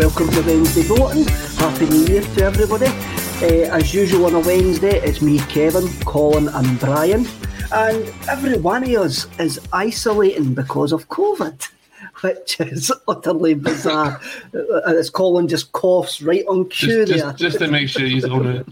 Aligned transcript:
Welcome 0.00 0.28
to 0.30 0.40
Wednesday 0.40 0.82
voting. 0.84 1.24
Happy 1.58 1.84
New 1.84 2.06
Year 2.06 2.22
to 2.22 2.44
everybody. 2.44 2.86
Uh, 2.86 3.76
as 3.76 3.92
usual 3.92 4.24
on 4.24 4.34
a 4.34 4.40
Wednesday, 4.40 4.98
it's 5.00 5.20
me, 5.20 5.38
Kevin, 5.40 5.86
Colin, 6.06 6.48
and 6.48 6.80
Brian. 6.80 7.26
And 7.70 8.10
every 8.26 8.56
one 8.58 8.82
of 8.84 8.88
us 9.02 9.26
is 9.38 9.60
isolating 9.74 10.54
because 10.54 10.92
of 10.92 11.06
COVID, 11.10 11.62
which 12.22 12.60
is 12.60 12.90
utterly 13.08 13.52
bizarre. 13.52 14.18
Uh, 14.54 14.78
As 14.86 15.10
Colin 15.10 15.46
just 15.48 15.70
coughs 15.72 16.22
right 16.22 16.46
on 16.48 16.70
cue 16.70 17.04
Just, 17.04 17.12
there. 17.12 17.32
just, 17.32 17.38
just 17.38 17.58
to 17.58 17.68
make 17.68 17.90
sure 17.90 18.06
he's 18.06 18.24
on 18.24 18.46
it. 18.46 18.66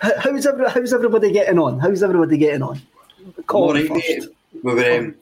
how's, 0.20 0.46
every, 0.46 0.70
how's 0.70 0.94
everybody 0.94 1.32
getting 1.32 1.58
on? 1.58 1.78
How's 1.80 2.02
everybody 2.02 2.38
getting 2.38 2.62
on? 2.62 2.80
Colin 3.46 3.76
Alright, 3.88 3.88
first. 4.06 4.28
mate. 4.28 4.36
We 4.62 4.74
were 4.74 4.98
um, 4.98 5.14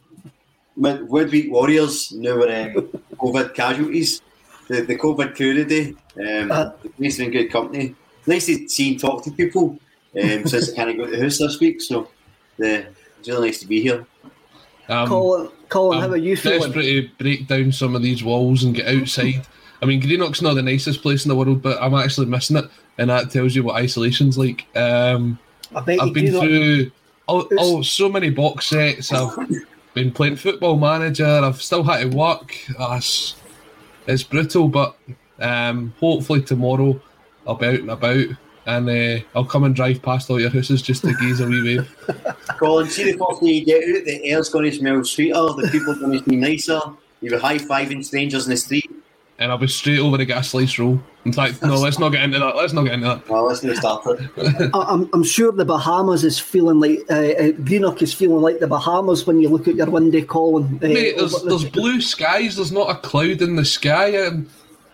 mid- 0.77 1.11
midweek 1.11 1.51
warriors. 1.51 2.13
Now 2.13 2.37
we're 2.37 2.67
um, 2.77 2.89
COVID 3.17 3.53
casualties. 3.55 4.23
The, 4.73 4.81
the 4.81 4.97
COVID 4.97 5.37
crew 5.37 5.53
today. 5.53 5.95
Um, 6.19 6.51
Uh. 6.51 6.71
nice 6.99 7.17
to 7.17 7.19
be 7.19 7.27
in 7.27 7.31
good 7.33 7.53
company. 7.53 7.95
Nice 8.27 8.47
to 8.47 8.67
see 8.71 8.93
and 8.93 8.99
talk 9.01 9.23
to 9.25 9.31
people 9.31 9.79
um, 10.23 10.47
since 10.47 10.73
I 10.73 10.77
kind 10.77 10.89
of 10.91 10.97
got 10.97 11.11
the 11.11 11.21
house 11.21 11.37
this 11.37 11.61
week. 11.61 11.83
So 11.83 12.09
the, 12.57 12.87
it's 13.19 13.29
really 13.29 13.49
nice 13.49 13.61
to 13.61 13.67
be 13.67 13.83
here. 13.83 14.07
Um, 14.89 15.09
Colin, 15.09 15.51
Colin 15.69 15.99
how 15.99 16.07
I'm 16.07 16.15
are 16.15 16.17
you 16.17 16.37
feeling? 16.39 16.61
desperate 16.61 16.85
to 16.85 17.09
break 17.19 17.47
down 17.49 17.71
some 17.71 17.95
of 17.95 18.01
these 18.03 18.25
walls 18.25 18.65
and 18.65 18.75
get 18.75 18.87
outside. 18.89 19.47
I 19.83 19.85
mean, 19.85 20.01
Greenock's 20.01 20.41
not 20.41 20.55
the 20.55 20.63
nicest 20.63 21.03
place 21.03 21.27
in 21.27 21.29
the 21.29 21.37
world, 21.37 21.61
but 21.61 21.77
I'm 21.83 21.95
actually 21.95 22.27
missing 22.29 22.57
it, 22.57 22.65
and 22.97 23.11
that 23.11 23.31
tells 23.31 23.55
you 23.55 23.65
what 23.65 23.77
isolation's 23.77 24.39
like. 24.39 24.65
Um, 24.75 25.39
I 25.75 25.81
bet 25.83 26.01
I've 26.01 26.15
been 26.15 26.27
do 26.27 26.33
not- 26.33 26.45
through 26.45 26.91
oh, 27.29 27.49
oh, 27.59 27.83
so 27.83 28.09
many 28.09 28.31
box 28.31 28.67
sets. 28.67 29.13
I've 29.13 29.37
been 29.95 30.13
playing 30.13 30.37
football 30.37 30.79
manager. 30.79 31.27
I've 31.27 31.61
still 31.61 31.83
had 31.83 32.11
to 32.11 32.17
work. 32.17 32.57
It's, 32.79 33.35
it's 34.07 34.23
brutal, 34.23 34.69
but 34.69 34.97
um, 35.41 35.95
hopefully 35.99 36.43
tomorrow 36.43 37.01
I'll 37.47 37.57
be 37.57 37.67
out 37.67 37.75
and 37.75 37.91
about, 37.91 38.27
and 38.67 38.89
uh, 38.89 39.25
I'll 39.35 39.45
come 39.45 39.65
and 39.65 39.75
drive 39.75 40.03
past 40.03 40.31
all 40.31 40.41
your 40.41 40.51
houses 40.51 40.83
just 40.83 41.03
to 41.03 41.15
gaze 41.15 41.41
a 41.41 41.47
wee 41.47 41.63
wave. 41.63 41.97
Colin, 42.59 42.89
see 42.89 43.11
the 43.11 43.19
first 43.19 43.43
day 43.43 43.49
you 43.49 43.65
get 43.65 43.83
out, 43.83 44.05
the 44.05 44.25
air's 44.25 44.49
going 44.49 44.71
to 44.71 44.77
smell 44.77 45.05
sweeter, 45.05 45.35
the 45.35 45.69
people 45.73 45.93
are 45.93 45.99
going 45.99 46.19
to 46.19 46.29
be 46.29 46.37
nicer. 46.37 46.81
You'll 47.21 47.37
be 47.37 47.41
high 47.41 47.59
fiving 47.59 48.05
strangers 48.05 48.47
in 48.47 48.51
the 48.51 48.57
street. 48.57 48.91
And 49.43 49.53
I'll 49.53 49.59
be 49.59 49.67
straight 49.69 49.99
over 49.99 50.17
to 50.17 50.25
get 50.25 50.39
a 50.39 50.43
slice 50.43 50.79
roll. 50.79 51.01
In 51.25 51.33
fact, 51.33 51.63
no, 51.63 51.75
let's 51.77 51.99
not 51.99 52.11
get 52.11 52.23
into 52.25 52.39
that. 52.39 52.57
Let's 52.57 52.73
not 52.73 52.85
get 52.85 52.95
into 52.95 53.07
that. 53.07 53.29
Well, 53.29 53.45
let's 53.47 53.63
not 53.63 53.77
start 53.77 54.07
it. 54.21 54.31
I- 54.75 54.85
I'm, 54.89 55.09
I'm 55.13 55.23
sure 55.23 55.53
the 55.53 55.65
Bahamas 55.65 56.25
is 56.25 56.39
feeling 56.39 56.81
like 56.81 57.01
uh, 57.11 57.15
uh, 57.15 57.53
Greenock 57.53 58.03
is 58.03 58.13
feeling 58.15 58.41
like 58.41 58.59
the 58.61 58.67
Bahamas 58.67 59.27
when 59.27 59.41
you 59.41 59.49
look 59.49 59.69
at 59.69 59.75
your 59.77 59.91
window, 59.91 60.23
Colin. 60.25 60.81
Uh, 60.83 60.89
Mate, 60.89 61.17
there's, 61.19 61.35
over- 61.35 61.49
there's 61.49 61.65
blue 61.71 62.01
skies. 62.01 62.57
There's 62.57 62.73
not 62.73 62.91
a 62.91 62.99
cloud 63.01 63.43
in 63.43 63.57
the 63.57 63.65
sky. 63.65 64.25
I'm 64.27 64.49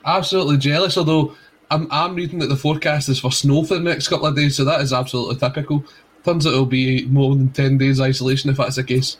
absolutely 0.05 0.59
jealous. 0.59 0.99
Although 0.99 1.35
I'm, 1.71 1.87
I'm 1.91 2.15
reading 2.15 2.39
that 2.41 2.49
the 2.49 2.57
forecast 2.57 3.09
is 3.09 3.21
for 3.21 3.31
snow 3.33 3.65
for 3.65 3.75
the 3.75 3.81
next 3.81 4.09
couple 4.09 4.27
of 4.27 4.37
days, 4.37 4.57
so 4.57 4.65
that 4.65 4.81
is 4.81 4.93
absolutely 4.93 5.37
typical. 5.37 5.85
Turns 6.25 6.47
out 6.47 6.53
it'll 6.53 6.67
be 6.67 7.07
more 7.07 7.35
than 7.37 7.51
ten 7.51 7.79
days 7.79 8.01
isolation 8.01 8.51
if 8.51 8.57
that's 8.59 8.77
the 8.77 8.85
case. 8.85 9.17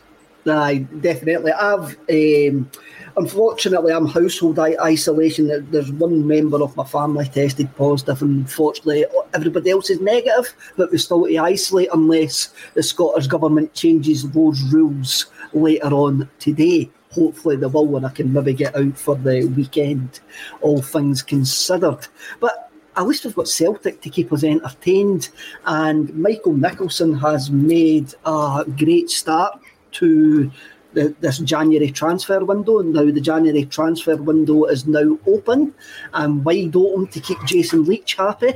Aye, 0.49 0.87
definitely. 1.01 1.51
I've 1.51 1.97
um, 2.09 2.69
unfortunately 3.17 3.91
I'm 3.93 4.07
household 4.07 4.59
isolation. 4.59 5.47
There- 5.47 5.61
There's 5.61 5.91
one 5.91 6.25
member 6.27 6.61
of 6.63 6.75
my 6.75 6.85
family 6.85 7.25
tested 7.25 7.73
positive, 7.75 8.21
and 8.21 8.41
unfortunately 8.41 9.05
everybody 9.33 9.69
else 9.71 9.89
is 9.89 9.99
negative. 10.01 10.53
But 10.77 10.91
we 10.91 10.97
still 10.97 11.25
to 11.25 11.37
isolate 11.37 11.89
unless 11.93 12.53
the 12.73 12.83
Scottish 12.83 13.27
government 13.27 13.73
changes 13.73 14.29
those 14.31 14.61
rules 14.71 15.27
later 15.53 15.87
on 15.87 16.29
today. 16.39 16.89
hopefully 17.11 17.55
they 17.55 17.65
will, 17.65 17.97
and 17.97 18.05
I 18.05 18.09
can 18.09 18.31
maybe 18.31 18.53
get 18.53 18.75
out 18.75 18.95
for 18.95 19.15
the 19.15 19.43
weekend, 19.57 20.19
all 20.61 20.79
things 20.79 21.23
considered. 21.23 22.05
But 22.39 22.71
at 22.95 23.07
least 23.07 23.25
we've 23.25 23.33
got 23.33 23.47
Celtic 23.47 23.99
to 24.01 24.11
keep 24.11 24.31
us 24.31 24.43
entertained, 24.43 25.29
and 25.65 26.13
Michael 26.13 26.53
Nicholson 26.53 27.15
has 27.15 27.49
made 27.49 28.13
a 28.25 28.63
great 28.77 29.09
start 29.09 29.59
to 29.93 30.51
the, 30.93 31.15
this 31.19 31.39
January 31.39 31.91
transfer 31.91 32.43
window. 32.43 32.79
And 32.79 32.93
now 32.93 33.05
the 33.05 33.21
January 33.21 33.65
transfer 33.65 34.15
window 34.15 34.65
is 34.65 34.87
now 34.87 35.17
open 35.27 35.73
and 36.13 36.43
wide 36.43 36.75
open 36.75 37.07
to 37.07 37.19
keep 37.19 37.37
Jason 37.45 37.85
Leitch 37.85 38.15
happy, 38.15 38.53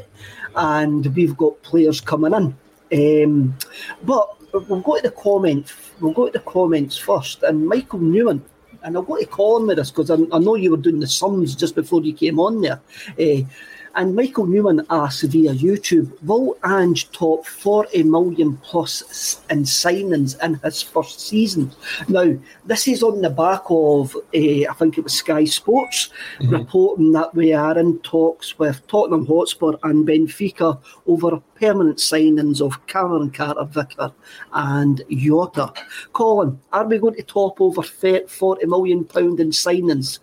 and 0.55 1.05
we've 1.15 1.37
got 1.37 1.61
players 1.63 2.01
coming 2.01 2.33
in. 2.33 2.55
Um, 2.93 3.57
but 4.03 4.29
we'll 4.53 4.81
go 4.81 4.97
to 4.97 5.03
the 5.03 5.11
comments. 5.11 5.73
We'll 5.99 6.13
go 6.13 6.27
to 6.27 6.31
the 6.31 6.39
comments 6.39 6.97
first, 6.97 7.43
and 7.43 7.67
Michael 7.67 7.99
Newman. 7.99 8.43
And 8.81 8.97
I'll 8.97 9.03
go 9.03 9.17
to 9.17 9.25
Colin 9.25 9.65
with 9.65 9.77
this 9.77 9.91
because 9.91 10.11
I, 10.11 10.15
I, 10.33 10.39
know 10.39 10.55
you 10.55 10.71
were 10.71 10.77
doing 10.77 10.99
the 10.99 11.07
sums 11.07 11.55
just 11.55 11.73
before 11.73 12.01
you 12.01 12.13
came 12.13 12.37
on 12.37 12.59
there. 12.59 12.81
Uh, 13.17 13.47
and 13.95 14.15
Michael 14.15 14.47
Newman 14.47 14.85
asks 14.89 15.23
via 15.23 15.53
YouTube, 15.53 16.11
will 16.23 16.57
Ange 16.65 17.11
top 17.11 17.45
40 17.45 18.03
million 18.03 18.57
plus 18.57 19.41
in 19.49 19.63
signings 19.63 20.41
in 20.43 20.55
his 20.63 20.81
first 20.81 21.19
season? 21.19 21.71
Now, 22.07 22.35
this 22.65 22.87
is 22.87 23.03
on 23.03 23.21
the 23.21 23.29
back 23.29 23.61
of, 23.69 24.15
uh, 24.15 24.19
I 24.33 24.73
think 24.77 24.97
it 24.97 25.03
was 25.03 25.13
Sky 25.13 25.45
Sports, 25.45 26.09
mm-hmm. 26.39 26.53
reporting 26.53 27.11
that 27.11 27.35
we 27.35 27.53
are 27.53 27.77
in 27.77 27.99
talks 27.99 28.57
with 28.57 28.85
Tottenham 28.87 29.27
Hotspur 29.27 29.73
and 29.83 30.07
Benfica 30.07 30.79
over 31.05 31.39
permanent 31.55 31.97
signings 31.97 32.61
of 32.61 32.85
Cameron 32.87 33.29
Carter 33.29 33.65
Vicker 33.65 34.11
and 34.53 35.03
Jota. 35.09 35.71
Colin, 36.13 36.59
are 36.71 36.85
we 36.85 36.97
going 36.97 37.15
to 37.15 37.23
top 37.23 37.61
over 37.61 37.83
40 37.83 38.65
million 38.65 39.05
pound 39.05 39.39
in 39.39 39.51
signings 39.51 40.19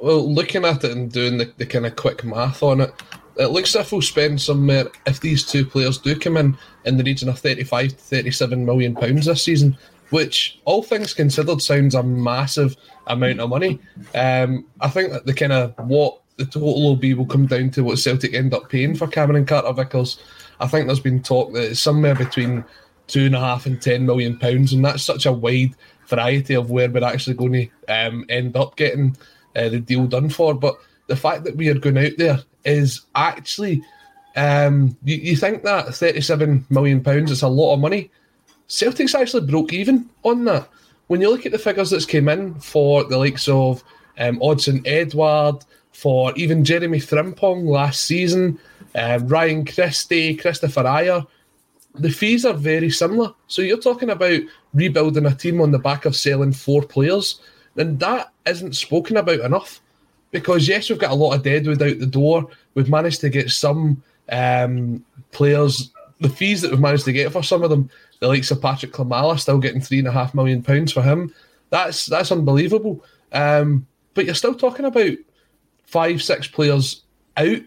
well, 0.00 0.32
looking 0.32 0.64
at 0.64 0.84
it 0.84 0.92
and 0.92 1.10
doing 1.10 1.38
the, 1.38 1.52
the 1.56 1.66
kind 1.66 1.86
of 1.86 1.96
quick 1.96 2.24
math 2.24 2.62
on 2.62 2.80
it, 2.80 2.94
it 3.36 3.48
looks 3.48 3.74
as 3.74 3.86
if 3.86 3.92
we'll 3.92 4.02
spend 4.02 4.40
somewhere, 4.40 4.86
if 5.06 5.20
these 5.20 5.44
two 5.44 5.64
players 5.64 5.98
do 5.98 6.18
come 6.18 6.36
in, 6.36 6.58
in 6.84 6.96
the 6.96 7.04
region 7.04 7.28
of 7.28 7.38
35 7.38 7.90
to 7.90 7.96
37 7.96 8.64
million 8.64 8.94
pounds 8.94 9.26
this 9.26 9.42
season, 9.42 9.76
which, 10.10 10.58
all 10.64 10.82
things 10.82 11.14
considered, 11.14 11.60
sounds 11.62 11.94
a 11.94 12.02
massive 12.02 12.76
amount 13.06 13.40
of 13.40 13.50
money. 13.50 13.78
Um, 14.14 14.66
I 14.80 14.88
think 14.88 15.12
that 15.12 15.26
the 15.26 15.34
kind 15.34 15.52
of 15.52 15.74
what 15.78 16.20
the 16.36 16.46
total 16.46 16.82
will 16.82 16.96
be 16.96 17.14
will 17.14 17.26
come 17.26 17.46
down 17.46 17.70
to 17.70 17.84
what 17.84 17.98
Celtic 17.98 18.34
end 18.34 18.54
up 18.54 18.70
paying 18.70 18.96
for 18.96 19.06
Cameron 19.06 19.46
Carter 19.46 19.72
Vickers. 19.72 20.20
I 20.60 20.66
think 20.66 20.86
there's 20.86 21.00
been 21.00 21.22
talk 21.22 21.52
that 21.52 21.70
it's 21.70 21.80
somewhere 21.80 22.14
between 22.14 22.64
two 23.06 23.26
and 23.26 23.34
a 23.34 23.40
half 23.40 23.66
and 23.66 23.80
ten 23.80 24.06
million 24.06 24.38
pounds, 24.38 24.72
and 24.72 24.84
that's 24.84 25.02
such 25.02 25.26
a 25.26 25.32
wide 25.32 25.74
variety 26.06 26.54
of 26.54 26.70
where 26.70 26.90
we're 26.90 27.04
actually 27.04 27.34
going 27.34 27.52
to 27.52 27.68
um, 27.88 28.24
end 28.28 28.56
up 28.56 28.76
getting 28.76 29.16
uh, 29.58 29.68
the 29.68 29.80
deal 29.80 30.06
done 30.06 30.30
for. 30.30 30.54
But 30.54 30.78
the 31.08 31.16
fact 31.16 31.44
that 31.44 31.56
we 31.56 31.68
are 31.68 31.74
going 31.74 31.98
out 31.98 32.12
there 32.16 32.38
is 32.64 33.02
actually, 33.14 33.82
um, 34.36 34.96
you, 35.04 35.16
you 35.16 35.36
think 35.36 35.62
that 35.64 35.94
37 35.94 36.66
million 36.70 37.02
pounds 37.02 37.30
is 37.30 37.42
a 37.42 37.48
lot 37.48 37.74
of 37.74 37.80
money. 37.80 38.10
Celtic's 38.68 39.14
actually 39.14 39.46
broke 39.46 39.72
even 39.72 40.08
on 40.22 40.44
that. 40.44 40.68
When 41.08 41.20
you 41.20 41.30
look 41.30 41.46
at 41.46 41.52
the 41.52 41.58
figures 41.58 41.90
that's 41.90 42.04
came 42.04 42.28
in 42.28 42.54
for 42.60 43.04
the 43.04 43.16
likes 43.16 43.48
of 43.48 43.82
um, 44.18 44.38
Odsonne 44.40 44.86
Edouard, 44.86 45.64
for 45.92 46.32
even 46.36 46.64
Jeremy 46.64 46.98
Frimpong 46.98 47.66
last 47.66 48.02
season, 48.02 48.58
um, 48.94 49.26
Ryan 49.26 49.64
Christie, 49.64 50.36
Kristoffer 50.36 50.84
Ajer, 50.84 51.26
the 51.94 52.10
fees 52.10 52.44
are 52.44 52.54
very 52.54 52.90
similar. 52.90 53.34
So 53.48 53.62
you're 53.62 53.78
talking 53.78 54.10
about 54.10 54.40
rebuilding 54.74 55.26
a 55.26 55.34
team 55.34 55.60
on 55.60 55.72
the 55.72 55.78
back 55.78 56.04
of 56.04 56.14
selling 56.14 56.52
four 56.52 56.82
players 56.82 57.40
then 57.78 57.96
that 57.98 58.32
isn't 58.44 58.74
spoken 58.74 59.16
about 59.16 59.38
enough. 59.38 59.80
Because 60.32 60.66
yes, 60.66 60.90
we've 60.90 60.98
got 60.98 61.12
a 61.12 61.14
lot 61.14 61.34
of 61.34 61.44
deadwood 61.44 61.80
out 61.80 62.00
the 62.00 62.06
door. 62.06 62.48
We've 62.74 62.90
managed 62.90 63.20
to 63.20 63.30
get 63.30 63.50
some 63.50 64.02
um, 64.30 65.04
players. 65.30 65.90
The 66.20 66.28
fees 66.28 66.60
that 66.60 66.72
we've 66.72 66.80
managed 66.80 67.04
to 67.04 67.12
get 67.12 67.30
for 67.30 67.44
some 67.44 67.62
of 67.62 67.70
them, 67.70 67.88
the 68.18 68.26
likes 68.26 68.50
of 68.50 68.58
Patryk 68.58 68.90
Klimala, 68.90 69.38
still 69.38 69.58
getting 69.58 69.80
three 69.80 70.00
and 70.00 70.08
a 70.08 70.12
half 70.12 70.34
million 70.34 70.60
pounds 70.60 70.92
for 70.92 71.02
him. 71.02 71.32
That's 71.70 72.06
that's 72.06 72.32
unbelievable. 72.32 73.04
Um, 73.32 73.86
but 74.14 74.24
you're 74.24 74.34
still 74.34 74.54
talking 74.54 74.84
about 74.84 75.16
five, 75.84 76.20
six 76.20 76.48
players 76.48 77.04
out 77.36 77.60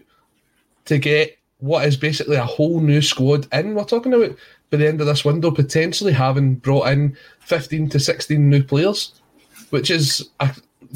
to 0.84 0.98
get 0.98 1.38
what 1.60 1.86
is 1.86 1.96
basically 1.96 2.36
a 2.36 2.44
whole 2.44 2.80
new 2.80 3.00
squad 3.00 3.48
in. 3.54 3.74
We're 3.74 3.84
talking 3.84 4.12
about 4.12 4.36
by 4.68 4.76
the 4.76 4.86
end 4.86 5.00
of 5.00 5.06
this 5.06 5.24
window 5.24 5.50
potentially 5.50 6.12
having 6.12 6.56
brought 6.56 6.88
in 6.88 7.16
15 7.40 7.88
to 7.88 7.98
16 7.98 8.50
new 8.50 8.62
players 8.62 9.14
which 9.72 9.90
is 9.90 10.28
a 10.40 10.54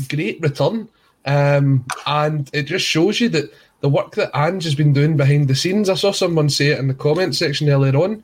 great 0.09 0.39
return. 0.43 0.87
Um, 1.25 1.85
and 2.07 2.49
it 2.53 2.65
just 2.65 2.85
shows 2.85 3.21
you 3.21 3.31
that 3.31 3.53
the 3.81 3.89
work 3.89 4.15
that 4.17 4.37
Ange 4.37 4.65
has 4.65 4.75
been 4.75 4.93
doing 4.93 5.17
behind 5.17 5.49
the 5.49 5.55
scenes. 5.55 5.89
I 5.89 5.95
saw 5.95 6.13
someone 6.13 6.51
say 6.51 6.69
it 6.69 6.79
in 6.79 6.87
the 6.87 6.95
comment 6.95 7.35
section 7.35 7.71
earlier 7.71 7.97
on. 7.97 8.23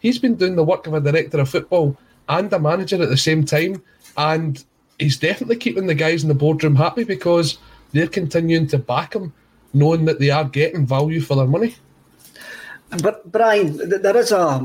He's 0.00 0.18
been 0.18 0.34
doing 0.34 0.56
the 0.56 0.64
work 0.64 0.86
of 0.86 0.92
a 0.92 1.00
director 1.00 1.40
of 1.40 1.48
football 1.48 1.96
and 2.28 2.52
a 2.52 2.58
manager 2.58 3.02
at 3.02 3.08
the 3.08 3.16
same 3.16 3.44
time, 3.46 3.82
and 4.18 4.62
he's 4.98 5.16
definitely 5.16 5.56
keeping 5.56 5.86
the 5.86 5.94
guys 5.94 6.22
in 6.22 6.28
the 6.28 6.34
boardroom 6.34 6.76
happy 6.76 7.04
because 7.04 7.56
they're 7.92 8.06
continuing 8.06 8.66
to 8.68 8.78
back 8.78 9.14
him, 9.14 9.32
knowing 9.72 10.04
that 10.04 10.20
they 10.20 10.30
are 10.30 10.44
getting 10.44 10.86
value 10.86 11.22
for 11.22 11.34
their 11.34 11.46
money. 11.46 11.76
But 13.02 13.32
Brian, 13.32 13.88
there 13.88 14.16
is 14.18 14.32
a 14.32 14.64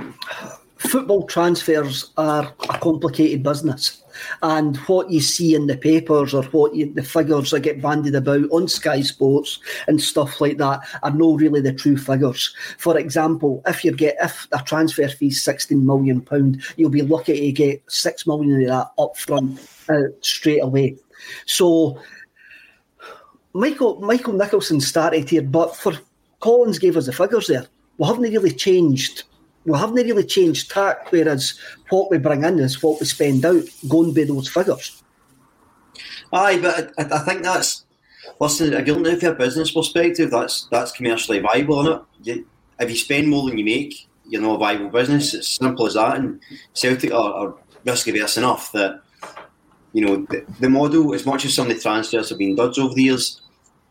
football 0.77 1.25
transfers 1.27 2.11
are 2.17 2.53
a 2.69 2.77
complicated 2.79 3.41
business 3.41 4.03
and 4.41 4.77
what 4.77 5.09
you 5.09 5.21
see 5.21 5.55
in 5.55 5.67
the 5.67 5.77
papers 5.77 6.33
or 6.33 6.43
what 6.45 6.75
you, 6.75 6.93
the 6.93 7.03
figures 7.03 7.51
that 7.51 7.61
get 7.61 7.81
bandied 7.81 8.15
about 8.15 8.49
on 8.51 8.67
Sky 8.67 9.01
Sports 9.01 9.59
and 9.87 10.01
stuff 10.01 10.39
like 10.41 10.57
that 10.57 10.81
are 11.03 11.11
not 11.11 11.39
really 11.39 11.61
the 11.61 11.73
true 11.73 11.97
figures. 11.97 12.55
For 12.77 12.97
example, 12.97 13.61
if 13.65 13.83
you 13.83 13.91
get 13.91 14.15
if 14.21 14.47
a 14.51 14.63
transfer 14.63 15.07
fee 15.07 15.27
is 15.27 15.43
sixteen 15.43 15.85
million 15.85 16.21
pound, 16.21 16.61
you'll 16.77 16.89
be 16.89 17.01
lucky 17.01 17.39
to 17.39 17.51
get 17.51 17.83
six 17.91 18.25
million 18.27 18.61
of 18.61 18.67
that 18.67 18.91
up 19.01 19.17
front 19.17 19.59
uh, 19.89 20.09
straight 20.21 20.63
away. 20.63 20.97
So. 21.45 21.99
Michael 23.53 23.99
Michael 23.99 24.33
Nicholson 24.33 24.79
started 24.79 25.27
here, 25.27 25.41
but 25.41 25.75
for 25.75 25.93
Colin's 26.39 26.77
gave 26.77 26.95
us 26.95 27.07
the 27.07 27.11
figures 27.11 27.47
there. 27.47 27.65
We 27.97 28.05
haven't 28.05 28.21
really 28.21 28.51
changed 28.51 29.23
we 29.69 29.77
haven't 29.77 29.95
really 29.95 30.25
changed 30.25 30.71
tack, 30.71 31.11
whereas 31.11 31.59
what 31.89 32.09
we 32.09 32.17
bring 32.17 32.43
in 32.43 32.59
is 32.59 32.81
what 32.81 32.99
we 32.99 33.05
spend 33.05 33.45
out, 33.45 33.63
going 33.87 34.13
by 34.13 34.23
those 34.23 34.49
figures. 34.49 35.03
Aye, 36.33 36.59
but 36.59 36.91
I, 36.97 37.17
I 37.17 37.19
think 37.19 37.43
that's 37.43 37.85
listen. 38.39 38.73
If 38.73 39.21
you're 39.21 39.31
a 39.31 39.35
business 39.35 39.71
perspective, 39.71 40.31
that's 40.31 40.67
that's 40.71 40.91
commercially 40.91 41.39
viable, 41.39 41.81
isn't 41.81 41.93
it? 41.93 42.01
You, 42.23 42.47
if 42.79 42.89
you 42.89 42.95
spend 42.95 43.27
more 43.27 43.47
than 43.47 43.57
you 43.57 43.65
make, 43.65 44.07
you're 44.27 44.41
not 44.41 44.55
a 44.55 44.59
viable 44.59 44.89
business. 44.89 45.33
It's 45.33 45.47
simple 45.47 45.85
as 45.85 45.95
that. 45.95 46.17
And 46.17 46.39
Celtic 46.73 47.11
are, 47.11 47.33
are 47.33 47.55
risk 47.85 48.07
averse 48.07 48.37
enough 48.37 48.71
that 48.71 49.01
you 49.93 50.05
know 50.05 50.25
the, 50.29 50.45
the, 50.59 50.69
model, 50.69 51.13
as 51.13 51.25
much 51.25 51.45
as 51.45 51.53
some 51.53 51.69
of 51.69 51.75
the 51.75 51.81
transfers 51.81 52.29
have 52.29 52.37
been 52.37 52.55
duds 52.55 52.77
over 52.77 52.93
the 52.93 53.03
years, 53.03 53.41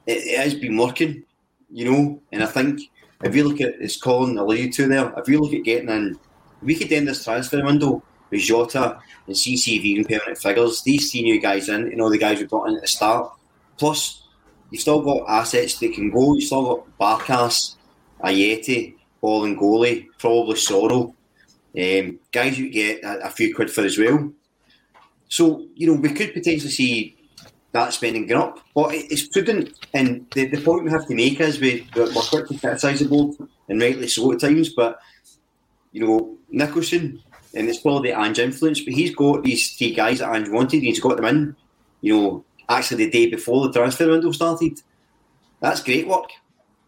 it, 0.06 0.18
it 0.18 0.38
has 0.38 0.54
been 0.54 0.76
working. 0.76 1.24
You 1.70 1.90
know, 1.90 2.22
and 2.32 2.42
I 2.42 2.46
think 2.46 2.80
if 3.22 3.34
you 3.34 3.48
look 3.48 3.60
at, 3.60 3.80
as 3.80 3.96
Colin 3.96 4.38
alluded 4.38 4.72
to 4.74 4.86
there, 4.86 5.12
if 5.16 5.28
you 5.28 5.40
look 5.40 5.52
at 5.52 5.64
getting 5.64 5.88
in, 5.88 6.18
we 6.62 6.74
could 6.74 6.92
end 6.92 7.08
this 7.08 7.24
transfer 7.24 7.64
window 7.64 8.02
with 8.30 8.40
Jota 8.40 8.98
and 9.26 9.36
CCV 9.36 9.96
and 9.96 10.08
permanent 10.08 10.38
figures, 10.38 10.82
these 10.82 11.10
three 11.10 11.22
new 11.22 11.40
guys 11.40 11.68
in, 11.68 11.90
you 11.90 11.96
know, 11.96 12.10
the 12.10 12.18
guys 12.18 12.38
we 12.38 12.46
brought 12.46 12.68
in 12.68 12.76
at 12.76 12.82
the 12.82 12.88
start. 12.88 13.32
Plus, 13.76 14.22
you've 14.70 14.80
still 14.80 15.02
got 15.02 15.28
assets 15.28 15.78
that 15.78 15.92
can 15.92 16.10
go. 16.10 16.34
You've 16.34 16.44
still 16.44 16.84
got 16.98 16.98
Barkas, 16.98 17.76
Ajeti, 18.22 18.94
Bolingoli, 19.22 20.06
probably 20.18 20.54
Soro. 20.54 21.14
Um, 21.78 22.18
guys 22.32 22.58
you 22.58 22.70
get 22.70 23.02
a, 23.04 23.26
a 23.26 23.30
few 23.30 23.54
quid 23.54 23.70
for 23.70 23.84
as 23.84 23.98
well. 23.98 24.32
So, 25.28 25.66
you 25.74 25.86
know, 25.86 26.00
we 26.00 26.12
could 26.12 26.32
potentially 26.32 26.70
see 26.70 27.17
that 27.72 27.92
spending 27.92 28.26
going 28.26 28.42
up. 28.42 28.60
But 28.74 28.94
it's 28.94 29.28
prudent, 29.28 29.78
and 29.94 30.26
the, 30.32 30.46
the 30.46 30.60
point 30.60 30.84
we 30.84 30.90
have 30.90 31.06
to 31.06 31.14
make 31.14 31.40
is 31.40 31.60
we, 31.60 31.88
we're 31.94 32.08
quick 32.12 32.48
to 32.48 32.58
criticise 32.58 33.00
the 33.00 33.08
board, 33.08 33.36
and 33.68 33.80
rightly 33.80 34.08
so 34.08 34.32
at 34.32 34.40
times, 34.40 34.70
but, 34.70 34.98
you 35.92 36.06
know, 36.06 36.36
Nicholson, 36.50 37.22
and 37.54 37.68
it's 37.68 37.80
probably 37.80 38.10
the 38.10 38.18
Ange 38.18 38.38
influence, 38.38 38.80
but 38.80 38.94
he's 38.94 39.14
got 39.14 39.42
these 39.42 39.76
three 39.76 39.94
guys 39.94 40.20
that 40.20 40.34
Ange 40.34 40.48
wanted, 40.48 40.82
he's 40.82 41.00
got 41.00 41.16
them 41.16 41.26
in, 41.26 41.56
you 42.00 42.16
know, 42.16 42.44
actually 42.68 43.04
the 43.04 43.10
day 43.10 43.30
before 43.30 43.66
the 43.66 43.72
transfer 43.72 44.08
window 44.08 44.32
started. 44.32 44.80
That's 45.60 45.82
great 45.82 46.06
work. 46.06 46.30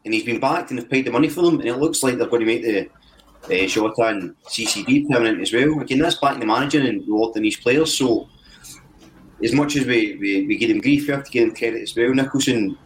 And 0.05 0.15
he's 0.15 0.25
been 0.25 0.41
backed 0.41 0.71
and 0.71 0.79
they've 0.79 0.89
paid 0.89 1.07
the 1.07 1.11
money 1.11 1.29
for 1.29 1.43
them, 1.43 1.61
and 1.61 1.69
it 1.69 1.77
looks 1.77 2.03
like 2.03 2.17
they're 2.17 2.27
going 2.27 2.41
to 2.41 2.47
make 2.47 2.63
the 2.63 2.89
uh, 3.45 3.67
Jota 3.67 4.03
and 4.05 4.35
CCV 4.45 5.09
permanent 5.09 5.41
as 5.41 5.53
well. 5.53 5.81
Again, 5.81 5.99
that's 5.99 6.17
backing 6.17 6.41
the 6.41 6.47
manager 6.47 6.81
and 6.81 7.07
rewarding 7.07 7.43
these 7.43 7.61
players, 7.61 7.97
so 7.97 8.29
as 9.43 9.53
much 9.53 9.77
as 9.77 9.87
we, 9.87 10.17
we, 10.17 10.47
we 10.47 10.57
give 10.57 10.71
him 10.71 10.81
grief, 10.81 11.07
we 11.07 11.15
have 11.15 11.25
to 11.25 11.31
give 11.31 11.49
him 11.49 11.55
credit 11.55 11.83
as 11.83 11.97
well. 11.97 12.13
Nicholson, 12.13 12.77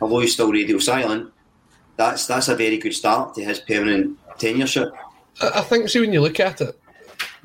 although 0.00 0.20
he's 0.20 0.34
still 0.34 0.52
radio 0.52 0.78
silent, 0.78 1.32
that's 1.96 2.26
that's 2.26 2.48
a 2.48 2.56
very 2.56 2.78
good 2.78 2.94
start 2.94 3.34
to 3.34 3.44
his 3.44 3.60
permanent 3.60 4.18
tenureship. 4.38 4.90
I 5.40 5.60
think, 5.62 5.88
see, 5.88 6.00
when 6.00 6.12
you 6.12 6.20
look 6.20 6.40
at 6.40 6.60
it, 6.60 6.78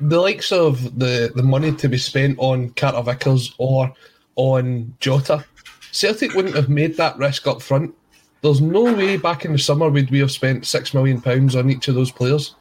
the 0.00 0.20
likes 0.20 0.52
of 0.52 0.98
the, 0.98 1.32
the 1.34 1.42
money 1.42 1.72
to 1.72 1.88
be 1.88 1.98
spent 1.98 2.38
on 2.38 2.70
Carter 2.70 3.02
Vickers 3.02 3.54
or 3.58 3.92
on 4.36 4.94
Jota, 5.00 5.44
Celtic 5.92 6.34
wouldn't 6.34 6.54
have 6.54 6.68
made 6.68 6.96
that 6.96 7.16
risk 7.18 7.46
up 7.46 7.60
front. 7.60 7.94
There's 8.42 8.60
no 8.60 8.84
way 8.84 9.16
back 9.16 9.44
in 9.44 9.52
the 9.52 9.58
summer 9.58 9.90
would 9.90 10.10
we 10.10 10.20
have 10.20 10.30
spent 10.30 10.66
six 10.66 10.94
million 10.94 11.20
pounds 11.20 11.56
on 11.56 11.68
each 11.68 11.88
of 11.88 11.94
those 11.94 12.10
players. 12.10 12.54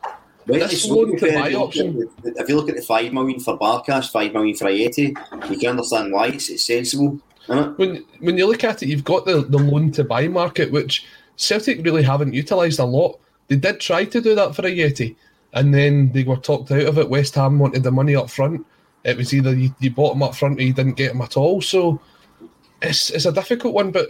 Right, 0.48 0.62
This 0.62 0.88
loan 0.88 1.13
if 1.13 1.19
to 1.19 1.27
you 1.27 1.34
buy 1.34 1.50
look 1.50 1.62
option. 1.62 2.01
at 2.01 2.24
the- 2.24 2.41
If 2.41 2.50
you 2.50 2.55
look 2.55 2.69
at 2.69 2.75
the 2.75 2.81
five 2.81 3.13
million 3.13 3.39
for 3.39 3.58
Barkas, 3.58 4.10
five 4.10 4.34
million 4.34 4.55
for 4.55 4.65
Ajeti, 4.65 5.15
you 5.51 5.58
can 5.58 5.69
understand 5.72 6.12
why 6.12 6.27
it's, 6.27 6.50
it's 6.50 6.65
sensible. 6.65 7.19
It? 7.48 7.77
when 7.77 8.05
when 8.19 8.38
you 8.38 8.46
look 8.48 8.63
at 8.63 8.81
it, 8.84 8.89
you've 8.89 9.03
got 9.03 9.25
the, 9.25 9.41
the 9.41 9.58
loan 9.58 9.91
to 9.93 10.03
buy 10.03 10.27
market, 10.27 10.72
which 10.72 11.05
Celtic 11.36 11.84
really 11.84 12.03
haven't 12.03 12.34
utilised 12.34 12.79
a 12.79 12.86
lot. 12.86 13.19
They 13.48 13.55
did 13.58 13.79
try 13.79 14.05
to 14.05 14.22
do 14.22 14.36
that 14.36 14.55
for 14.55 14.62
Ajeti, 14.63 15.15
and 15.53 15.74
then 15.74 16.12
they 16.13 16.24
were 16.24 16.38
talked 16.38 16.72
out 16.72 16.84
of 16.86 16.98
it. 16.98 17.10
West 17.10 17.36
Ham 17.36 17.60
wanted 17.60 17.84
the 17.84 17.91
money 17.91 18.15
up 18.15 18.29
front. 18.29 18.65
It 19.03 19.17
was 19.17 19.34
either 19.34 19.55
you, 19.55 19.74
you 19.79 19.91
bought 19.91 20.15
him 20.15 20.24
up 20.24 20.36
front 20.36 20.60
or 20.60 20.63
you 20.63 20.74
didn't 20.74 20.98
get 20.98 21.12
him 21.12 21.22
at 21.22 21.38
all. 21.38 21.62
So 21.62 22.00
it's 22.81 23.10
it's 23.12 23.25
a 23.25 23.31
difficult 23.31 23.74
one. 23.74 23.91
But 23.91 24.10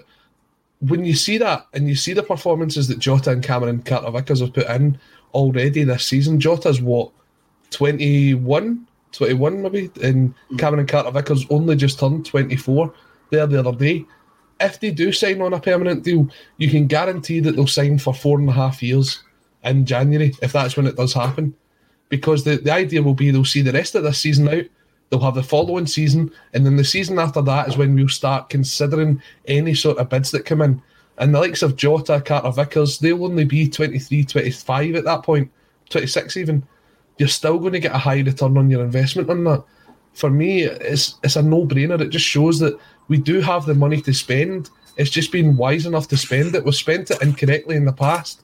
when 0.81 1.03
you 1.05 1.13
see 1.13 1.37
that 1.37 1.67
and 1.73 1.87
you 1.89 1.95
see 1.95 2.13
the 2.13 2.23
performances 2.23 2.87
that 2.87 2.99
Jota 2.99 3.31
and 3.31 3.43
Cameron 3.43 3.81
Carter 3.83 4.11
Vickers 4.11 4.39
have 4.41 4.53
put 4.53 4.67
in 4.67 4.97
already 5.33 5.83
this 5.83 6.05
season, 6.05 6.39
Jota's 6.39 6.81
what 6.81 7.11
21, 7.71 8.87
21 9.11 9.61
maybe, 9.61 9.91
and 10.03 10.33
mm. 10.51 10.59
Cameron 10.59 10.87
Carter 10.87 11.11
Vickers 11.11 11.45
only 11.49 11.75
just 11.75 11.99
turned 11.99 12.25
24 12.25 12.93
there 13.29 13.47
the 13.47 13.59
other 13.59 13.77
day. 13.77 14.05
If 14.59 14.79
they 14.79 14.91
do 14.91 15.11
sign 15.11 15.41
on 15.41 15.53
a 15.53 15.59
permanent 15.59 16.03
deal, 16.03 16.27
you 16.57 16.69
can 16.69 16.87
guarantee 16.87 17.39
that 17.41 17.55
they'll 17.55 17.67
sign 17.67 17.97
for 17.97 18.13
four 18.13 18.39
and 18.39 18.49
a 18.49 18.53
half 18.53 18.83
years 18.83 19.23
in 19.63 19.85
January, 19.85 20.33
if 20.41 20.51
that's 20.51 20.75
when 20.75 20.87
it 20.87 20.97
does 20.97 21.13
happen. 21.13 21.55
Because 22.09 22.43
the, 22.43 22.57
the 22.57 22.73
idea 22.73 23.01
will 23.01 23.13
be 23.13 23.31
they'll 23.31 23.45
see 23.45 23.61
the 23.61 23.71
rest 23.71 23.95
of 23.95 24.03
this 24.03 24.19
season 24.19 24.49
out, 24.49 24.65
they'll 25.09 25.19
have 25.21 25.35
the 25.35 25.43
following 25.43 25.85
season, 25.85 26.31
and 26.53 26.65
then 26.65 26.75
the 26.75 26.83
season 26.83 27.19
after 27.19 27.41
that 27.43 27.67
is 27.67 27.77
when 27.77 27.95
we'll 27.95 28.09
start 28.09 28.49
considering 28.49 29.21
any 29.47 29.73
sort 29.73 29.97
of 29.97 30.09
bids 30.09 30.31
that 30.31 30.45
come 30.45 30.61
in. 30.61 30.81
And 31.19 31.35
the 31.35 31.39
likes 31.39 31.61
of 31.61 31.75
Jota, 31.75 32.21
Carter 32.21 32.51
Vickers, 32.51 32.97
they'll 32.97 33.25
only 33.25 33.43
be 33.43 33.67
23, 33.67 34.23
25 34.23 34.95
at 34.95 35.03
that 35.03 35.23
point, 35.23 35.51
26 35.89 36.37
even. 36.37 36.65
You're 37.17 37.27
still 37.27 37.59
going 37.59 37.73
to 37.73 37.79
get 37.79 37.93
a 37.93 37.97
high 37.97 38.21
return 38.21 38.57
on 38.57 38.69
your 38.69 38.83
investment 38.83 39.29
on 39.29 39.43
that. 39.43 39.63
For 40.13 40.29
me, 40.29 40.63
it's 40.63 41.19
it's 41.21 41.35
a 41.35 41.43
no 41.43 41.65
brainer. 41.65 41.99
It 41.99 42.09
just 42.09 42.25
shows 42.25 42.59
that 42.59 42.79
we 43.09 43.17
do 43.17 43.41
have 43.41 43.65
the 43.65 43.75
money 43.75 44.01
to 44.01 44.13
spend. 44.13 44.69
It's 44.95 45.09
just 45.09 45.31
been 45.31 45.57
wise 45.57 45.85
enough 45.85 46.07
to 46.09 46.17
spend 46.17 46.55
it. 46.55 46.63
We've 46.63 46.73
spent 46.73 47.11
it 47.11 47.21
incorrectly 47.21 47.75
in 47.75 47.85
the 47.85 47.93
past. 47.93 48.43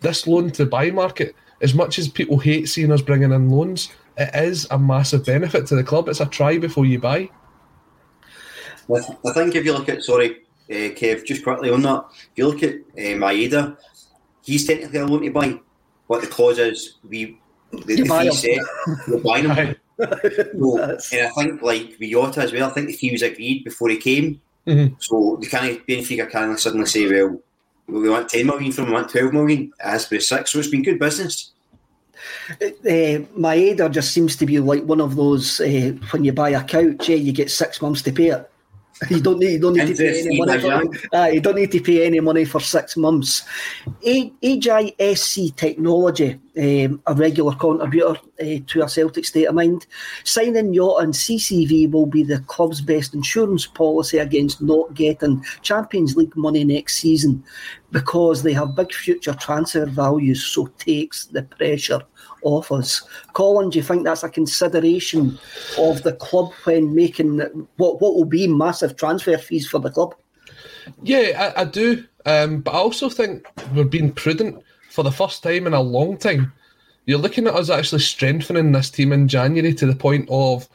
This 0.00 0.26
loan 0.26 0.50
to 0.52 0.66
buy 0.66 0.90
market, 0.90 1.36
as 1.60 1.74
much 1.74 1.98
as 1.98 2.08
people 2.08 2.38
hate 2.38 2.68
seeing 2.68 2.90
us 2.90 3.02
bringing 3.02 3.32
in 3.32 3.50
loans, 3.50 3.90
it 4.16 4.34
is 4.34 4.66
a 4.70 4.78
massive 4.78 5.24
benefit 5.24 5.66
to 5.66 5.76
the 5.76 5.84
club. 5.84 6.08
It's 6.08 6.20
a 6.20 6.26
try 6.26 6.58
before 6.58 6.86
you 6.86 6.98
buy. 6.98 7.28
I 8.90 8.98
I 9.24 9.32
think 9.32 9.54
if 9.54 9.64
you 9.64 9.72
look 9.72 9.88
at, 9.88 10.02
sorry, 10.02 10.42
uh, 10.72 10.90
Kev, 10.94 11.24
just 11.24 11.44
quickly 11.44 11.70
on 11.70 11.82
that, 11.82 12.04
if 12.10 12.30
you 12.36 12.46
look 12.48 12.62
at 12.62 12.74
uh, 12.74 13.16
Maeda, 13.20 13.76
he's 14.42 14.66
technically 14.66 14.98
a 14.98 15.06
loan 15.06 15.22
to 15.22 15.30
buy, 15.30 15.60
but 16.08 16.20
the 16.22 16.26
clause 16.26 16.58
is 16.58 16.98
we, 17.08 17.38
the, 17.70 17.96
You 17.96 18.04
the 18.04 18.10
fee 18.10 18.26
him. 18.26 18.32
set, 18.32 18.60
we're 19.08 19.18
buying 19.20 19.48
him. 19.50 19.76
So, 19.98 20.78
and 20.78 20.92
I 21.28 21.30
think, 21.30 21.62
like, 21.62 21.96
with 22.00 22.10
Jota 22.10 22.40
as 22.42 22.52
well, 22.52 22.68
I 22.68 22.72
think 22.72 22.88
the 22.88 22.92
fee 22.94 23.12
was 23.12 23.22
agreed 23.22 23.62
before 23.62 23.88
he 23.88 23.98
came. 23.98 24.40
Mhm. 24.66 24.96
So, 24.98 25.38
they 25.40 25.46
can't, 25.46 25.86
Benfica 25.86 26.28
can't 26.28 26.58
suddenly 26.58 26.86
say, 26.86 27.08
well, 27.08 27.40
we 27.86 28.08
want 28.10 28.28
10 28.30 28.46
million 28.46 28.72
from 28.72 28.84
him, 28.84 28.90
we 28.90 28.94
want 28.94 29.10
12 29.10 29.32
million. 29.32 29.72
It 29.78 29.86
has 29.88 30.04
to 30.04 30.10
be 30.10 30.20
six. 30.20 30.50
So, 30.50 30.58
it's 30.58 30.68
been 30.68 30.82
good 30.82 30.98
business. 30.98 31.52
Uh, 32.50 33.22
Maeda 33.38 33.90
just 33.90 34.12
seems 34.12 34.34
to 34.36 34.46
be 34.46 34.58
like 34.58 34.82
one 34.84 35.00
of 35.00 35.14
those 35.16 35.60
uh, 35.60 35.92
when 36.10 36.24
you 36.24 36.32
buy 36.32 36.50
a 36.50 36.64
couch, 36.64 37.08
yeah, 37.08 37.16
you 37.16 37.32
get 37.32 37.50
six 37.50 37.80
months 37.82 38.02
to 38.02 38.12
pay 38.12 38.28
it. 38.28 38.50
You 39.10 39.20
don't 39.20 39.38
need, 39.38 39.52
you 39.52 39.58
don't 39.58 39.74
need 39.74 39.88
to 39.88 39.94
pay 39.94 40.20
any 40.20 40.38
money. 40.38 40.60
For, 40.60 41.16
uh, 41.16 41.26
you 41.26 41.40
don't 41.40 41.56
need 41.56 41.72
to 41.72 41.80
pay 41.80 42.06
any 42.06 42.20
money 42.20 42.44
for 42.44 42.60
six 42.60 42.96
months. 42.96 43.42
A- 44.06 44.30
AGISC 44.42 45.56
Technology, 45.56 46.38
um, 46.56 47.02
a 47.06 47.14
regular 47.14 47.54
contributor 47.54 48.18
uh, 48.40 48.58
to 48.66 48.82
a 48.82 48.88
Celtic 48.88 49.24
state 49.24 49.46
of 49.46 49.54
mind, 49.54 49.86
signing 50.24 50.74
Jota 50.74 51.04
and 51.04 51.14
CCV 51.14 51.90
will 51.90 52.06
be 52.06 52.22
the 52.22 52.40
club's 52.40 52.80
best 52.80 53.14
insurance 53.14 53.66
policy 53.66 54.18
against 54.18 54.62
not 54.62 54.94
getting 54.94 55.44
Champions 55.62 56.16
League 56.16 56.36
money 56.36 56.64
next 56.64 56.96
season 56.96 57.42
because 57.90 58.42
they 58.42 58.52
have 58.52 58.74
big 58.74 58.92
future 58.92 59.34
transfer 59.34 59.86
values, 59.86 60.44
so 60.44 60.66
takes 60.78 61.26
the 61.26 61.42
pressure 61.42 62.00
off 62.42 62.72
us. 62.72 63.02
Colin, 63.32 63.70
do 63.70 63.78
you 63.78 63.82
think 63.82 64.04
that's 64.04 64.22
a 64.22 64.28
consideration 64.28 65.38
of 65.78 66.02
the 66.02 66.12
club 66.12 66.52
when 66.64 66.94
making 66.94 67.38
what 67.76 68.00
what 68.00 68.14
will 68.14 68.24
be 68.24 68.46
massive 68.46 68.96
transfer 68.96 69.38
fees 69.38 69.66
for 69.66 69.78
the 69.78 69.90
club? 69.90 70.14
Yeah, 71.02 71.52
I, 71.56 71.62
I 71.62 71.64
do. 71.64 72.04
Um, 72.26 72.60
but 72.60 72.72
I 72.72 72.78
also 72.78 73.08
think 73.08 73.46
we're 73.74 73.84
being 73.84 74.12
prudent 74.12 74.62
for 74.90 75.02
the 75.02 75.10
first 75.10 75.42
time 75.42 75.66
in 75.66 75.74
a 75.74 75.80
long 75.80 76.16
time. 76.16 76.52
You're 77.06 77.18
looking 77.18 77.46
at 77.46 77.54
us 77.54 77.70
actually 77.70 78.00
strengthening 78.00 78.72
this 78.72 78.90
team 78.90 79.12
in 79.12 79.26
January 79.26 79.74
to 79.74 79.86
the 79.86 79.96
point 79.96 80.28
of 80.30 80.68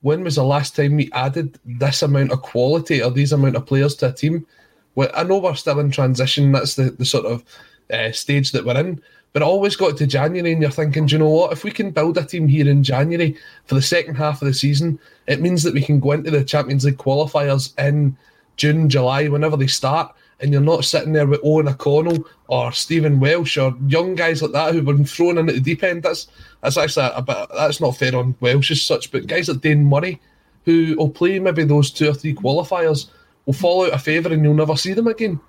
when 0.00 0.24
was 0.24 0.36
the 0.36 0.44
last 0.44 0.74
time 0.74 0.96
we 0.96 1.10
added 1.12 1.58
this 1.64 2.02
amount 2.02 2.32
of 2.32 2.42
quality 2.42 3.02
or 3.02 3.10
these 3.10 3.32
amount 3.32 3.56
of 3.56 3.66
players 3.66 3.94
to 3.96 4.08
a 4.08 4.12
team? 4.12 4.46
Well, 4.94 5.10
I 5.14 5.22
know 5.22 5.38
we're 5.38 5.54
still 5.54 5.78
in 5.78 5.90
transition. 5.90 6.50
That's 6.52 6.74
the, 6.74 6.90
the 6.90 7.04
sort 7.04 7.26
of 7.26 7.44
uh, 7.92 8.12
stage 8.12 8.52
that 8.52 8.64
we're 8.64 8.78
in. 8.78 9.00
But 9.32 9.42
it 9.42 9.46
always 9.46 9.76
got 9.76 9.96
to 9.98 10.06
January, 10.06 10.52
and 10.52 10.62
you're 10.62 10.70
thinking, 10.70 11.06
do 11.06 11.12
you 11.12 11.18
know 11.18 11.28
what? 11.28 11.52
If 11.52 11.62
we 11.62 11.70
can 11.70 11.90
build 11.90 12.16
a 12.16 12.24
team 12.24 12.48
here 12.48 12.68
in 12.68 12.82
January 12.82 13.36
for 13.66 13.74
the 13.74 13.82
second 13.82 14.14
half 14.14 14.40
of 14.40 14.48
the 14.48 14.54
season, 14.54 14.98
it 15.26 15.40
means 15.40 15.62
that 15.62 15.74
we 15.74 15.82
can 15.82 16.00
go 16.00 16.12
into 16.12 16.30
the 16.30 16.44
Champions 16.44 16.84
League 16.84 16.96
qualifiers 16.96 17.78
in 17.78 18.16
June, 18.56 18.88
July, 18.88 19.28
whenever 19.28 19.56
they 19.56 19.66
start, 19.66 20.14
and 20.40 20.52
you're 20.52 20.60
not 20.60 20.84
sitting 20.84 21.12
there 21.12 21.26
with 21.26 21.40
Owen 21.42 21.68
O'Connell 21.68 22.26
or 22.48 22.72
Stephen 22.72 23.20
Welsh 23.20 23.58
or 23.58 23.76
young 23.86 24.14
guys 24.14 24.40
like 24.40 24.52
that 24.52 24.72
who've 24.72 24.84
been 24.84 25.04
thrown 25.04 25.38
in 25.38 25.48
at 25.48 25.54
the 25.54 25.60
deep 25.60 25.82
end. 25.82 26.02
That's 26.02 26.28
that's 26.62 26.76
actually 26.76 27.10
a, 27.14 27.22
bit 27.22 27.48
that's 27.54 27.80
not 27.80 27.96
fair 27.96 28.16
on 28.16 28.34
Welsh 28.40 28.70
as 28.70 28.82
such, 28.82 29.10
but 29.10 29.26
guys 29.26 29.48
like 29.48 29.60
Dane 29.60 29.84
Murray, 29.84 30.20
who 30.64 30.96
will 30.96 31.10
play 31.10 31.38
maybe 31.38 31.64
those 31.64 31.90
two 31.90 32.08
or 32.08 32.14
three 32.14 32.34
qualifiers, 32.34 33.08
will 33.46 33.52
fall 33.52 33.86
out 33.86 33.92
of 33.92 34.02
favour 34.02 34.32
and 34.32 34.42
you'll 34.42 34.54
never 34.54 34.76
see 34.76 34.92
them 34.92 35.06
again. 35.06 35.40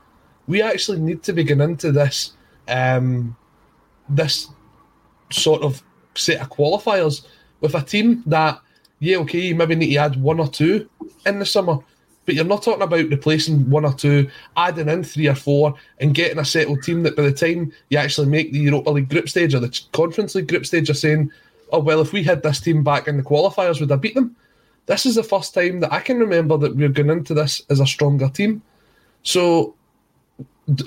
We 0.48 0.62
actually 0.62 1.00
need 1.00 1.24
to 1.24 1.34
be 1.34 1.44
getting 1.44 1.64
into 1.64 1.92
this 1.92 2.34
um, 2.68 3.36
this 4.10 4.50
sort 5.32 5.62
of 5.62 5.84
set 6.16 6.42
of 6.42 6.50
qualifiers 6.50 7.26
with 7.62 7.76
a 7.76 7.82
team 7.82 8.24
that, 8.26 8.60
yeah, 9.00 9.18
okay, 9.18 9.40
you 9.40 9.56
maybe 9.56 9.76
need 9.76 9.94
to 9.94 9.98
add 9.98 10.22
one 10.22 10.40
or 10.40 10.48
two 10.48 10.90
in 11.26 11.40
the 11.40 11.46
summer, 11.46 11.78
but 12.26 12.36
you're 12.36 12.46
not 12.46 12.64
talking 12.64 12.84
about 12.84 13.10
replacing 13.10 13.70
one 13.70 13.86
or 13.86 13.94
two, 13.94 14.30
adding 14.56 14.90
in 14.90 15.04
three 15.04 15.28
or 15.28 15.36
four, 15.36 15.74
and 16.00 16.14
getting 16.14 16.40
a 16.40 16.46
settled 16.46 16.84
team 16.84 17.04
that 17.04 17.16
by 17.16 17.24
the 17.24 17.32
time 17.32 17.72
you 17.90 17.98
actually 17.98 18.28
make 18.28 18.52
the 18.52 18.60
Europa 18.60 18.92
League 18.92 19.10
group 19.10 19.30
stage 19.30 19.54
or 19.54 19.60
the 19.60 19.82
Conference 19.94 20.36
League 20.36 20.48
group 20.48 20.66
stage, 20.66 20.88
you're 20.88 20.96
saying, 20.96 21.32
oh, 21.72 21.80
well, 21.80 22.02
if 22.02 22.14
we 22.14 22.24
had 22.24 22.44
this 22.44 22.60
team 22.60 22.84
back 22.84 23.08
in 23.08 23.18
the 23.18 23.24
qualifiers, 23.24 23.80
would 23.80 23.92
I 23.92 23.96
beat 23.96 24.16
them? 24.16 24.36
This 24.86 25.06
is 25.06 25.16
the 25.16 25.24
first 25.24 25.54
time 25.54 25.80
that 25.82 25.94
I 25.94 26.00
can 26.00 26.20
remember 26.20 26.58
that 26.58 26.76
we're 26.76 26.90
going 26.90 27.10
into 27.10 27.34
this 27.34 27.62
as 27.70 27.80
a 27.80 27.86
stronger 27.86 28.30
team. 28.30 28.62
So, 29.24 29.76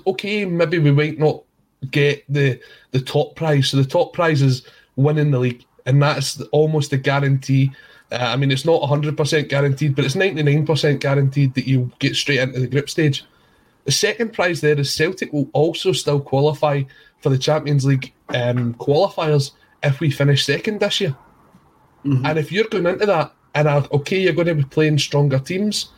okay, 0.07 0.45
maybe 0.45 0.79
we 0.79 0.91
might 0.91 1.19
not 1.19 1.43
get 1.91 2.25
the 2.29 2.61
the 2.93 3.01
top 3.01 3.35
prize. 3.37 3.69
So 3.69 3.77
the 3.77 3.85
top 3.85 4.13
prize 4.13 4.43
is 4.43 4.67
winning 4.97 5.31
the 5.31 5.39
league, 5.39 5.65
and 5.87 6.03
that's 6.03 6.41
almost 6.53 6.93
a 6.93 6.97
guarantee. 6.97 7.73
Uh, 8.11 8.17
I 8.17 8.37
mean, 8.37 8.51
it's 8.51 8.67
not 8.67 8.83
100% 8.83 9.49
guaranteed, 9.49 9.97
but 9.97 10.05
it's 10.05 10.17
99% 10.17 11.01
guaranteed 11.01 11.55
that 11.55 11.67
you 11.67 11.91
get 11.99 12.15
straight 12.15 12.41
into 12.41 12.61
the 12.61 12.67
group 12.67 12.91
stage. 12.91 13.25
The 13.85 13.93
second 13.93 14.35
prize 14.35 14.61
there 14.61 14.79
is 14.79 14.93
Celtic 14.93 15.33
will 15.33 15.49
also 15.55 15.93
still 15.93 16.21
qualify 16.21 16.83
for 17.21 17.31
the 17.31 17.39
Champions 17.39 17.87
League 17.87 18.13
um, 18.29 18.75
qualifiers 18.75 19.53
if 19.83 19.99
we 19.99 20.11
finish 20.11 20.45
second 20.45 20.81
this 20.81 21.01
year. 21.01 21.17
And 22.27 22.39
if 22.39 22.53
you're 22.53 22.69
going 22.69 22.87
into 22.87 23.07
that, 23.07 23.35
and 23.55 23.69
are, 23.69 23.87
okay, 23.93 24.21
you're 24.21 24.33
going 24.33 24.49
to 24.49 24.55
be 24.55 24.65
playing 24.65 24.99
stronger 24.99 25.39
teams, 25.39 25.91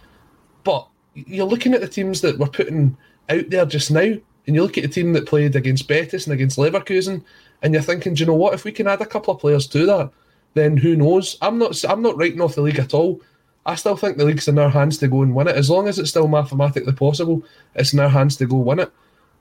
but 0.63 0.87
you're 1.15 1.47
looking 1.47 1.75
at 1.75 1.81
the 1.81 1.89
teams 1.89 2.21
that 2.21 2.39
we're 2.39 2.47
putting 2.47 2.97
out 3.29 3.49
there 3.51 3.67
just 3.67 3.91
now, 3.91 4.15
and 4.47 4.55
you 4.55 4.63
look 4.63 4.77
at 4.77 4.83
the 4.83 4.89
team 4.89 5.13
that 5.15 5.27
played 5.27 5.57
against 5.57 5.89
Betis 5.89 6.27
and 6.27 6.35
against 6.35 6.59
Leverkusen, 6.59 7.23
and 7.63 7.73
you're 7.73 7.83
thinking, 7.83 8.15
do 8.15 8.21
you 8.21 8.27
know 8.27 8.35
what? 8.35 8.55
If 8.55 8.65
we 8.65 8.73
can 8.73 8.87
add 8.87 9.01
a 9.01 9.07
couple 9.07 9.33
of 9.33 9.41
players 9.41 9.67
to 9.69 9.87
that, 9.87 10.11
then 10.55 10.77
who 10.77 10.97
knows? 10.97 11.39
I'm 11.43 11.59
not. 11.59 11.83
I'm 11.85 12.03
not 12.03 12.17
writing 12.17 12.41
off 12.41 12.55
the 12.55 12.63
league 12.63 12.79
at 12.79 12.95
all. 12.95 13.21
I 13.67 13.75
still 13.77 13.97
think 13.97 14.19
the 14.19 14.25
league's 14.25 14.49
in 14.49 14.59
our 14.59 14.69
hands 14.69 14.99
to 14.99 15.09
go 15.09 15.23
and 15.23 15.35
win 15.35 15.49
it. 15.49 15.57
As 15.57 15.71
long 15.71 15.89
as 15.89 15.99
it's 15.99 16.11
still 16.11 16.29
mathematically 16.29 16.93
possible, 16.93 17.43
it's 17.75 17.95
in 17.95 18.01
our 18.01 18.09
hands 18.09 18.37
to 18.37 18.47
go 18.47 18.57
win 18.57 18.81
it. 18.81 18.93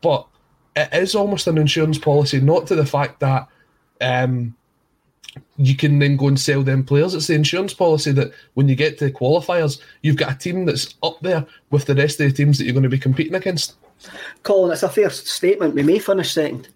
But 0.01 0.25
it 0.75 0.89
is 0.93 1.13
almost 1.13 1.47
an 1.47 1.57
insurance 1.57 1.97
policy, 1.97 2.39
not 2.39 2.65
to 2.67 2.75
the 2.75 2.85
fact 2.85 3.19
that 3.19 3.47
um, 3.99 4.55
you 5.57 5.75
can 5.75 5.99
then 5.99 6.17
go 6.17 6.27
and 6.27 6.39
sell 6.39 6.63
them 6.63 6.83
players. 6.83 7.13
It's 7.13 7.27
the 7.27 7.35
insurance 7.35 7.73
policy 7.73 8.11
that 8.13 8.31
when 8.53 8.67
you 8.67 8.75
get 8.75 8.97
to 8.99 9.05
the 9.05 9.11
qualifiers, 9.11 9.81
you've 10.01 10.17
got 10.17 10.31
a 10.31 10.37
team 10.37 10.65
that's 10.65 10.95
up 11.03 11.19
there 11.21 11.45
with 11.69 11.85
the 11.85 11.95
rest 11.95 12.19
of 12.19 12.29
the 12.29 12.33
teams 12.35 12.57
that 12.57 12.65
you're 12.65 12.73
going 12.73 12.83
to 12.83 12.89
be 12.89 12.97
competing 12.97 13.35
against. 13.35 13.75
Colin, 14.43 14.71
it's 14.71 14.83
a 14.83 14.89
fair 14.89 15.09
statement. 15.09 15.75
We 15.75 15.83
may 15.83 15.99
finish 15.99 16.33
second. 16.33 16.67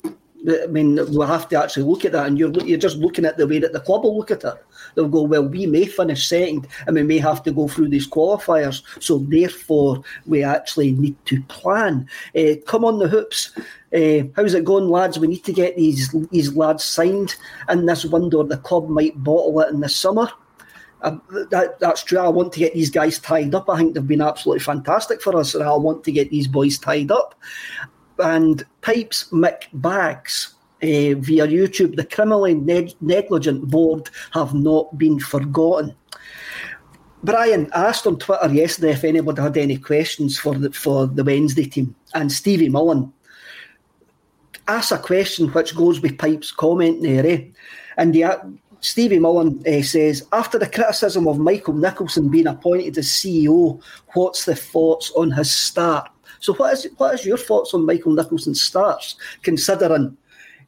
I 0.48 0.68
mean, 0.68 0.96
we'll 0.96 1.28
have 1.28 1.50
to 1.50 1.62
actually 1.62 1.84
look 1.84 2.06
at 2.06 2.14
that, 2.14 2.28
and 2.28 2.38
you're 2.38 2.52
you're 2.64 2.78
just 2.78 2.98
looking 2.98 3.26
at 3.26 3.38
the 3.38 3.48
way 3.48 3.60
that 3.60 3.74
the 3.74 3.82
club 3.82 4.04
will 4.04 4.18
look 4.18 4.32
at 4.32 4.44
it. 4.44 4.54
They'll 4.96 5.10
go, 5.10 5.24
well, 5.24 5.48
we 5.48 5.66
may 5.66 5.86
finish 5.86 6.28
second, 6.28 6.68
and 6.86 6.96
we 6.96 7.04
may 7.04 7.18
have 7.18 7.44
to 7.44 7.52
go 7.52 7.68
through 7.68 7.90
these 7.90 8.08
qualifiers. 8.08 8.82
So 9.04 9.18
therefore, 9.18 10.04
we 10.26 10.44
actually 10.44 10.94
need 10.94 11.18
to 11.26 11.42
plan. 11.44 12.08
Uh, 12.36 12.54
come 12.66 12.86
on 12.86 13.00
the 13.00 13.10
hoops. 13.10 13.58
Uh, 13.94 14.30
how's 14.36 14.54
it 14.54 14.64
going, 14.64 14.88
lads? 14.88 15.20
We 15.20 15.28
need 15.28 15.44
to 15.44 15.54
get 15.54 15.76
these 15.76 16.14
these 16.32 16.56
lads 16.56 16.84
signed 16.84 17.36
in 17.68 17.86
this 17.86 18.06
window. 18.06 18.44
The 18.44 18.58
club 18.58 18.88
might 18.88 19.22
bottle 19.24 19.60
it 19.62 19.74
in 19.74 19.82
the 19.82 19.90
summer. 19.90 20.30
Uh, 21.02 21.18
that, 21.52 21.78
that's 21.80 22.04
true. 22.04 22.20
I 22.20 22.28
want 22.28 22.54
to 22.54 22.60
get 22.60 22.74
these 22.74 22.90
guys 22.90 23.20
tied 23.20 23.54
up. 23.54 23.70
I 23.70 23.78
think 23.78 23.94
they've 23.94 24.08
been 24.08 24.22
absolutely 24.22 24.64
fantastic 24.64 25.22
for 25.22 25.38
us, 25.38 25.54
and 25.54 25.64
I 25.64 25.76
want 25.76 26.04
to 26.06 26.12
get 26.12 26.32
these 26.32 26.48
boys 26.48 26.80
tied 26.80 27.12
up. 27.12 27.36
And 28.20 28.66
Pipes 28.82 29.30
Mick 29.32 29.66
Bags 29.74 30.56
uh, 30.82 31.14
via 31.20 31.48
YouTube, 31.48 31.96
the 31.96 32.06
criminally 32.06 32.56
neg- 32.56 32.96
negligent 33.02 33.68
board 33.70 34.10
have 34.32 34.54
not 34.54 34.98
been 34.98 35.20
forgotten. 35.20 35.96
Brian 37.24 37.70
asked 37.74 38.08
on 38.08 38.18
Twitter 38.18 38.54
yesterday 38.54 38.92
if 38.92 39.04
anybody 39.04 39.42
had 39.42 39.58
any 39.58 39.78
questions 39.78 40.38
for 40.38 40.56
the 40.56 40.72
for 40.72 41.08
the 41.08 41.24
Wednesday 41.24 41.66
team, 41.66 41.96
and 42.14 42.32
Stevie 42.32 42.70
Mullen 42.70 43.12
asked 44.68 44.92
a 44.92 44.98
question 44.98 45.48
which 45.50 45.76
goes 45.76 46.00
with 46.00 46.18
Pipe's 46.18 46.52
comment 46.52 47.02
there, 47.02 47.26
eh? 47.26 47.42
and 47.98 48.14
the 48.14 48.24
Stevie 48.82 49.20
Mullen 49.20 49.62
uh, 49.68 49.82
says, 49.82 50.28
after 50.32 50.60
the 50.60 50.70
criticism 50.70 51.28
of 51.28 51.40
Michael 51.40 51.74
Nicholson 51.74 52.30
being 52.30 52.48
appointed 52.48 52.98
as 52.98 53.08
CEO, 53.08 53.82
what's 54.14 54.46
the 54.46 54.56
thoughts 54.56 55.12
on 55.16 55.32
his 55.32 55.52
start? 55.52 56.10
So, 56.40 56.54
what 56.54 56.74
is 56.74 56.88
what 56.98 57.16
is 57.16 57.26
your 57.26 57.38
thoughts 57.38 57.74
on 57.74 57.86
Michael 57.86 58.14
Nicholson's 58.14 58.62
starts, 58.62 59.16
considering 59.42 60.18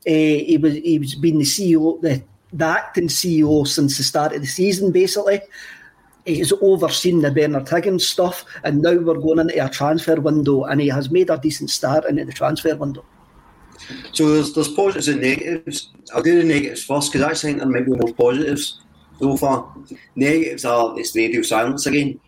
uh, 0.07 0.09
he 0.09 0.57
was 0.61 0.73
he 0.75 0.99
was 0.99 1.15
been 1.15 1.39
the 1.39 1.45
CEO, 1.45 2.01
the, 2.01 2.23
the 2.53 2.65
acting 2.65 3.07
CEO 3.07 3.67
since 3.67 3.97
the 3.97 4.03
start 4.03 4.33
of 4.33 4.41
the 4.41 4.47
season, 4.47 4.91
basically. 4.91 5.41
He's 6.25 6.51
overseen 6.61 7.21
the 7.21 7.31
Bernard 7.31 7.69
Higgins 7.69 8.05
stuff, 8.05 8.45
and 8.63 8.81
now 8.81 8.95
we're 8.95 9.15
going 9.15 9.39
into 9.39 9.65
a 9.65 9.69
transfer 9.69 10.19
window, 10.19 10.65
and 10.65 10.81
he 10.81 10.87
has 10.89 11.09
made 11.09 11.29
a 11.29 11.37
decent 11.37 11.69
start 11.69 12.05
into 12.05 12.25
the 12.25 12.33
transfer 12.33 12.75
window. 12.75 13.05
So 14.13 14.33
there's 14.33 14.53
there's 14.53 14.67
positives 14.69 15.07
and 15.07 15.21
negatives. 15.21 15.91
I'll 16.13 16.21
do 16.21 16.37
the 16.41 16.47
negatives 16.47 16.83
first 16.83 17.11
because 17.11 17.27
I 17.27 17.33
think 17.33 17.59
there 17.59 17.67
might 17.67 17.85
be 17.85 17.91
more 17.91 18.13
positives 18.13 18.81
so 19.19 19.37
far. 19.37 19.73
Negatives 20.15 20.65
are 20.65 20.99
it's 20.99 21.15
radio 21.15 21.41
silence 21.41 21.85
again. 21.85 22.19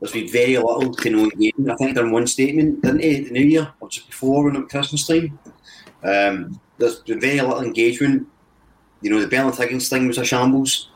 There's 0.00 0.12
been 0.12 0.28
very 0.28 0.56
little 0.58 0.92
to 0.94 1.10
no 1.10 1.24
engagement. 1.24 1.70
I 1.70 1.76
think 1.76 1.94
they're 1.94 2.04
in 2.04 2.10
one 2.10 2.26
statement, 2.26 2.82
didn't 2.82 2.98
they, 2.98 3.20
the 3.20 3.30
New 3.30 3.46
Year 3.46 3.72
or 3.80 3.88
just 3.88 4.08
before 4.08 4.44
when 4.44 4.56
it 4.56 4.68
Christmas 4.68 5.06
time. 5.06 5.38
Um, 6.02 6.60
there's 6.78 7.00
been 7.00 7.20
very 7.20 7.40
little 7.40 7.62
engagement. 7.62 8.26
You 9.00 9.10
know, 9.10 9.20
the 9.20 9.28
Bernard 9.28 9.54
Higgins 9.54 9.88
thing 9.88 10.08
was 10.08 10.18
a 10.18 10.24
shambles. 10.24 10.90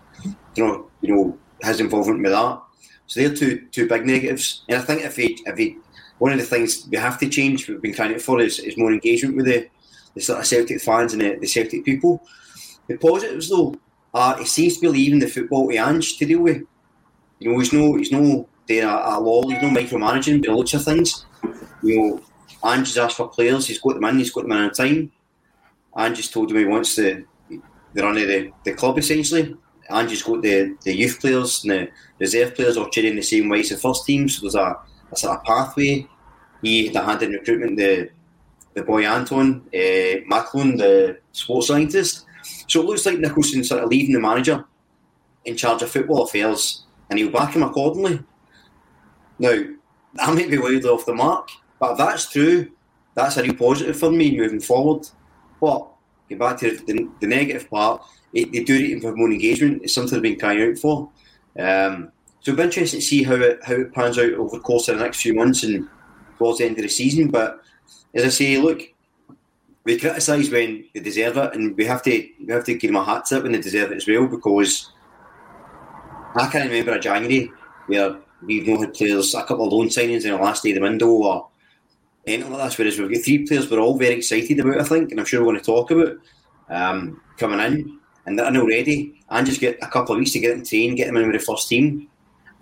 You 0.57 0.67
know, 0.67 0.91
you 1.03 1.15
know 1.15 1.39
his 1.63 1.81
involvement 1.81 2.23
with 2.23 2.33
that. 2.33 2.63
So 3.07 3.21
they're 3.21 3.35
two 3.35 3.67
two 3.71 3.89
big 3.89 4.05
negatives. 4.05 4.63
And 4.69 4.79
I 4.79 4.83
think 4.83 5.03
if 5.03 5.17
he 5.17 5.41
if 5.47 5.57
he 5.57 5.79
one 6.19 6.33
of 6.33 6.39
the 6.39 6.45
things 6.45 6.89
we 6.91 6.97
have 6.97 7.19
to 7.19 7.29
change, 7.29 7.69
we've 7.69 7.81
been 7.81 7.95
trying 7.95 8.13
it 8.13 8.23
for, 8.23 8.41
is, 8.41 8.59
is 8.59 8.79
more 8.79 8.93
engagement 8.93 9.37
with 9.37 9.47
the 9.47 9.69
the 10.17 10.21
sort 10.21 10.41
of 10.41 10.47
Celtic 10.47 10.81
fans 10.81 11.13
and 11.13 11.23
the, 11.23 11.37
the 11.41 11.47
Celtic 11.47 11.85
people. 11.85 12.27
The 12.89 12.97
positives 12.97 13.49
though 13.49 13.77
are 14.13 14.39
he 14.39 14.47
seems 14.47 14.75
to 14.75 14.81
be 14.81 14.89
leaving 14.89 15.21
the 15.21 15.29
football 15.29 15.69
to 15.69 15.77
Ange 15.77 16.19
to 16.19 16.27
deal 16.27 16.41
with. 16.41 16.63
You 17.39 17.53
know, 17.53 17.59
he's 17.59 17.73
no 17.73 17.97
he's 17.97 18.11
no 18.11 18.49
doing 18.67 18.83
a, 18.83 18.89
a 18.89 19.21
law, 19.21 19.43
he's 19.49 19.63
no 19.63 19.69
micromanaging 19.69 20.45
by 20.45 20.53
lots 20.53 20.75
of 20.75 20.85
things. 20.85 21.27
You 21.83 22.01
know, 22.01 22.21
Ange 22.69 22.89
has 22.89 22.99
asked 22.99 23.19
for 23.19 23.29
players, 23.29 23.67
he's 23.67 23.79
got 23.79 23.95
them 23.95 24.05
in, 24.05 24.19
he's 24.19 24.33
got 24.33 24.43
them 24.43 24.53
in 24.53 24.59
on 24.59 24.73
time. 24.73 25.13
Ange 25.97 26.17
just 26.17 26.33
told 26.33 26.51
him 26.51 26.57
he 26.57 26.65
wants 26.65 26.97
the 26.97 27.25
the 27.93 28.03
run 28.03 28.17
of 28.17 28.27
the, 28.27 28.53
the 28.65 28.73
club 28.73 28.99
essentially. 28.99 29.55
Ange's 29.89 30.23
got 30.23 30.43
the, 30.43 30.77
the 30.83 30.95
youth 30.95 31.21
players 31.21 31.63
and 31.63 31.73
the 31.73 31.89
reserve 32.19 32.55
players 32.55 32.77
all 32.77 32.91
training 32.91 33.17
the 33.17 33.23
same 33.23 33.49
way 33.49 33.61
as 33.61 33.69
the 33.69 33.77
first 33.77 34.05
team, 34.05 34.29
so 34.29 34.43
there's 34.43 34.55
a, 34.57 34.77
a 35.13 35.17
sort 35.17 35.39
of 35.39 35.45
pathway. 35.45 36.07
He 36.63 36.89
that 36.89 37.05
had 37.05 37.23
in 37.23 37.31
recruitment 37.33 37.77
the 37.77 38.11
the 38.77 38.83
boy 38.83 39.07
Anton 39.07 39.67
uh, 39.75 40.21
Macklin, 40.27 40.77
the 40.77 41.19
sports 41.33 41.69
scientist. 41.69 42.27
So 42.69 42.81
it 42.81 42.87
looks 42.87 43.07
like 43.07 43.19
Nicholson 43.19 43.65
sort 43.65 43.83
of 43.83 43.89
leaving 43.89 44.15
the 44.15 44.21
manager 44.21 44.65
in 45.47 45.57
charge 45.57 45.83
of 45.83 45.91
football 45.91 46.25
affairs, 46.25 46.85
and 47.09 47.19
he'll 47.19 47.33
back 47.33 47.55
him 47.55 47.63
accordingly. 47.63 48.21
Now, 49.39 49.65
that 50.15 50.35
might 50.35 50.51
be 50.51 50.59
wildly 50.59 50.89
off 50.89 51.07
the 51.07 51.15
mark, 51.15 51.49
but 51.81 51.93
if 51.93 51.99
that's 51.99 52.31
true, 52.31 52.71
that's 53.15 53.39
a 53.39 53.43
real 53.43 53.55
positive 53.55 53.99
for 53.99 54.11
me 54.11 54.37
moving 54.37 54.61
forward. 54.61 55.09
But 55.59 55.89
get 56.29 56.39
back 56.39 56.59
to 56.59 56.77
the, 56.77 57.09
the 57.21 57.27
negative 57.27 57.71
part, 57.71 58.03
it, 58.35 58.53
they 58.53 58.63
do 58.63 58.77
it 58.77 59.01
for 59.01 59.17
more 59.17 59.31
engagement. 59.31 59.83
It's 59.83 59.95
something 59.95 60.21
they've 60.21 60.37
been 60.37 60.39
crying 60.39 60.71
out 60.71 60.79
for. 60.79 61.11
Um, 61.59 62.13
so 62.41 62.53
it'll 62.53 62.59
be 62.59 62.65
interesting 62.65 63.01
to 63.01 63.07
see 63.07 63.23
how 63.23 63.37
it 63.37 63.59
how 63.65 63.75
it 63.75 63.95
pans 63.95 64.19
out 64.19 64.35
over 64.35 64.57
the 64.57 64.63
course 64.63 64.89
of 64.89 64.99
the 64.99 65.05
next 65.05 65.23
few 65.23 65.35
months 65.35 65.63
and 65.63 65.89
towards 66.37 66.59
the 66.59 66.67
end 66.67 66.77
of 66.77 66.83
the 66.83 66.89
season. 66.89 67.29
But 67.29 67.63
as 68.17 68.25
I 68.25 68.29
say, 68.29 68.59
look, 68.59 68.83
we 69.85 69.99
criticise 69.99 70.51
when 70.51 70.87
they 70.95 71.01
deserve 71.01 71.37
it, 71.37 71.55
and 71.55 71.77
we 71.77 71.85
have 71.85 72.03
to 72.03 72.11
we 72.45 72.53
have 72.53 72.65
to 72.65 72.75
give 72.75 72.91
them 72.91 73.01
a 73.01 73.05
hat 73.05 73.27
tip 73.27 73.43
when 73.43 73.53
they 73.53 73.61
deserve 73.61 73.93
it 73.93 73.97
as 73.97 74.09
well. 74.09 74.27
Because 74.27 74.91
I 76.35 76.49
can't 76.49 76.71
remember 76.71 76.93
a 76.93 76.99
January 76.99 77.53
where 77.87 78.17
we've 78.43 78.67
not 78.67 78.81
had 78.81 78.95
players 78.95 79.35
a 79.35 79.43
couple 79.43 79.67
of 79.67 79.73
loan 79.73 79.89
signings 79.89 80.25
in 80.25 80.31
the 80.31 80.39
last 80.39 80.63
day 80.63 80.71
of 80.71 80.77
the 80.77 80.81
window 80.81 81.09
or 81.09 81.49
anything 82.27 82.51
like 82.53 82.71
that. 82.71 82.79
Whereas 82.79 82.99
we've 82.99 83.13
got 83.13 83.23
three 83.23 83.47
players 83.47 83.71
we're 83.71 83.79
all 83.79 83.99
very 83.99 84.15
excited 84.15 84.59
about, 84.59 84.81
I 84.81 84.85
think, 84.85 85.11
and 85.11 85.21
I'm 85.21 85.27
sure 85.27 85.41
we're 85.41 85.53
going 85.53 85.61
to 85.61 85.65
talk 85.65 85.91
about 85.91 86.17
um, 86.71 87.21
coming 87.37 87.61
in, 87.61 87.99
and 88.25 88.39
they're 88.39 88.49
in 88.49 88.57
already, 88.57 89.23
and 89.29 89.47
just 89.47 89.61
get 89.61 89.79
a 89.83 89.89
couple 89.89 90.15
of 90.15 90.19
weeks 90.19 90.33
to 90.33 90.41
get 90.41 90.57
them 90.57 90.65
trained, 90.65 90.97
get 90.97 91.07
them 91.07 91.17
in 91.19 91.31
with 91.31 91.41
the 91.41 91.47
first 91.47 91.69
team. 91.69 92.09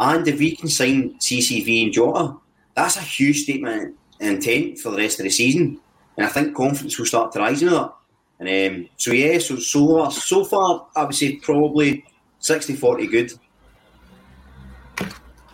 And 0.00 0.26
if 0.26 0.38
we 0.38 0.56
can 0.56 0.68
sign 0.68 1.14
CCV 1.20 1.84
and 1.84 1.92
Jota, 1.92 2.36
that's 2.74 2.96
a 2.96 3.00
huge 3.00 3.44
statement 3.44 3.96
intent 4.24 4.78
for 4.78 4.90
the 4.90 4.98
rest 4.98 5.20
of 5.20 5.24
the 5.24 5.30
season. 5.30 5.80
And 6.16 6.26
I 6.26 6.28
think 6.28 6.54
confidence 6.54 6.98
will 6.98 7.06
start 7.06 7.32
to 7.32 7.40
rise 7.40 7.62
in 7.62 7.70
that. 7.70 7.92
And 8.40 8.48
um, 8.48 8.88
so, 8.96 9.12
yeah, 9.12 9.38
so, 9.38 9.56
so, 9.56 10.08
so 10.10 10.44
far, 10.44 10.86
I 10.94 11.04
would 11.04 11.14
say 11.14 11.36
probably 11.36 12.04
60 12.40 12.74
40 12.76 13.06
good. 13.06 13.32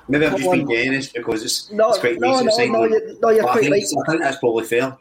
Maybe 0.09 0.27
I'm 0.27 0.37
just 0.37 0.51
being 0.51 0.69
generous 0.69 1.13
because 1.13 1.45
it's, 1.45 1.71
no, 1.71 1.91
it's 1.91 1.99
quite 1.99 2.19
no, 2.19 2.41
nice 2.41 2.59
no, 2.59 2.65
no, 2.67 2.85
you're, 2.85 3.21
no, 3.21 3.31
you're 3.31 3.49
I 3.49 3.53
quite 3.53 3.61
think, 3.61 3.73
right. 3.73 3.85
I 4.09 4.11
think 4.11 4.23
that's 4.23 4.39
probably 4.39 4.65
fair. 4.65 4.97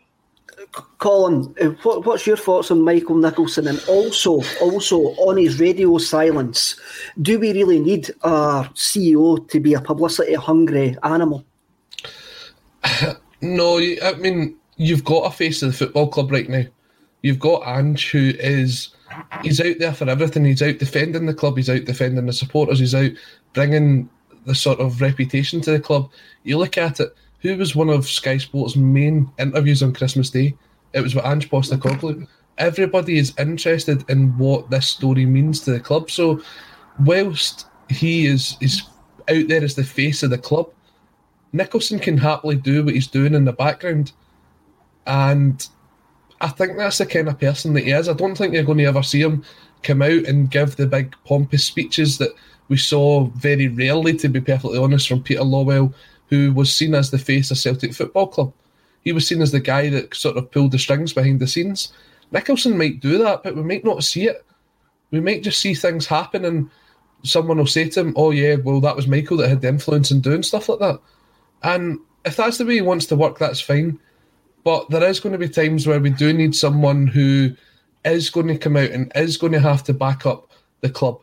Colin, 1.00 1.56
uh, 1.60 1.70
what, 1.84 2.06
what's 2.06 2.28
your 2.28 2.38
thoughts 2.38 2.70
on 2.70 2.82
Michael 2.82 3.16
Nicholson, 3.16 3.68
and 3.68 3.84
also, 3.88 4.44
also 4.62 4.98
on 5.16 5.38
his 5.38 5.60
radio 5.60 5.98
silence? 5.98 6.80
Do 7.22 7.40
we 7.40 7.54
really 7.54 7.80
need 7.80 8.12
our 8.22 8.66
CEO 8.70 9.48
to 9.50 9.60
be 9.60 9.74
a 9.74 9.82
publicity 9.82 10.36
hungry 10.36 10.96
animal? 11.02 11.44
No, 13.42 13.78
I 13.78 14.14
mean 14.20 14.58
you've 14.80 15.04
got 15.04 15.26
a 15.26 15.32
face 15.32 15.62
of 15.62 15.72
the 15.72 15.78
football 15.78 16.08
club 16.08 16.32
right 16.32 16.50
now. 16.50 16.64
You've 17.22 17.40
got 17.40 17.68
Ange, 17.68 18.10
who 18.12 18.34
is 18.40 18.90
he's 19.44 19.60
out 19.60 19.76
there 19.80 19.94
for 19.94 20.10
everything. 20.10 20.46
He's 20.46 20.62
out 20.62 20.78
defending 20.78 21.26
the 21.26 21.34
club. 21.34 21.58
He's 21.58 21.70
out 21.70 21.86
defending 21.86 22.26
the 22.26 22.34
supporters. 22.34 22.80
He's 22.80 22.96
out 22.96 23.12
bringing 23.54 24.10
the 24.46 24.56
sort 24.56 24.80
of 24.80 25.02
reputation 25.02 25.62
to 25.62 25.72
the 25.72 25.80
club. 25.80 26.10
You 26.44 26.58
look 26.58 26.78
at 26.78 27.00
it. 27.00 27.14
Who 27.42 27.58
was 27.58 27.76
one 27.76 27.90
of 27.90 28.08
Sky 28.08 28.38
Sports' 28.38 28.76
main 28.76 29.30
interviews 29.38 29.84
on 29.84 29.94
Christmas 29.94 30.30
Day? 30.30 30.56
It 30.94 31.02
was 31.02 31.16
with 31.16 31.26
Ange 31.26 31.50
Postecoglou. 31.50 32.28
Everybody 32.58 33.18
is 33.18 33.34
interested 33.38 34.10
in 34.10 34.38
what 34.38 34.70
this 34.70 34.88
story 34.88 35.26
means 35.26 35.62
to 35.62 35.72
the 35.72 35.80
club. 35.80 36.12
So, 36.12 36.42
whilst 37.00 37.68
he 37.90 38.26
is 38.26 38.58
is 38.60 38.84
out 39.30 39.48
there 39.48 39.64
as 39.64 39.76
the 39.76 39.84
face 39.84 40.24
of 40.24 40.32
the 40.32 40.38
club, 40.38 40.70
Nicholson 41.52 42.00
can 42.00 42.18
happily 42.18 42.56
do 42.56 42.84
what 42.84 42.94
he's 42.94 43.08
doing 43.08 43.34
in 43.34 43.46
the 43.46 43.54
background. 43.54 44.12
And 45.08 45.68
I 46.42 46.48
think 46.50 46.78
that's 46.78 47.00
the 47.00 47.06
kind 47.06 47.28
of 47.28 47.40
person 47.40 47.74
that 47.74 47.84
he 47.84 47.92
is. 47.92 48.08
I 48.08 48.14
don't 48.14 48.36
think 48.36 48.54
you're 48.54 48.64
going 48.64 48.78
to 48.78 48.86
ever 48.86 49.04
see 49.04 49.22
him 49.22 49.44
come 49.84 50.02
out 50.02 50.26
and 50.26 50.52
give 50.52 50.76
the 50.76 50.86
big 50.86 51.16
pompous 51.26 51.64
speeches 51.64 52.18
that 52.18 52.32
we 52.68 52.78
saw 52.78 53.26
very 53.26 53.68
rarely, 53.68 54.16
to 54.18 54.30
be 54.30 54.40
perfectly 54.40 54.78
honest, 54.78 55.08
from 55.08 55.24
Peter 55.24 55.42
Lawwell, 55.42 55.94
who 56.30 56.54
was 56.54 56.74
seen 56.74 56.94
as 56.94 57.10
the 57.10 57.18
face 57.18 57.50
of 57.50 57.58
Celtic 57.58 57.94
Football 57.94 58.28
Club. 58.28 58.54
He 59.04 59.12
was 59.12 59.28
seen 59.28 59.42
as 59.42 59.52
the 59.52 59.60
guy 59.60 59.90
that 59.90 60.16
sort 60.16 60.38
of 60.38 60.52
pulled 60.52 60.72
the 60.72 60.80
strings 60.80 61.14
behind 61.14 61.40
the 61.40 61.48
scenes. 61.48 61.94
Nicholson 62.32 62.78
might 62.78 63.00
do 63.00 63.18
that, 63.18 63.44
but 63.44 63.56
we 63.56 63.64
might 63.64 63.84
not 63.84 64.04
see 64.04 64.28
it. 64.28 64.46
We 65.12 65.20
might 65.20 65.42
just 65.42 65.60
see 65.60 65.74
things 65.74 66.06
happen 66.06 66.46
and 66.46 66.70
someone 67.24 67.58
will 67.58 67.66
say 67.66 67.90
to 67.90 68.02
him, 68.02 68.14
Oh, 68.16 68.30
yeah, 68.32 68.56
well, 68.56 68.80
that 68.82 68.96
was 68.96 69.08
Michael 69.08 69.38
that 69.38 69.50
had 69.50 69.62
the 69.62 69.68
influence 69.68 70.12
in 70.12 70.22
doing 70.22 70.44
stuff 70.44 70.70
like 70.70 70.80
that. 70.80 71.00
And 71.64 72.00
if 72.26 72.36
that's 72.36 72.58
the 72.58 72.66
way 72.66 72.76
he 72.76 72.82
wants 72.82 73.06
to 73.08 73.16
work, 73.16 73.38
that's 73.38 73.62
fine. 73.62 74.00
But 74.64 74.90
there 74.90 75.04
is 75.04 75.20
going 75.20 75.34
to 75.34 75.40
be 75.40 75.50
times 75.50 75.88
where 75.88 76.00
we 76.00 76.10
do 76.10 76.34
need 76.34 76.56
someone 76.56 77.08
who 77.08 77.52
is 78.06 78.30
going 78.30 78.48
to 78.48 78.58
come 78.58 78.78
out 78.78 78.92
and 78.92 79.12
is 79.16 79.38
going 79.38 79.54
to 79.54 79.60
have 79.60 79.84
to 79.86 79.94
back 79.94 80.26
up 80.26 80.52
the 80.82 80.90
club. 80.90 81.20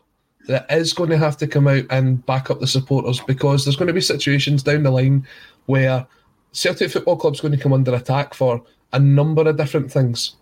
That 0.47 0.65
is 0.71 0.93
going 0.93 1.09
to 1.09 1.17
have 1.17 1.37
to 1.37 1.47
come 1.47 1.67
out 1.67 1.83
and 1.89 2.25
back 2.25 2.49
up 2.49 2.59
the 2.59 2.67
supporters 2.67 3.19
because 3.21 3.65
there's 3.65 3.75
going 3.75 3.87
to 3.87 3.93
be 3.93 4.01
situations 4.01 4.63
down 4.63 4.83
the 4.83 4.91
line 4.91 5.27
where 5.65 6.07
Celtic 6.53 6.91
Football 6.91 7.17
Club's 7.17 7.41
going 7.41 7.51
to 7.51 7.61
come 7.61 7.73
under 7.73 7.93
attack 7.93 8.33
for 8.33 8.63
a 8.93 8.99
number 8.99 9.47
of 9.47 9.57
different 9.57 9.91
things. 9.91 10.35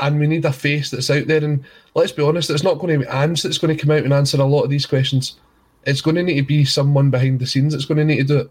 and 0.00 0.18
we 0.20 0.26
need 0.26 0.44
a 0.44 0.52
face 0.52 0.90
that's 0.90 1.10
out 1.10 1.26
there. 1.26 1.42
And 1.42 1.64
let's 1.94 2.12
be 2.12 2.22
honest, 2.22 2.50
it's 2.50 2.62
not 2.62 2.78
going 2.78 3.00
to 3.00 3.04
be 3.06 3.10
Ange 3.10 3.42
that's 3.42 3.58
going 3.58 3.76
to 3.76 3.82
come 3.82 3.90
out 3.90 4.04
and 4.04 4.12
answer 4.12 4.40
a 4.40 4.44
lot 4.44 4.62
of 4.62 4.70
these 4.70 4.86
questions. 4.86 5.38
It's 5.84 6.00
going 6.00 6.16
to 6.16 6.22
need 6.22 6.36
to 6.36 6.46
be 6.46 6.64
someone 6.64 7.10
behind 7.10 7.40
the 7.40 7.46
scenes 7.46 7.72
that's 7.72 7.84
going 7.84 7.98
to 7.98 8.04
need 8.04 8.18
to 8.18 8.24
do 8.24 8.38
it. 8.38 8.50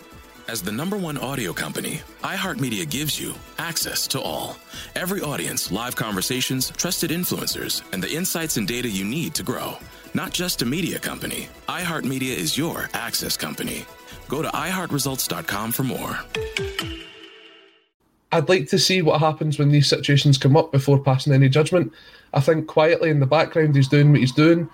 As 0.47 0.61
the 0.61 0.71
number 0.71 0.97
one 0.97 1.17
audio 1.17 1.53
company, 1.53 2.01
iHeartMedia 2.23 2.89
gives 2.89 3.19
you 3.19 3.33
access 3.57 4.07
to 4.07 4.19
all. 4.19 4.57
Every 4.95 5.21
audience, 5.21 5.71
live 5.71 5.95
conversations, 5.95 6.71
trusted 6.71 7.11
influencers, 7.11 7.83
and 7.93 8.01
the 8.01 8.11
insights 8.11 8.57
and 8.57 8.67
data 8.67 8.89
you 8.89 9.05
need 9.05 9.35
to 9.35 9.43
grow. 9.43 9.77
Not 10.13 10.31
just 10.33 10.61
a 10.61 10.65
media 10.65 10.99
company, 10.99 11.47
iHeartMedia 11.69 12.35
is 12.35 12.57
your 12.57 12.89
access 12.93 13.37
company. 13.37 13.85
Go 14.27 14.41
to 14.41 14.49
iHeartResults.com 14.49 15.71
for 15.71 15.83
more. 15.83 16.19
I'd 18.31 18.49
like 18.49 18.67
to 18.69 18.79
see 18.79 19.01
what 19.01 19.19
happens 19.19 19.59
when 19.59 19.69
these 19.69 19.87
situations 19.87 20.37
come 20.37 20.57
up 20.57 20.71
before 20.71 20.99
passing 20.99 21.33
any 21.33 21.49
judgment. 21.49 21.93
I 22.33 22.39
think 22.39 22.67
quietly 22.67 23.09
in 23.09 23.19
the 23.19 23.25
background 23.25 23.75
he's 23.75 23.89
doing 23.89 24.11
what 24.11 24.21
he's 24.21 24.31
doing. 24.31 24.69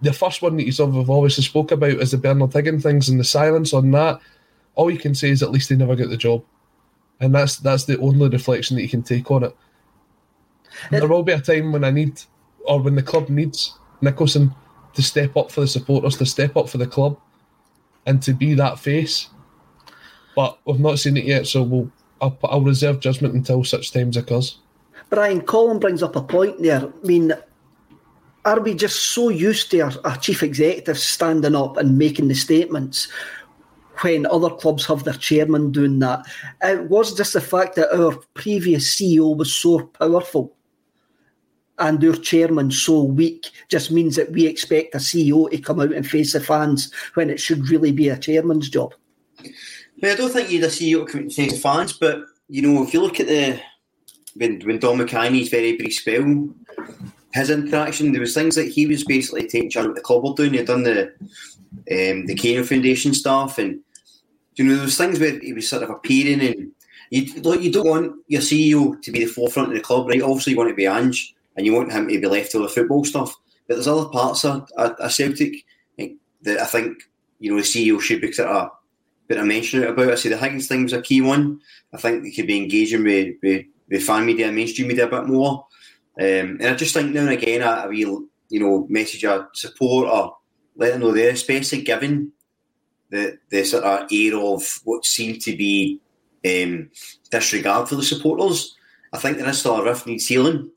The 0.00 0.12
first 0.12 0.42
one 0.42 0.56
that 0.56 0.64
he's 0.64 0.80
obviously 0.80 1.44
spoke 1.44 1.72
about 1.72 1.90
is 1.90 2.10
the 2.10 2.18
Bernard 2.18 2.50
Higgin 2.50 2.82
things 2.82 3.08
and 3.08 3.18
the 3.18 3.24
silence 3.24 3.72
on 3.72 3.90
that. 3.92 4.20
All 4.74 4.90
you 4.90 4.98
can 4.98 5.14
say 5.14 5.30
is 5.30 5.42
at 5.42 5.50
least 5.50 5.68
they 5.68 5.76
never 5.76 5.96
got 5.96 6.10
the 6.10 6.16
job. 6.16 6.44
And 7.20 7.34
that's 7.34 7.56
that's 7.56 7.84
the 7.84 7.98
only 7.98 8.28
reflection 8.28 8.76
that 8.76 8.82
you 8.82 8.88
can 8.88 9.02
take 9.02 9.30
on 9.30 9.44
it. 9.44 9.56
There 10.90 11.06
will 11.06 11.22
be 11.22 11.32
a 11.32 11.40
time 11.40 11.72
when 11.72 11.84
I 11.84 11.90
need 11.90 12.20
or 12.64 12.80
when 12.80 12.94
the 12.94 13.02
club 13.02 13.28
needs 13.28 13.78
Nicholson 14.00 14.54
to 14.94 15.02
step 15.02 15.36
up 15.36 15.50
for 15.50 15.60
the 15.60 15.66
supporters, 15.66 16.16
to 16.18 16.26
step 16.26 16.56
up 16.56 16.68
for 16.68 16.78
the 16.78 16.86
club, 16.86 17.18
and 18.06 18.22
to 18.22 18.32
be 18.32 18.54
that 18.54 18.78
face. 18.78 19.28
But 20.34 20.58
we've 20.64 20.80
not 20.80 20.98
seen 20.98 21.16
it 21.16 21.24
yet, 21.24 21.46
so 21.46 21.62
we'll 21.62 21.90
I'll, 22.20 22.38
I'll 22.44 22.62
reserve 22.62 23.00
judgment 23.00 23.34
until 23.34 23.64
such 23.64 23.92
times 23.92 24.16
occurs. 24.16 24.58
Brian, 25.10 25.42
Colin 25.42 25.78
brings 25.78 26.02
up 26.02 26.16
a 26.16 26.22
point 26.22 26.62
there. 26.62 26.86
I 26.86 27.06
mean, 27.06 27.34
are 28.44 28.60
we 28.60 28.74
just 28.74 29.10
so 29.10 29.28
used 29.28 29.70
to 29.72 29.80
our, 29.80 29.92
our 30.04 30.16
chief 30.16 30.42
executive 30.42 30.98
standing 30.98 31.54
up 31.54 31.76
and 31.76 31.98
making 31.98 32.28
the 32.28 32.34
statements 32.34 33.08
when 34.02 34.26
other 34.26 34.50
clubs 34.50 34.86
have 34.86 35.04
their 35.04 35.14
chairman 35.14 35.72
doing 35.72 35.98
that? 36.00 36.24
It 36.62 36.88
was 36.90 37.14
just 37.14 37.32
the 37.32 37.40
fact 37.40 37.76
that 37.76 37.96
our 37.96 38.16
previous 38.34 38.94
CEO 38.94 39.36
was 39.36 39.52
so 39.52 39.86
powerful 39.86 40.54
and 41.78 42.04
our 42.04 42.14
chairman 42.14 42.70
so 42.70 43.02
weak 43.02 43.50
just 43.68 43.90
means 43.90 44.16
that 44.16 44.30
we 44.32 44.46
expect 44.46 44.94
a 44.94 44.98
CEO 44.98 45.50
to 45.50 45.58
come 45.58 45.80
out 45.80 45.92
and 45.92 46.06
face 46.06 46.32
the 46.32 46.40
fans 46.40 46.92
when 47.14 47.30
it 47.30 47.40
should 47.40 47.68
really 47.70 47.92
be 47.92 48.08
a 48.08 48.18
chairman's 48.18 48.68
job. 48.68 48.94
I 50.02 50.14
don't 50.14 50.30
think 50.30 50.50
you'd 50.50 50.64
a 50.64 50.68
CEO 50.68 51.06
come 51.06 51.20
out 51.20 51.24
and 51.24 51.32
face 51.32 51.52
the 51.52 51.58
fans, 51.58 51.92
but 51.92 52.24
you 52.48 52.62
know, 52.62 52.82
if 52.82 52.92
you 52.92 53.00
look 53.00 53.20
at 53.20 53.28
the 53.28 53.60
when 54.34 54.60
when 54.60 54.78
Dom 54.78 54.98
McKay's 54.98 55.48
very 55.48 55.76
brief 55.76 55.94
spell, 55.94 56.48
his 57.32 57.50
interaction, 57.50 58.12
there 58.12 58.20
was 58.20 58.34
things 58.34 58.54
that 58.56 58.68
he 58.68 58.86
was 58.86 59.04
basically 59.04 59.46
taking 59.46 59.70
charge 59.70 59.86
of 59.86 59.94
the 59.94 60.00
club 60.00 60.24
were 60.24 60.34
doing. 60.34 60.54
He'd 60.54 60.66
done 60.66 60.82
the 60.82 61.12
um, 61.90 62.26
the 62.26 62.34
Kano 62.34 62.64
Foundation 62.64 63.14
stuff, 63.14 63.58
and 63.58 63.80
you 64.54 64.64
know, 64.64 64.82
was 64.82 64.96
things 64.96 65.18
where 65.18 65.38
he 65.38 65.52
was 65.52 65.68
sort 65.68 65.82
of 65.82 65.90
appearing, 65.90 66.40
and 66.40 66.72
you 67.10 67.22
you 67.60 67.72
don't 67.72 67.88
want 67.88 68.16
your 68.28 68.42
CEO 68.42 69.00
to 69.02 69.12
be 69.12 69.20
the 69.20 69.26
forefront 69.26 69.68
of 69.68 69.74
the 69.74 69.80
club, 69.80 70.08
right? 70.08 70.22
Obviously, 70.22 70.52
you 70.52 70.58
want 70.58 70.70
to 70.70 70.76
be 70.76 70.86
Ange, 70.86 71.34
and 71.56 71.66
you 71.66 71.72
want 71.72 71.92
him 71.92 72.08
to 72.08 72.20
be 72.20 72.26
left 72.26 72.52
to 72.52 72.58
the 72.58 72.68
football 72.68 73.04
stuff. 73.04 73.34
But 73.68 73.74
there's 73.74 73.88
other 73.88 74.08
parts 74.08 74.44
of, 74.44 74.68
of 74.76 75.12
Celtic 75.12 75.64
that 76.42 76.60
I 76.60 76.64
think 76.64 77.08
you 77.38 77.50
know 77.50 77.56
the 77.56 77.62
CEO 77.62 78.00
should 78.00 78.20
be 78.20 78.32
sort 78.32 78.48
of 78.48 78.70
bit 79.28 79.38
of 79.38 79.46
mention 79.46 79.84
about. 79.84 80.10
I 80.10 80.14
say 80.16 80.28
the 80.28 80.36
Higgins 80.36 80.68
thing 80.68 80.84
was 80.84 80.92
a 80.92 81.02
key 81.02 81.20
one. 81.20 81.60
I 81.92 81.96
think 81.96 82.22
they 82.22 82.30
could 82.30 82.46
be 82.46 82.58
engaging 82.58 83.04
with, 83.04 83.36
with, 83.42 83.66
with 83.88 84.02
fan 84.02 84.26
media 84.26 84.46
and 84.46 84.56
mainstream 84.56 84.88
media 84.88 85.06
a 85.06 85.10
bit 85.10 85.26
more. 85.26 85.66
Um, 86.18 86.58
and 86.60 86.64
I 86.64 86.74
just 86.74 86.94
think 86.94 87.12
now 87.12 87.22
and 87.22 87.30
again 87.30 87.62
a, 87.62 87.88
a 87.88 87.94
you 87.94 88.28
know, 88.50 88.86
message 88.90 89.24
of 89.24 89.46
support 89.54 90.08
or 90.08 90.36
let 90.76 90.92
them 90.92 91.00
know 91.00 91.12
there, 91.12 91.30
especially 91.30 91.82
given 91.82 92.32
the 93.12 93.38
the 93.50 93.62
sort 93.62 93.84
of 93.84 94.08
air 94.10 94.36
of 94.36 94.80
what 94.84 95.04
seemed 95.04 95.40
to 95.42 95.56
be 95.56 96.00
um, 96.44 96.90
disregard 97.30 97.88
for 97.88 97.94
the 97.94 98.02
supporters. 98.02 98.74
I 99.12 99.18
think 99.18 99.38
is 99.38 99.58
still 99.58 99.76
a 99.76 99.84
rift 99.84 100.06
needs 100.06 100.26
healing, 100.26 100.70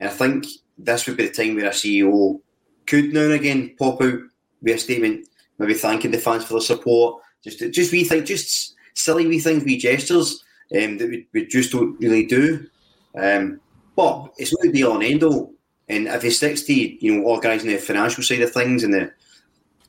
and 0.00 0.08
I 0.10 0.12
think 0.12 0.46
this 0.78 1.06
would 1.06 1.18
be 1.18 1.28
the 1.28 1.32
time 1.32 1.54
where 1.54 1.66
a 1.66 1.70
CEO 1.70 2.40
could 2.86 3.12
now 3.12 3.24
and 3.24 3.34
again 3.34 3.76
pop 3.78 4.00
out 4.00 4.18
with 4.62 4.76
a 4.76 4.78
statement, 4.78 5.28
maybe 5.58 5.74
thanking 5.74 6.10
the 6.10 6.18
fans 6.18 6.44
for 6.44 6.54
the 6.54 6.62
support, 6.62 7.22
just 7.44 7.60
just 7.72 7.92
we 7.92 8.04
think 8.04 8.24
just 8.24 8.74
silly 8.94 9.26
wee 9.26 9.38
things, 9.38 9.64
wee 9.64 9.76
gestures 9.76 10.42
um, 10.74 10.96
that 10.96 11.10
we, 11.10 11.26
we 11.34 11.46
just 11.46 11.72
don't 11.72 12.00
really 12.00 12.26
do. 12.26 12.66
Um, 13.14 13.60
but 13.94 14.32
it's 14.38 14.52
not 14.54 14.62
the 14.62 14.70
be 14.70 14.82
all 14.82 14.94
and 14.94 15.04
end 15.04 15.22
all. 15.22 15.52
And 15.90 16.06
if 16.06 16.22
he 16.22 16.30
sticks 16.30 16.62
to 16.62 16.72
you 16.72 17.14
know 17.14 17.26
organising 17.26 17.70
the 17.70 17.76
financial 17.76 18.22
side 18.22 18.40
of 18.40 18.50
things 18.50 18.82
and 18.82 18.94
the 18.94 19.12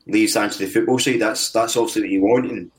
leaves 0.06 0.36
on 0.36 0.50
to 0.50 0.58
the 0.58 0.66
football 0.66 0.98
side, 0.98 1.20
that's 1.20 1.50
that's 1.50 1.76
obviously 1.76 2.02
what 2.02 2.10
you 2.10 2.22
want. 2.22 2.50
And 2.50 2.70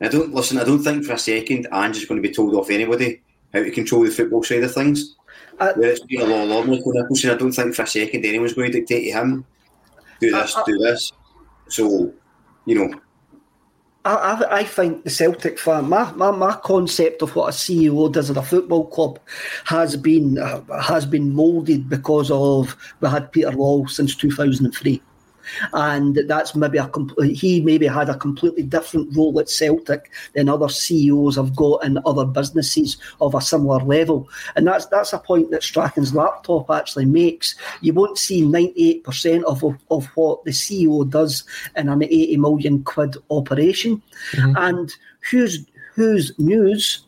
I 0.00 0.08
don't 0.08 0.34
listen. 0.34 0.58
I 0.58 0.64
don't 0.64 0.82
think 0.82 1.04
for 1.04 1.12
a 1.12 1.18
second 1.18 1.66
Ange 1.72 1.98
is 1.98 2.04
going 2.06 2.22
to 2.22 2.28
be 2.28 2.34
told 2.34 2.54
off 2.54 2.70
anybody 2.70 3.20
how 3.52 3.60
to 3.60 3.70
control 3.70 4.04
the 4.04 4.10
football 4.10 4.42
side 4.42 4.64
of 4.64 4.72
things. 4.72 5.16
Uh, 5.58 5.72
Where 5.74 5.90
it's 5.90 6.04
been 6.04 6.22
a 6.22 6.24
law 6.24 6.44
law 6.44 6.60
with 6.66 6.82
Nicholson, 6.86 7.30
I 7.30 7.34
don't 7.34 7.52
think 7.52 7.74
for 7.74 7.82
a 7.82 7.86
second 7.86 8.24
anyone's 8.24 8.54
going 8.54 8.72
to 8.72 8.78
dictate 8.78 9.12
to 9.12 9.18
him 9.18 9.44
do 10.20 10.30
this, 10.30 10.54
uh, 10.54 10.60
uh, 10.60 10.64
do 10.64 10.78
this. 10.78 11.12
So, 11.68 12.12
you 12.66 12.74
know, 12.74 13.00
I, 14.04 14.14
I, 14.14 14.58
I 14.58 14.64
think 14.64 15.04
the 15.04 15.10
Celtic 15.10 15.58
fan, 15.58 15.88
my, 15.88 16.10
my, 16.12 16.30
my 16.30 16.56
concept 16.56 17.22
of 17.22 17.34
what 17.34 17.48
a 17.48 17.52
CEO 17.52 18.10
does 18.12 18.30
at 18.30 18.36
a 18.36 18.42
football 18.42 18.86
club 18.86 19.18
has 19.64 19.96
been 19.96 20.38
uh, 20.38 20.62
has 20.80 21.04
been 21.04 21.34
moulded 21.34 21.88
because 21.88 22.30
of 22.30 22.76
we 23.00 23.08
had 23.08 23.32
Peter 23.32 23.50
Lawwell 23.50 23.90
since 23.90 24.14
2003 24.14 25.02
and 25.72 26.20
that's 26.26 26.54
maybe 26.54 26.78
a 26.78 26.90
he 27.32 27.60
maybe 27.60 27.86
had 27.86 28.08
a 28.08 28.16
completely 28.16 28.62
different 28.62 29.14
role 29.16 29.38
at 29.40 29.48
Celtic 29.48 30.10
than 30.34 30.48
other 30.48 30.68
CEOs 30.68 31.36
have 31.36 31.54
got 31.56 31.84
in 31.84 31.98
other 32.06 32.24
businesses 32.24 32.96
of 33.20 33.34
a 33.34 33.40
similar 33.40 33.82
level, 33.84 34.28
and 34.56 34.66
that's 34.66 34.86
that's 34.86 35.12
a 35.12 35.18
point 35.18 35.50
that 35.50 35.62
Strachan's 35.62 36.14
laptop 36.14 36.70
actually 36.70 37.06
makes. 37.06 37.54
You 37.80 37.94
won't 37.94 38.18
see 38.18 38.46
ninety 38.46 38.90
eight 38.90 39.04
percent 39.04 39.44
of, 39.44 39.62
of 39.90 40.06
what 40.14 40.44
the 40.44 40.50
CEO 40.50 41.08
does 41.08 41.44
in 41.76 41.88
an 41.88 42.02
eighty 42.02 42.36
million 42.36 42.82
quid 42.84 43.16
operation, 43.30 44.02
mm-hmm. 44.32 44.56
and 44.56 44.94
whose 45.30 45.66
whose 45.94 46.32
news 46.38 47.04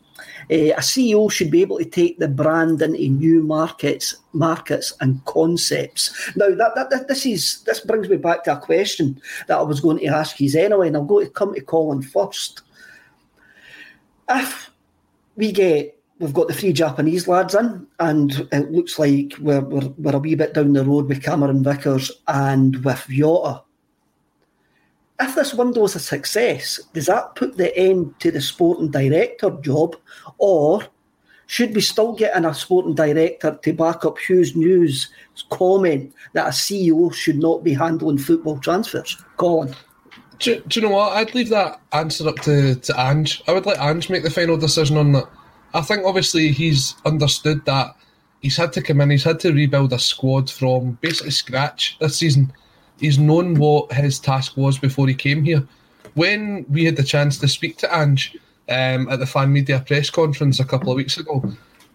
Eh, 0.49 0.71
a 0.71 0.79
CEO 0.79 1.31
should 1.31 1.51
be 1.51 1.61
able 1.61 1.77
to 1.77 1.85
take 1.85 2.19
the 2.19 2.27
brand 2.27 2.81
into 2.81 3.09
new 3.09 3.43
markets, 3.43 4.15
markets 4.33 4.93
and 5.01 5.23
concepts. 5.25 6.31
Now, 6.35 6.49
that, 6.49 6.73
that, 6.75 6.89
that, 6.89 7.07
this 7.07 7.25
is 7.25 7.61
this 7.63 7.79
brings 7.79 8.09
me 8.09 8.17
back 8.17 8.43
to 8.45 8.53
a 8.53 8.59
question 8.59 9.21
that 9.47 9.57
I 9.57 9.61
was 9.61 9.79
going 9.79 9.99
to 9.99 10.07
ask 10.07 10.39
you 10.39 10.59
anyway, 10.59 10.87
and 10.87 10.97
I'm 10.97 11.07
going 11.07 11.25
to 11.25 11.31
come 11.31 11.53
to 11.53 11.61
Colin 11.61 12.01
first. 12.01 12.61
If 14.29 14.71
we 15.35 15.51
get 15.51 15.99
we've 16.19 16.33
got 16.33 16.47
the 16.47 16.53
three 16.53 16.73
Japanese 16.73 17.27
lads 17.27 17.55
in, 17.55 17.85
and 17.99 18.47
it 18.51 18.71
looks 18.71 18.97
like 18.97 19.33
we're, 19.39 19.61
we're, 19.61 19.89
we're 19.97 20.15
a 20.15 20.19
wee 20.19 20.35
bit 20.35 20.53
down 20.53 20.73
the 20.73 20.83
road 20.83 21.07
with 21.07 21.23
Cameron 21.23 21.63
Vickers 21.63 22.11
and 22.27 22.83
with 22.83 23.05
Jota. 23.09 23.61
If 25.19 25.35
this 25.35 25.53
window 25.53 25.83
is 25.85 25.95
a 25.95 25.99
success, 25.99 26.79
does 26.93 27.05
that 27.05 27.35
put 27.35 27.57
the 27.57 27.75
end 27.77 28.19
to 28.19 28.31
the 28.31 28.41
sporting 28.41 28.89
director 28.89 29.51
job, 29.61 29.95
or 30.37 30.83
should 31.45 31.75
we 31.75 31.81
still 31.81 32.13
get 32.13 32.35
in 32.35 32.45
a 32.45 32.53
sporting 32.53 32.95
director 32.95 33.59
to 33.61 33.73
back 33.73 34.05
up 34.05 34.17
Hughes 34.17 34.55
News' 34.55 35.09
comment 35.49 36.13
that 36.33 36.47
a 36.47 36.49
CEO 36.49 37.13
should 37.13 37.37
not 37.37 37.63
be 37.63 37.73
handling 37.73 38.17
football 38.17 38.57
transfers? 38.57 39.23
Colin. 39.37 39.75
Do, 40.39 40.59
do 40.61 40.79
you 40.79 40.87
know 40.87 40.95
what? 40.95 41.13
I'd 41.13 41.35
leave 41.35 41.49
that 41.49 41.79
answer 41.91 42.27
up 42.27 42.37
to, 42.41 42.75
to 42.75 42.99
Ange. 42.99 43.43
I 43.47 43.53
would 43.53 43.65
let 43.65 43.79
Ange 43.79 44.09
make 44.09 44.23
the 44.23 44.31
final 44.31 44.57
decision 44.57 44.97
on 44.97 45.11
that. 45.11 45.25
I 45.73 45.81
think 45.81 46.05
obviously 46.05 46.51
he's 46.51 46.95
understood 47.05 47.63
that 47.65 47.95
he's 48.41 48.57
had 48.57 48.73
to 48.73 48.81
come 48.81 49.01
in, 49.01 49.09
he's 49.09 49.23
had 49.23 49.39
to 49.41 49.53
rebuild 49.53 49.93
a 49.93 49.99
squad 49.99 50.49
from 50.49 50.97
basically 51.01 51.31
scratch 51.31 51.97
this 51.99 52.17
season. 52.17 52.51
He's 53.03 53.19
known 53.19 53.55
what 53.55 53.91
his 53.91 54.17
task 54.17 54.55
was 54.55 54.77
before 54.77 55.09
he 55.09 55.13
came 55.13 55.43
here. 55.43 55.67
When 56.13 56.65
we 56.69 56.85
had 56.85 56.95
the 56.95 57.03
chance 57.03 57.37
to 57.39 57.49
speak 57.49 57.75
to 57.79 57.93
Ange 57.93 58.37
um, 58.69 59.09
at 59.09 59.19
the 59.19 59.25
fan 59.25 59.51
media 59.51 59.83
press 59.85 60.09
conference 60.09 60.61
a 60.61 60.63
couple 60.63 60.89
of 60.89 60.95
weeks 60.95 61.17
ago, 61.17 61.43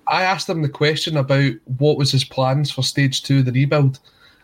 I 0.06 0.24
asked 0.24 0.50
him 0.50 0.60
the 0.60 0.68
question 0.68 1.16
about 1.16 1.54
what 1.78 1.96
was 1.96 2.12
his 2.12 2.24
plans 2.24 2.70
for 2.70 2.82
stage 2.82 3.22
two 3.22 3.38
of 3.38 3.46
the 3.46 3.52
rebuild. 3.52 4.00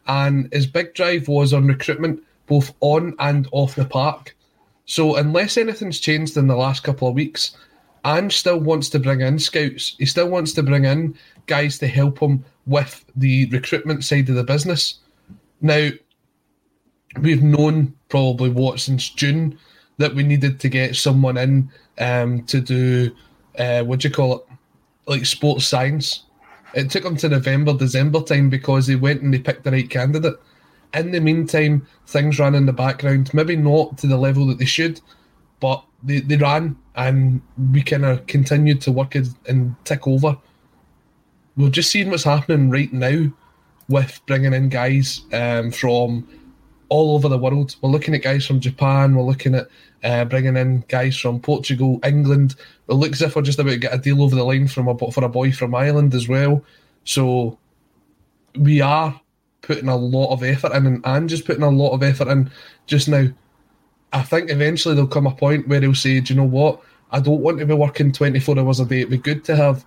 And 0.06 0.50
his 0.54 0.66
big 0.66 0.94
drive 0.94 1.28
was 1.28 1.52
on 1.52 1.66
recruitment, 1.66 2.22
both 2.46 2.72
on 2.80 3.14
and 3.18 3.46
off 3.52 3.74
the 3.74 3.84
park. 3.84 4.34
So, 4.86 5.16
unless 5.16 5.58
anything's 5.58 6.00
changed 6.00 6.38
in 6.38 6.46
the 6.46 6.56
last 6.56 6.82
couple 6.82 7.08
of 7.08 7.14
weeks, 7.14 7.58
Ange 8.06 8.38
still 8.38 8.58
wants 8.58 8.88
to 8.88 8.98
bring 8.98 9.20
in 9.20 9.38
scouts. 9.38 9.96
He 9.98 10.06
still 10.06 10.30
wants 10.30 10.54
to 10.54 10.62
bring 10.62 10.86
in 10.86 11.14
guys 11.44 11.76
to 11.80 11.88
help 11.88 12.20
him 12.20 12.42
with 12.64 13.04
the 13.16 13.50
recruitment 13.50 14.02
side 14.02 14.30
of 14.30 14.36
the 14.36 14.44
business. 14.44 15.00
Now, 15.60 15.90
we've 17.20 17.42
known 17.42 17.94
probably 18.08 18.50
what 18.50 18.80
since 18.80 19.10
June 19.10 19.58
that 19.98 20.14
we 20.14 20.22
needed 20.22 20.58
to 20.60 20.68
get 20.68 20.96
someone 20.96 21.36
in 21.36 21.70
um, 21.98 22.42
to 22.44 22.60
do 22.60 23.14
uh, 23.58 23.82
what 23.84 24.00
do 24.00 24.08
you 24.08 24.14
call 24.14 24.36
it, 24.36 24.46
like 25.06 25.26
sports 25.26 25.66
science. 25.66 26.24
It 26.74 26.90
took 26.90 27.04
them 27.04 27.16
to 27.18 27.28
November, 27.28 27.72
December 27.72 28.20
time 28.20 28.50
because 28.50 28.86
they 28.86 28.96
went 28.96 29.22
and 29.22 29.32
they 29.32 29.38
picked 29.38 29.62
the 29.62 29.70
right 29.70 29.88
candidate. 29.88 30.34
In 30.92 31.12
the 31.12 31.20
meantime, 31.20 31.86
things 32.06 32.38
ran 32.38 32.54
in 32.54 32.66
the 32.66 32.72
background, 32.72 33.32
maybe 33.32 33.56
not 33.56 33.98
to 33.98 34.06
the 34.06 34.16
level 34.16 34.46
that 34.46 34.58
they 34.58 34.64
should, 34.64 35.00
but 35.60 35.84
they, 36.02 36.20
they 36.20 36.36
ran 36.36 36.76
and 36.96 37.40
we 37.72 37.82
kind 37.82 38.04
of 38.04 38.26
continued 38.26 38.80
to 38.82 38.92
work 38.92 39.14
it 39.14 39.28
and 39.48 39.74
tick 39.84 40.06
over. 40.06 40.36
We're 41.56 41.70
just 41.70 41.90
seeing 41.90 42.10
what's 42.10 42.24
happening 42.24 42.70
right 42.70 42.92
now 42.92 43.30
with 43.88 44.20
bringing 44.26 44.52
in 44.52 44.68
guys 44.68 45.22
um, 45.32 45.70
from 45.70 46.26
all 46.88 47.14
over 47.14 47.28
the 47.28 47.38
world. 47.38 47.76
We're 47.80 47.90
looking 47.90 48.14
at 48.14 48.22
guys 48.22 48.46
from 48.46 48.60
Japan. 48.60 49.14
We're 49.14 49.22
looking 49.22 49.54
at 49.54 49.68
uh, 50.02 50.24
bringing 50.24 50.56
in 50.56 50.84
guys 50.88 51.16
from 51.16 51.40
Portugal, 51.40 51.98
England. 52.04 52.56
It 52.88 52.94
looks 52.94 53.22
as 53.22 53.28
if 53.28 53.36
we're 53.36 53.42
just 53.42 53.58
about 53.58 53.70
to 53.70 53.78
get 53.78 53.94
a 53.94 53.98
deal 53.98 54.22
over 54.22 54.36
the 54.36 54.44
line 54.44 54.68
from 54.68 54.88
a 54.88 55.10
for 55.10 55.24
a 55.24 55.28
boy 55.28 55.52
from 55.52 55.74
Ireland 55.74 56.14
as 56.14 56.28
well. 56.28 56.62
So 57.04 57.58
we 58.56 58.80
are 58.80 59.18
putting 59.62 59.88
a 59.88 59.96
lot 59.96 60.32
of 60.32 60.42
effort 60.42 60.72
in, 60.72 61.00
and 61.04 61.28
just 61.28 61.46
putting 61.46 61.62
a 61.62 61.70
lot 61.70 61.92
of 61.92 62.02
effort 62.02 62.28
in 62.28 62.50
just 62.86 63.08
now. 63.08 63.26
I 64.12 64.22
think 64.22 64.50
eventually 64.50 64.94
there'll 64.94 65.08
come 65.08 65.26
a 65.26 65.34
point 65.34 65.66
where 65.66 65.80
he'll 65.80 65.94
say, 65.94 66.20
"Do 66.20 66.34
you 66.34 66.40
know 66.40 66.46
what? 66.46 66.80
I 67.10 67.20
don't 67.20 67.40
want 67.40 67.58
to 67.58 67.66
be 67.66 67.74
working 67.74 68.12
24 68.12 68.58
hours 68.58 68.80
a 68.80 68.84
day. 68.84 68.98
It'd 68.98 69.10
be 69.10 69.18
good 69.18 69.44
to 69.44 69.56
have 69.56 69.84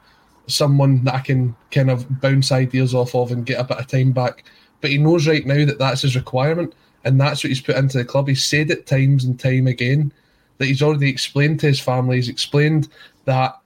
someone 0.47 1.03
that 1.03 1.15
I 1.15 1.19
can 1.19 1.55
kind 1.71 1.91
of 1.91 2.21
bounce 2.21 2.51
ideas 2.51 2.93
off 2.93 3.13
of 3.15 3.31
and 3.31 3.45
get 3.45 3.59
a 3.59 3.63
bit 3.63 3.77
of 3.77 3.87
time 3.87 4.11
back." 4.11 4.43
But 4.81 4.91
he 4.91 4.97
knows 4.97 5.27
right 5.27 5.45
now 5.45 5.65
that 5.65 5.79
that's 5.79 6.01
his 6.01 6.15
requirement 6.15 6.73
and 7.07 7.19
that's 7.19 7.41
what 7.41 7.49
he's 7.49 7.61
put 7.61 7.77
into 7.77 7.97
the 7.97 8.05
club. 8.05 8.27
He's 8.27 8.43
said 8.43 8.69
it 8.69 8.85
times 8.85 9.23
and 9.23 9.39
time 9.39 9.65
again 9.65 10.11
that 10.57 10.65
he's 10.65 10.81
already 10.81 11.09
explained 11.09 11.61
to 11.61 11.67
his 11.67 11.79
family. 11.79 12.17
He's 12.17 12.27
explained 12.27 12.89
that 13.23 13.57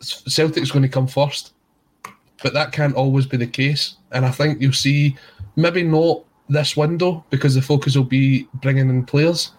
Celtic's 0.00 0.72
going 0.72 0.82
to 0.82 0.88
come 0.88 1.06
first, 1.06 1.52
but 2.42 2.52
that 2.52 2.72
can't 2.72 2.96
always 2.96 3.26
be 3.26 3.36
the 3.36 3.46
case. 3.46 3.94
And 4.10 4.26
I 4.26 4.32
think 4.32 4.60
you'll 4.60 4.72
see 4.72 5.16
maybe 5.54 5.84
not 5.84 6.24
this 6.48 6.76
window 6.76 7.24
because 7.30 7.54
the 7.54 7.62
focus 7.62 7.94
will 7.94 8.02
be 8.02 8.48
bringing 8.54 8.90
in 8.90 9.06
players, 9.06 9.52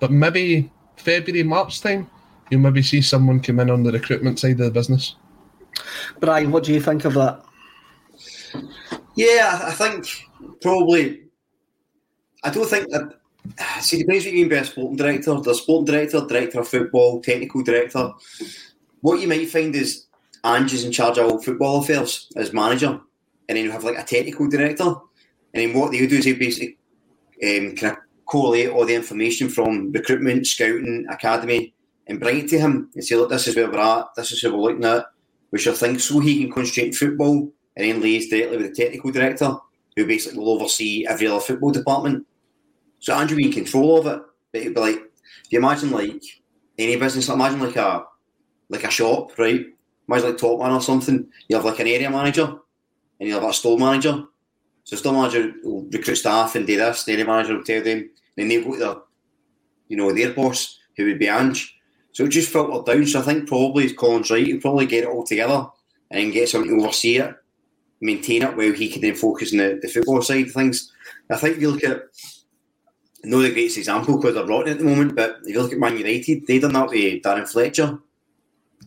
but 0.00 0.10
maybe 0.10 0.72
February, 0.96 1.42
March 1.42 1.82
time, 1.82 2.08
you'll 2.50 2.62
maybe 2.62 2.82
see 2.82 3.02
someone 3.02 3.40
come 3.40 3.60
in 3.60 3.68
on 3.68 3.82
the 3.82 3.92
recruitment 3.92 4.38
side 4.38 4.52
of 4.52 4.58
the 4.58 4.70
business. 4.70 5.16
Brian, 6.20 6.50
what 6.50 6.64
do 6.64 6.72
you 6.72 6.80
think 6.80 7.04
of 7.04 7.12
that? 7.14 7.44
Yeah, 9.14 9.60
I 9.62 9.72
think 9.72 10.06
probably 10.62 11.27
I 12.44 12.50
don't 12.50 12.68
think 12.68 12.90
that. 12.90 13.18
See, 13.80 13.98
depends 13.98 14.24
what 14.24 14.34
you 14.34 14.40
mean 14.40 14.50
by 14.50 14.56
a 14.56 14.64
sporting 14.64 14.96
director. 14.96 15.40
The 15.40 15.54
sporting 15.54 15.86
director, 15.86 16.20
director 16.26 16.60
of 16.60 16.68
football, 16.68 17.20
technical 17.20 17.62
director. 17.62 18.12
What 19.00 19.20
you 19.20 19.28
might 19.28 19.48
find 19.48 19.74
is 19.74 20.06
Ange 20.44 20.72
is 20.74 20.84
in 20.84 20.92
charge 20.92 21.18
of 21.18 21.30
all 21.30 21.42
football 21.42 21.80
affairs 21.80 22.28
as 22.36 22.52
manager, 22.52 23.00
and 23.48 23.56
then 23.56 23.64
you 23.64 23.70
have 23.70 23.84
like 23.84 23.98
a 23.98 24.04
technical 24.04 24.48
director. 24.48 24.94
And 25.54 25.62
then 25.62 25.78
what 25.78 25.92
they 25.92 26.06
do 26.06 26.16
is 26.16 26.24
they 26.24 26.34
basically 26.34 26.78
um, 27.42 27.74
kind 27.76 27.96
of 27.96 27.98
all 28.34 28.84
the 28.84 28.94
information 28.94 29.48
from 29.48 29.90
recruitment, 29.92 30.46
scouting, 30.46 31.06
academy, 31.10 31.72
and 32.06 32.20
bring 32.20 32.44
it 32.44 32.48
to 32.50 32.58
him 32.58 32.90
and 32.94 33.04
say, 33.04 33.16
look, 33.16 33.30
this 33.30 33.46
is 33.48 33.56
where 33.56 33.70
we're 33.70 33.78
at, 33.78 34.06
this 34.16 34.32
is 34.32 34.40
who 34.40 34.52
we're 34.52 34.70
looking 34.70 34.84
at. 34.84 35.06
We 35.50 35.58
should 35.58 35.76
think 35.76 36.00
so 36.00 36.20
he 36.20 36.42
can 36.42 36.52
concentrate 36.52 36.88
on 36.88 36.92
football 36.92 37.52
and 37.76 37.88
then 37.88 38.02
liaise 38.02 38.28
directly 38.28 38.56
with 38.58 38.74
the 38.74 38.82
technical 38.82 39.10
director, 39.10 39.56
who 39.96 40.06
basically 40.06 40.38
will 40.38 40.50
oversee 40.50 41.06
every 41.06 41.26
other 41.26 41.40
football 41.40 41.70
department. 41.70 42.26
So 43.00 43.14
Andrew 43.14 43.36
be 43.36 43.46
in 43.46 43.52
control 43.52 43.98
of 43.98 44.06
it. 44.06 44.22
But 44.52 44.60
it'd 44.60 44.74
be 44.74 44.80
like 44.80 44.96
if 44.96 45.52
you 45.52 45.58
imagine 45.58 45.90
like 45.90 46.22
any 46.78 46.96
business, 46.96 47.28
imagine 47.28 47.60
like 47.60 47.76
a 47.76 48.04
like 48.68 48.84
a 48.84 48.90
shop, 48.90 49.38
right? 49.38 49.66
Imagine 50.08 50.28
like 50.30 50.38
Top 50.38 50.58
Man 50.58 50.72
or 50.72 50.80
something. 50.80 51.28
You 51.48 51.56
have 51.56 51.64
like 51.64 51.80
an 51.80 51.86
area 51.86 52.10
manager 52.10 52.58
and 53.20 53.28
you 53.28 53.34
have 53.34 53.44
a 53.44 53.52
store 53.52 53.78
manager. 53.78 54.24
So 54.84 54.96
store 54.96 55.12
manager 55.12 55.52
will 55.62 55.82
recruit 55.82 56.16
staff 56.16 56.54
and 56.54 56.66
do 56.66 56.76
this, 56.76 57.04
the 57.04 57.12
area 57.12 57.26
manager 57.26 57.56
will 57.56 57.64
tell 57.64 57.82
them, 57.82 58.08
then 58.36 58.48
they 58.48 58.62
go 58.62 58.72
to 58.72 58.78
their 58.78 58.94
you 59.88 59.96
know, 59.96 60.12
their 60.12 60.32
boss, 60.32 60.78
who 60.96 61.06
would 61.06 61.18
be 61.18 61.28
Ange. 61.28 61.76
So 62.12 62.24
it 62.24 62.28
just 62.28 62.50
filtered 62.50 62.86
down. 62.86 63.06
So 63.06 63.20
I 63.20 63.22
think 63.22 63.48
probably 63.48 63.92
Colin's 63.92 64.30
right, 64.30 64.46
he'll 64.46 64.60
probably 64.60 64.86
get 64.86 65.04
it 65.04 65.10
all 65.10 65.24
together 65.24 65.66
and 66.10 66.32
get 66.32 66.48
someone 66.48 66.70
to 66.70 66.84
oversee 66.84 67.18
it, 67.18 67.34
maintain 68.00 68.42
it 68.42 68.56
while 68.56 68.72
he 68.72 68.88
can 68.88 69.02
then 69.02 69.14
focus 69.14 69.52
on 69.52 69.58
the, 69.58 69.78
the 69.82 69.88
football 69.88 70.22
side 70.22 70.46
of 70.46 70.52
things. 70.52 70.92
I 71.30 71.36
think 71.36 71.58
you 71.58 71.70
look 71.70 71.84
at 71.84 72.02
not 73.24 73.42
the 73.42 73.52
greatest 73.52 73.78
example 73.78 74.16
because 74.16 74.34
they're 74.34 74.46
rotten 74.46 74.72
at 74.72 74.78
the 74.78 74.84
moment, 74.84 75.16
but 75.16 75.38
if 75.42 75.48
you 75.48 75.60
look 75.60 75.72
at 75.72 75.78
Man 75.78 75.98
United, 75.98 76.46
they 76.46 76.58
done 76.58 76.72
that 76.72 76.88
with 76.88 77.22
Darren 77.22 77.48
Fletcher. 77.48 77.98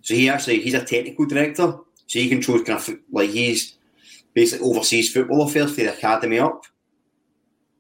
So 0.02 0.14
he 0.14 0.30
actually 0.30 0.62
he's 0.62 0.74
a 0.74 0.84
technical 0.84 1.26
director, 1.26 1.78
so 2.08 2.20
he 2.20 2.30
controls 2.30 2.64
kind 2.64 2.80
of 2.80 2.90
like 3.12 3.30
he's 3.30 3.76
basically 4.34 4.68
oversees 4.68 5.12
football 5.12 5.44
affairs 5.44 5.72
for 5.72 5.82
the 5.82 5.94
academy 5.94 6.40
up, 6.40 6.66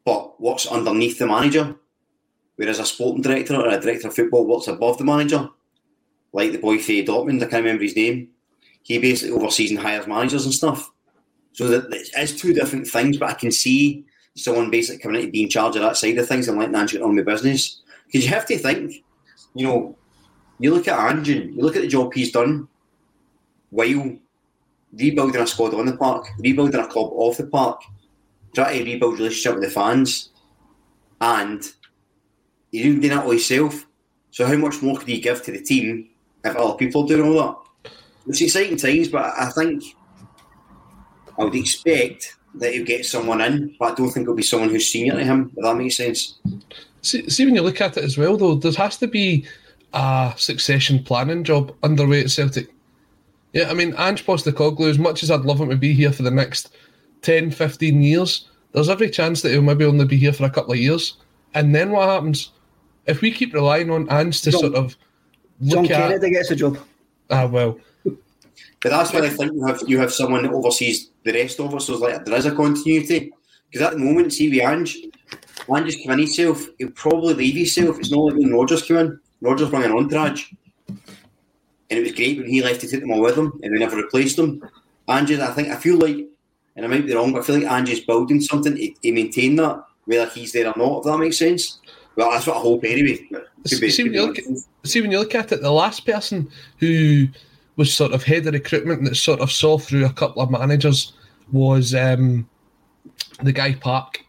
but 0.05 0.39
what's 0.39 0.67
underneath 0.67 1.17
the 1.17 1.27
manager. 1.27 1.75
Whereas 2.57 2.79
a 2.79 2.85
sporting 2.85 3.23
director 3.23 3.55
or 3.55 3.69
a 3.69 3.79
director 3.79 4.09
of 4.09 4.15
football 4.15 4.45
works 4.45 4.67
above 4.67 4.97
the 4.97 5.03
manager, 5.03 5.49
like 6.33 6.51
the 6.51 6.59
boy 6.59 6.77
for 6.77 6.91
Dortmund, 6.91 7.37
I 7.37 7.47
can't 7.47 7.63
remember 7.63 7.83
his 7.83 7.95
name. 7.95 8.29
He 8.83 8.99
basically 8.99 9.35
oversees 9.35 9.71
and 9.71 9.79
hires 9.79 10.05
managers 10.05 10.45
and 10.45 10.53
stuff. 10.53 10.91
So 11.53 11.67
that 11.67 11.87
it's 11.91 12.33
two 12.33 12.53
different 12.53 12.87
things, 12.87 13.17
but 13.17 13.29
I 13.29 13.33
can 13.33 13.51
see 13.51 14.05
someone 14.35 14.71
basically 14.71 15.01
coming 15.01 15.21
in 15.21 15.25
to 15.27 15.31
be 15.31 15.43
in 15.43 15.49
charge 15.49 15.75
of 15.75 15.81
that 15.81 15.97
side 15.97 16.17
of 16.17 16.27
things 16.27 16.47
and 16.47 16.57
letting 16.57 16.75
Ange 16.75 16.93
get 16.93 17.01
on 17.01 17.21
business. 17.23 17.81
Because 18.05 18.23
you 18.25 18.29
have 18.29 18.45
to 18.47 18.57
think, 18.57 19.03
you 19.53 19.67
know, 19.67 19.97
you 20.59 20.73
look 20.73 20.87
at 20.87 20.99
Ange 20.99 21.29
you 21.29 21.55
look 21.57 21.75
at 21.75 21.81
the 21.81 21.87
job 21.87 22.13
he's 22.13 22.31
done 22.31 22.67
while 23.69 24.17
rebuilding 24.93 25.41
a 25.41 25.47
squad 25.47 25.73
on 25.73 25.85
the 25.85 25.97
park, 25.97 26.27
rebuilding 26.39 26.79
a 26.79 26.87
club 26.87 27.11
off 27.13 27.37
the 27.37 27.47
park, 27.47 27.81
trying 28.53 28.79
to 28.79 28.91
rebuild 28.91 29.17
relationship 29.17 29.55
with 29.55 29.63
the 29.63 29.69
fans, 29.69 30.29
and 31.19 31.63
he 32.71 32.83
didn't 32.83 33.01
do 33.01 33.09
that 33.09 33.23
all 33.23 33.31
himself. 33.31 33.87
So 34.31 34.45
how 34.45 34.55
much 34.55 34.81
more 34.81 34.97
could 34.97 35.07
he 35.07 35.19
give 35.19 35.41
to 35.43 35.51
the 35.51 35.61
team 35.61 36.09
if 36.43 36.55
other 36.55 36.75
people 36.75 37.03
are 37.03 37.07
doing 37.07 37.37
all 37.37 37.43
that? 37.83 37.91
It's 38.27 38.41
exciting 38.41 38.77
times, 38.77 39.09
but 39.09 39.33
I 39.37 39.49
think 39.49 39.83
I 41.37 41.43
would 41.43 41.55
expect 41.55 42.37
that 42.55 42.73
he'll 42.73 42.85
get 42.85 43.05
someone 43.05 43.41
in, 43.41 43.75
but 43.79 43.91
I 43.91 43.95
don't 43.95 44.09
think 44.09 44.23
it'll 44.23 44.35
be 44.35 44.43
someone 44.43 44.69
who's 44.69 44.89
senior 44.89 45.13
to 45.13 45.23
him, 45.23 45.51
if 45.55 45.63
that 45.63 45.75
makes 45.75 45.97
sense. 45.97 46.39
See, 47.01 47.29
see 47.29 47.45
when 47.45 47.55
you 47.55 47.61
look 47.61 47.81
at 47.81 47.97
it 47.97 48.03
as 48.03 48.17
well, 48.17 48.37
though, 48.37 48.55
there 48.55 48.71
has 48.73 48.97
to 48.97 49.07
be 49.07 49.45
a 49.93 50.33
succession 50.37 51.03
planning 51.03 51.43
job 51.43 51.75
underway 51.83 52.21
at 52.21 52.31
Celtic. 52.31 52.73
Yeah, 53.53 53.69
I 53.69 53.73
mean, 53.73 53.93
Ange 53.97 54.25
Postecoglou, 54.25 54.89
as 54.89 54.99
much 54.99 55.23
as 55.23 55.31
I'd 55.31 55.41
love 55.41 55.59
him 55.59 55.69
to 55.69 55.75
be 55.75 55.93
here 55.93 56.11
for 56.11 56.23
the 56.23 56.31
next 56.31 56.75
10, 57.21 57.51
15 57.51 58.01
years, 58.01 58.47
there's 58.71 58.89
every 58.89 59.09
chance 59.09 59.41
that 59.41 59.51
he'll 59.51 59.61
maybe 59.61 59.85
only 59.85 60.05
be 60.05 60.17
here 60.17 60.33
for 60.33 60.45
a 60.45 60.49
couple 60.49 60.71
of 60.71 60.79
years. 60.79 61.17
And 61.53 61.75
then 61.75 61.91
what 61.91 62.07
happens? 62.07 62.51
If 63.07 63.21
we 63.21 63.31
keep 63.31 63.53
relying 63.53 63.89
on 63.91 64.09
Ange 64.09 64.41
to 64.43 64.51
John, 64.51 64.61
sort 64.61 64.75
of 64.75 64.95
John 65.63 65.83
look 65.83 65.91
at... 65.91 66.09
Kennedy 66.09 66.31
gets 66.31 66.51
a 66.51 66.55
job. 66.55 66.77
Ah, 67.29 67.45
well. 67.47 67.77
But 68.05 68.89
that's 68.89 69.13
why 69.13 69.19
I 69.19 69.29
think 69.29 69.53
you 69.53 69.65
have 69.65 69.81
you 69.85 69.99
have 69.99 70.11
someone 70.11 70.43
that 70.43 70.51
oversees 70.51 71.10
the 71.23 71.33
rest 71.33 71.59
of 71.59 71.73
us. 71.73 71.89
was 71.89 71.99
like 71.99 72.25
there 72.25 72.37
is 72.37 72.45
a 72.45 72.55
continuity. 72.55 73.31
Because 73.69 73.87
at 73.87 73.93
the 73.93 73.99
moment, 73.99 74.33
see 74.33 74.49
with 74.49 74.59
Ange, 74.59 74.97
Ange's 75.73 75.95
come 76.03 76.13
in 76.13 76.19
himself. 76.19 76.67
He'll 76.77 76.91
probably 76.91 77.33
leave 77.33 77.55
himself. 77.55 77.99
It's 77.99 78.11
not 78.11 78.25
like 78.25 78.35
when 78.35 78.53
Rodgers 78.53 78.81
came 78.81 78.97
in. 78.97 79.19
Rodgers 79.41 79.69
brought 79.69 79.85
an 79.85 79.93
entourage, 79.93 80.51
and 80.87 80.99
it 81.99 82.03
was 82.03 82.11
great 82.11 82.37
when 82.37 82.47
he 82.47 82.61
left 82.61 82.81
to 82.81 82.87
take 82.87 82.99
them 82.99 83.11
all 83.11 83.21
with 83.21 83.37
him, 83.37 83.59
and 83.63 83.71
we 83.71 83.79
never 83.79 83.95
replaced 83.95 84.35
them. 84.35 84.61
Ange, 85.07 85.31
I 85.31 85.51
think 85.53 85.69
I 85.69 85.77
feel 85.77 85.97
like, 85.97 86.27
and 86.75 86.85
I 86.85 86.87
might 86.87 87.05
be 87.05 87.15
wrong, 87.15 87.31
but 87.31 87.39
I 87.39 87.43
feel 87.43 87.59
like 87.59 87.71
Ange's 87.71 88.01
building 88.01 88.39
something 88.41 88.75
he, 88.75 88.95
to 89.01 89.11
maintain 89.11 89.55
that, 89.55 89.83
whether 90.05 90.29
he's 90.29 90.51
there 90.51 90.67
or 90.67 90.77
not. 90.77 90.99
If 90.99 91.05
that 91.05 91.17
makes 91.17 91.37
sense. 91.37 91.79
Well, 92.15 92.31
that's 92.31 92.45
what 92.45 92.57
I 92.57 92.59
hope 92.59 92.83
anyway. 92.83 93.27
See, 93.65 93.89
see, 93.89 94.03
when 94.03 94.13
look, 94.13 94.37
see 94.83 95.01
when 95.01 95.11
you 95.11 95.19
look 95.19 95.33
at 95.33 95.51
it, 95.51 95.61
the 95.61 95.71
last 95.71 96.05
person 96.05 96.51
who 96.77 97.27
was 97.81 97.91
sort 97.91 98.13
of 98.13 98.21
head 98.21 98.45
of 98.45 98.53
recruitment 98.53 99.03
that 99.03 99.15
sort 99.15 99.39
of 99.39 99.51
saw 99.51 99.75
through 99.75 100.05
a 100.05 100.13
couple 100.13 100.39
of 100.39 100.51
managers 100.51 101.13
was 101.51 101.95
um, 101.95 102.47
the 103.41 103.51
guy 103.51 103.73
Park. 103.73 104.23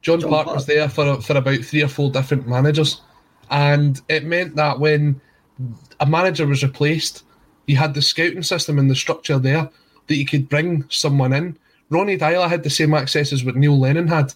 John, 0.00 0.20
John 0.20 0.30
Park, 0.30 0.44
Park. 0.46 0.56
was 0.56 0.64
there 0.64 0.88
for 0.88 1.20
for 1.20 1.36
about 1.36 1.60
three 1.60 1.82
or 1.82 1.88
four 1.88 2.10
different 2.10 2.48
managers, 2.48 3.02
and 3.50 4.00
it 4.08 4.24
meant 4.24 4.56
that 4.56 4.80
when 4.80 5.20
a 6.00 6.06
manager 6.06 6.46
was 6.46 6.62
replaced, 6.62 7.24
you 7.66 7.76
had 7.76 7.92
the 7.92 8.00
scouting 8.00 8.42
system 8.42 8.78
and 8.78 8.90
the 8.90 8.96
structure 8.96 9.38
there 9.38 9.68
that 10.06 10.16
you 10.16 10.24
could 10.24 10.48
bring 10.48 10.86
someone 10.88 11.34
in. 11.34 11.58
Ronny 11.90 12.16
Deila 12.16 12.48
had 12.48 12.62
the 12.62 12.70
same 12.70 12.94
access 12.94 13.34
as 13.34 13.44
what 13.44 13.56
Neil 13.56 13.78
Lennon 13.78 14.08
had. 14.08 14.32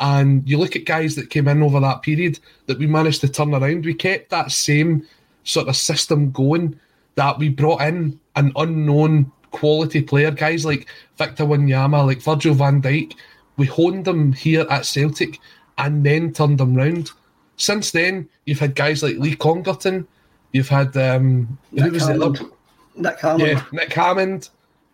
And 0.00 0.48
you 0.48 0.58
look 0.58 0.74
at 0.74 0.86
guys 0.86 1.14
that 1.14 1.30
came 1.30 1.46
in 1.46 1.62
over 1.62 1.78
that 1.78 2.02
period 2.02 2.40
that 2.66 2.80
we 2.80 2.88
managed 2.88 3.20
to 3.20 3.28
turn 3.28 3.54
around. 3.54 3.84
We 3.84 3.94
kept 3.94 4.30
that 4.30 4.50
same 4.50 5.06
sort 5.44 5.68
of 5.68 5.76
system 5.76 6.32
going 6.32 6.80
that 7.16 7.38
we 7.38 7.48
brought 7.48 7.82
in 7.82 8.18
an 8.36 8.52
unknown 8.56 9.32
quality 9.50 10.02
player, 10.02 10.30
guys 10.30 10.64
like 10.64 10.86
Victor 11.16 11.44
Wanyama, 11.44 12.06
like 12.06 12.22
Virgil 12.22 12.54
van 12.54 12.80
Dijk. 12.80 13.14
We 13.56 13.66
honed 13.66 14.04
them 14.04 14.32
here 14.32 14.66
at 14.70 14.84
Celtic 14.84 15.40
and 15.78 16.04
then 16.04 16.32
turned 16.32 16.58
them 16.58 16.74
round. 16.74 17.10
Since 17.56 17.90
then, 17.90 18.28
you've 18.44 18.60
had 18.60 18.74
guys 18.74 19.02
like 19.02 19.16
Lee 19.16 19.34
Congerton, 19.34 20.06
you've 20.52 20.68
had 20.68 20.94
um, 20.96 21.58
who 21.70 21.82
Nick 21.82 21.92
was 21.92 22.06
the 22.06 22.12
Hammond. 22.12 22.38
other? 22.38 22.50
Nick 22.96 23.20
Hammond. 23.20 23.48
Yeah, 23.48 23.64
Nick 23.72 23.92
Hammond. 23.92 24.50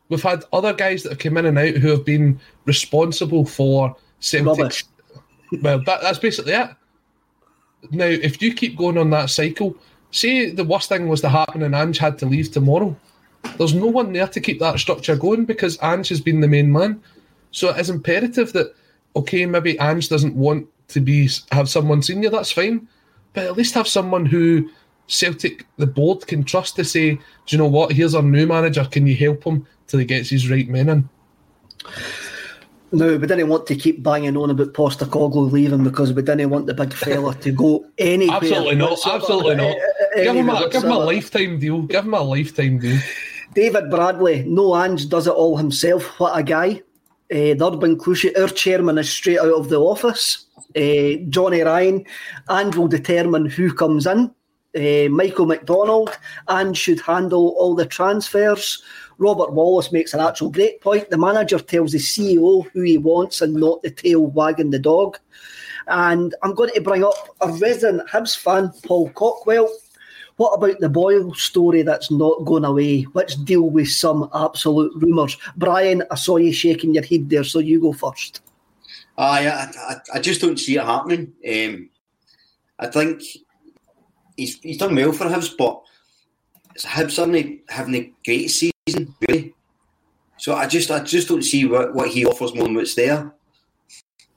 We've 0.09 0.23
had 0.23 0.45
other 0.53 0.73
guys 0.73 1.03
that 1.03 1.11
have 1.11 1.19
come 1.19 1.39
in 1.39 1.47
and 1.47 1.59
out 1.59 1.75
who 1.75 1.89
have 1.89 2.05
been 2.05 2.39
responsible 2.67 3.45
for 3.45 3.97
Celtic. 4.21 4.85
Well, 5.61 5.83
that, 5.85 6.03
that's 6.03 6.19
basically 6.19 6.53
it. 6.53 6.71
Now, 7.91 8.07
if 8.07 8.41
you 8.41 8.55
keep 8.55 8.77
going 8.77 8.97
on 8.97 9.11
that 9.11 9.31
cycle, 9.31 9.77
say 10.12 10.51
the 10.51 10.64
worst 10.64 10.88
thing 10.88 11.09
was 11.09 11.20
to 11.22 11.29
happen 11.29 11.62
and 11.62 11.75
Ange 11.75 11.98
had 11.98 12.18
to 12.18 12.27
leave 12.27 12.53
tomorrow, 12.53 12.96
there's 13.59 13.75
no 13.75 13.87
one 13.87 14.12
there 14.12 14.29
to 14.29 14.40
keep 14.40 14.61
that 14.61 14.79
structure 14.79 15.16
going 15.16 15.44
because 15.44 15.83
Ange 15.83 16.09
has 16.09 16.20
been 16.20 16.40
the 16.40 16.48
main 16.48 16.70
man. 16.70 17.03
So 17.51 17.70
it 17.70 17.81
is 17.81 17.90
imperative 17.90 18.53
that, 18.53 18.75
okay, 19.16 19.44
maybe 19.46 19.79
Ange 19.81 20.09
doesn't 20.09 20.37
want 20.37 20.68
to 20.88 21.01
be 21.01 21.29
have 21.51 21.68
someone 21.68 22.03
senior, 22.03 22.31
that's 22.31 22.53
fine, 22.53 22.87
but 23.33 23.44
at 23.44 23.57
least 23.57 23.75
have 23.75 23.88
someone 23.88 24.27
who 24.27 24.70
Celtic, 25.09 25.66
the 25.77 25.87
board, 25.87 26.27
can 26.27 26.44
trust 26.44 26.77
to 26.77 26.85
say, 26.85 27.14
do 27.14 27.20
you 27.48 27.59
know 27.59 27.66
what, 27.66 27.92
here's 27.92 28.14
our 28.14 28.22
new 28.22 28.46
manager, 28.46 28.85
can 28.85 29.07
you 29.07 29.16
help 29.16 29.44
him 29.44 29.66
till 29.87 29.98
he 29.98 30.07
gets 30.07 30.31
his 30.31 30.51
right 30.51 30.68
men 30.68 30.88
in? 30.88 31.09
No, 32.94 33.16
we 33.16 33.26
didn't 33.26 33.48
want 33.48 33.66
to 33.68 33.74
keep 33.74 34.02
banging 34.02 34.37
on 34.37 34.50
about 34.50 34.74
Postecoglou 34.74 35.50
leaving 35.50 35.83
because 35.83 36.12
we 36.12 36.20
didn't 36.20 36.50
want 36.50 36.66
the 36.66 36.74
big 36.74 36.92
fella 36.92 37.35
to 37.37 37.50
go 37.50 37.87
anywhere. 37.96 38.37
Absolutely 38.37 38.74
not. 38.74 38.98
Absolutely 39.07 39.55
not. 39.57 39.76
Eh, 40.14 40.24
Give 40.24 40.37
him, 40.37 40.50
a, 40.50 40.68
give 40.68 40.85
him 40.85 40.90
a 40.90 40.98
lifetime 40.98 41.59
deal. 41.59 41.83
Give 41.83 42.05
him 42.05 42.12
a 42.12 42.20
lifetime 42.20 42.78
deal. 42.78 42.98
David 43.55 43.90
Bradley, 43.90 44.44
no 44.46 44.76
Ange 44.76 45.09
does 45.09 45.26
it 45.26 45.31
all 45.33 45.57
himself. 45.57 46.05
What 46.20 46.38
a 46.38 46.42
guy. 46.42 46.83
Uh, 47.31 47.55
the 47.55 47.70
Urban 47.72 47.98
our 48.38 48.48
chairman 48.48 48.98
is 48.98 49.09
straight 49.09 49.38
out 49.38 49.55
of 49.55 49.70
the 49.70 49.81
office. 49.81 50.46
Uh, 50.76 51.24
Johnny 51.31 51.62
Ryan, 51.62 52.05
and 52.48 52.74
will 52.74 52.88
determine 52.88 53.46
who 53.46 53.72
comes 53.72 54.07
in. 54.07 54.31
Uh, 54.76 55.09
Michael 55.09 55.46
McDonald, 55.46 56.18
and 56.48 56.76
should 56.76 57.00
handle 57.00 57.55
all 57.59 57.74
the 57.74 57.87
transfers. 57.87 58.83
Robert 59.23 59.53
Wallace 59.53 59.93
makes 59.93 60.15
an 60.15 60.21
actual 60.21 60.51
great 60.51 60.81
point. 60.81 61.09
The 61.09 61.17
manager 61.17 61.59
tells 61.59 61.93
the 61.93 61.99
CEO 61.99 62.69
who 62.73 62.83
he 62.83 62.99
wants 62.99 63.41
and 63.41 63.55
not 63.55 63.83
the 63.83 63.91
tail 63.91 64.27
wagging 64.27 64.71
the 64.71 64.79
dog. 64.79 65.19
And 65.87 66.35
I'm 66.43 66.55
going 66.55 66.71
to 66.75 66.81
bring 66.81 67.05
up 67.05 67.15
a 67.41 67.49
resident 67.53 68.09
Hibs 68.09 68.37
fan, 68.37 68.73
Paul 68.85 69.11
Cockwell. 69.11 69.69
What 70.37 70.55
about 70.55 70.81
the 70.81 70.89
Boyle 70.89 71.35
story 71.35 71.83
that's 71.83 72.11
not 72.11 72.45
going 72.45 72.65
away? 72.65 73.07
Let's 73.15 73.37
deal 73.37 73.71
with 73.71 73.89
some 73.89 74.29
absolute 74.35 74.93
rumours. 74.97 75.37
Brian, 75.57 76.03
I 76.11 76.17
saw 76.17 76.39
you 76.39 76.53
shaking 76.53 76.95
your 76.95 77.05
head 77.05 77.29
there, 77.29 77.45
so 77.45 77.59
you 77.61 77.81
go 77.81 77.93
first. 77.93 78.41
I, 79.19 79.47
I, 79.49 79.97
I 80.15 80.19
just 80.21 80.41
don't 80.41 80.59
see 80.59 80.77
it 80.77 80.85
happening. 80.85 81.33
Um, 81.49 81.91
I 82.79 82.87
think 82.87 83.23
he's 84.37 84.59
he's 84.61 84.79
done 84.79 84.97
well 84.97 85.13
for 85.13 85.27
Hibs, 85.27 85.57
but 85.57 85.83
Hibs 86.81 87.19
aren't 87.21 87.71
having 87.71 87.95
a 87.95 88.13
great 88.25 88.49
season, 88.49 88.72
really. 88.87 89.55
So 90.38 90.55
I 90.55 90.66
just 90.66 90.90
I 90.90 91.01
just 91.01 91.29
don't 91.29 91.42
see 91.42 91.66
what, 91.66 91.95
what 91.95 92.09
he 92.09 92.27
offers 92.27 92.55
more 92.55 92.64
than 92.64 92.75
what's 92.75 92.95
there. 92.95 93.33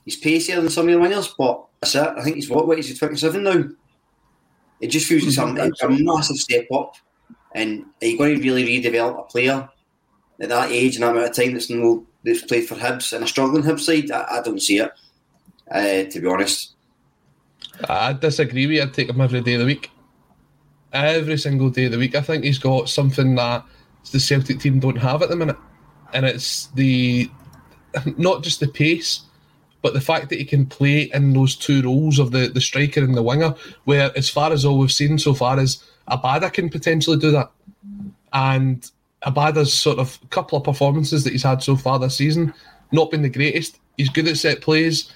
He's 0.04 0.18
pacier 0.18 0.62
than 0.62 0.70
some 0.70 0.88
of 0.88 0.94
the 0.94 1.00
wingers, 1.00 1.34
but 1.38 1.66
that's 1.82 1.96
it. 1.96 2.08
I 2.16 2.24
think 2.24 2.36
he's 2.36 2.50
what, 2.50 2.68
what 2.68 2.78
is 2.78 2.88
he, 2.88 2.96
27 2.96 3.44
now? 3.44 3.64
It 4.80 4.88
just 4.88 5.08
feels 5.08 5.26
it's 5.26 5.38
a, 5.38 5.56
it's 5.66 5.82
a 5.82 5.90
massive 5.90 6.38
step 6.38 6.68
up. 6.72 6.96
And 7.54 7.86
are 8.02 8.08
you 8.08 8.18
going 8.18 8.36
to 8.36 8.44
really 8.44 8.66
redevelop 8.66 9.20
a 9.20 9.24
player 9.24 9.68
at 10.40 10.50
that 10.50 10.70
age 10.70 10.96
and 10.96 11.04
that 11.04 11.12
amount 11.12 11.30
of 11.30 11.36
time 11.36 11.54
that's 11.54 11.70
no 11.70 12.06
that's 12.24 12.44
played 12.44 12.68
for 12.68 12.76
Hibs 12.76 13.14
and 13.14 13.24
a 13.24 13.28
struggling 13.28 13.64
Hibs 13.64 13.80
side? 13.82 14.12
I, 14.12 14.38
I 14.38 14.42
don't 14.42 14.62
see 14.62 14.80
it, 14.80 14.92
uh, 15.72 16.04
to 16.12 16.20
be 16.20 16.28
honest. 16.28 16.74
I 17.90 18.14
disagree 18.14 18.68
with 18.68 18.76
you. 18.76 18.84
I'd 18.84 18.94
take 18.94 19.10
him 19.10 19.22
every 19.22 19.42
day 19.42 19.56
of 19.56 19.62
the 19.62 19.66
week. 19.66 19.90
Every 20.94 21.38
single 21.38 21.70
day 21.70 21.86
of 21.86 21.94
the 21.94 21.98
week. 21.98 22.14
I 22.14 22.22
think 22.22 22.44
he's 22.44 22.60
got 22.60 22.90
something 22.90 23.36
that 23.36 23.66
the 24.12 24.20
Celtic 24.20 24.60
team 24.60 24.80
don't 24.80 24.98
have 24.98 25.22
at 25.22 25.30
the 25.30 25.36
minute. 25.36 25.58
And 26.14 26.26
it's 26.26 26.68
the 26.68 27.30
not 28.18 28.44
just 28.44 28.60
the 28.60 28.68
pace, 28.68 29.22
but 29.82 29.94
the 29.94 30.02
fact 30.02 30.30
that 30.30 30.40
he 30.40 30.46
can 30.46 30.66
play 30.66 31.12
in 31.14 31.34
those 31.34 31.56
two 31.56 31.82
roles 31.82 32.20
of 32.20 32.32
the, 32.32 32.48
the 32.48 32.62
striker 32.62 33.04
and 33.04 33.16
the 33.16 33.24
winger, 33.24 33.54
where 33.84 34.12
as 34.18 34.30
far 34.30 34.52
as 34.52 34.66
all 34.66 34.80
we've 34.80 34.92
seen 34.92 35.18
so 35.18 35.34
far 35.34 35.60
is 35.60 35.84
Abada 36.10 36.52
can 36.52 36.70
potentially 36.70 37.18
do 37.18 37.32
that. 37.32 37.52
And 38.34 38.90
Abada's 39.26 39.74
sort 39.74 40.00
of 40.00 40.20
couple 40.30 40.58
of 40.58 40.64
performances 40.64 41.24
that 41.24 41.34
he's 41.34 41.44
had 41.44 41.64
so 41.64 41.76
far 41.76 42.00
this 42.00 42.18
season, 42.18 42.54
not 42.92 43.12
been 43.12 43.22
the 43.22 43.30
greatest. 43.30 43.80
He's 43.98 44.10
good 44.10 44.28
at 44.28 44.38
set 44.38 44.62
plays. 44.62 45.12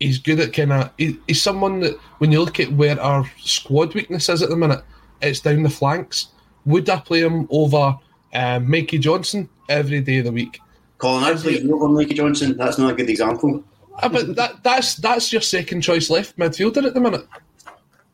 He's 0.00 0.18
good 0.18 0.40
at 0.40 0.52
kind 0.52 0.72
of. 0.72 0.90
He, 0.98 1.18
he's 1.26 1.42
someone 1.42 1.80
that 1.80 1.98
when 2.18 2.32
you 2.32 2.40
look 2.40 2.58
at 2.58 2.72
where 2.72 3.00
our 3.00 3.28
squad 3.38 3.94
weakness 3.94 4.28
is 4.28 4.42
at 4.42 4.48
the 4.48 4.56
minute, 4.56 4.82
it's 5.22 5.40
down 5.40 5.62
the 5.62 5.70
flanks. 5.70 6.28
Would 6.66 6.88
I 6.88 6.98
play 7.00 7.20
him 7.20 7.46
over 7.50 7.98
um, 8.34 8.70
Mikey 8.70 8.98
Johnston 8.98 9.48
every 9.68 10.00
day 10.00 10.18
of 10.18 10.26
the 10.26 10.32
week? 10.32 10.60
Colin, 10.98 11.24
I'd 11.24 11.38
play 11.38 11.60
you 11.60 11.74
over 11.74 11.88
Mikey 11.88 12.14
Johnston. 12.14 12.56
That's 12.56 12.78
not 12.78 12.92
a 12.92 12.94
good 12.94 13.10
example. 13.10 13.64
Ah, 14.02 14.08
but 14.08 14.34
that, 14.36 14.62
that's 14.62 14.96
that's 14.96 15.32
your 15.32 15.42
second 15.42 15.82
choice 15.82 16.10
left 16.10 16.36
midfielder 16.36 16.84
at 16.84 16.94
the 16.94 17.00
minute. 17.00 17.26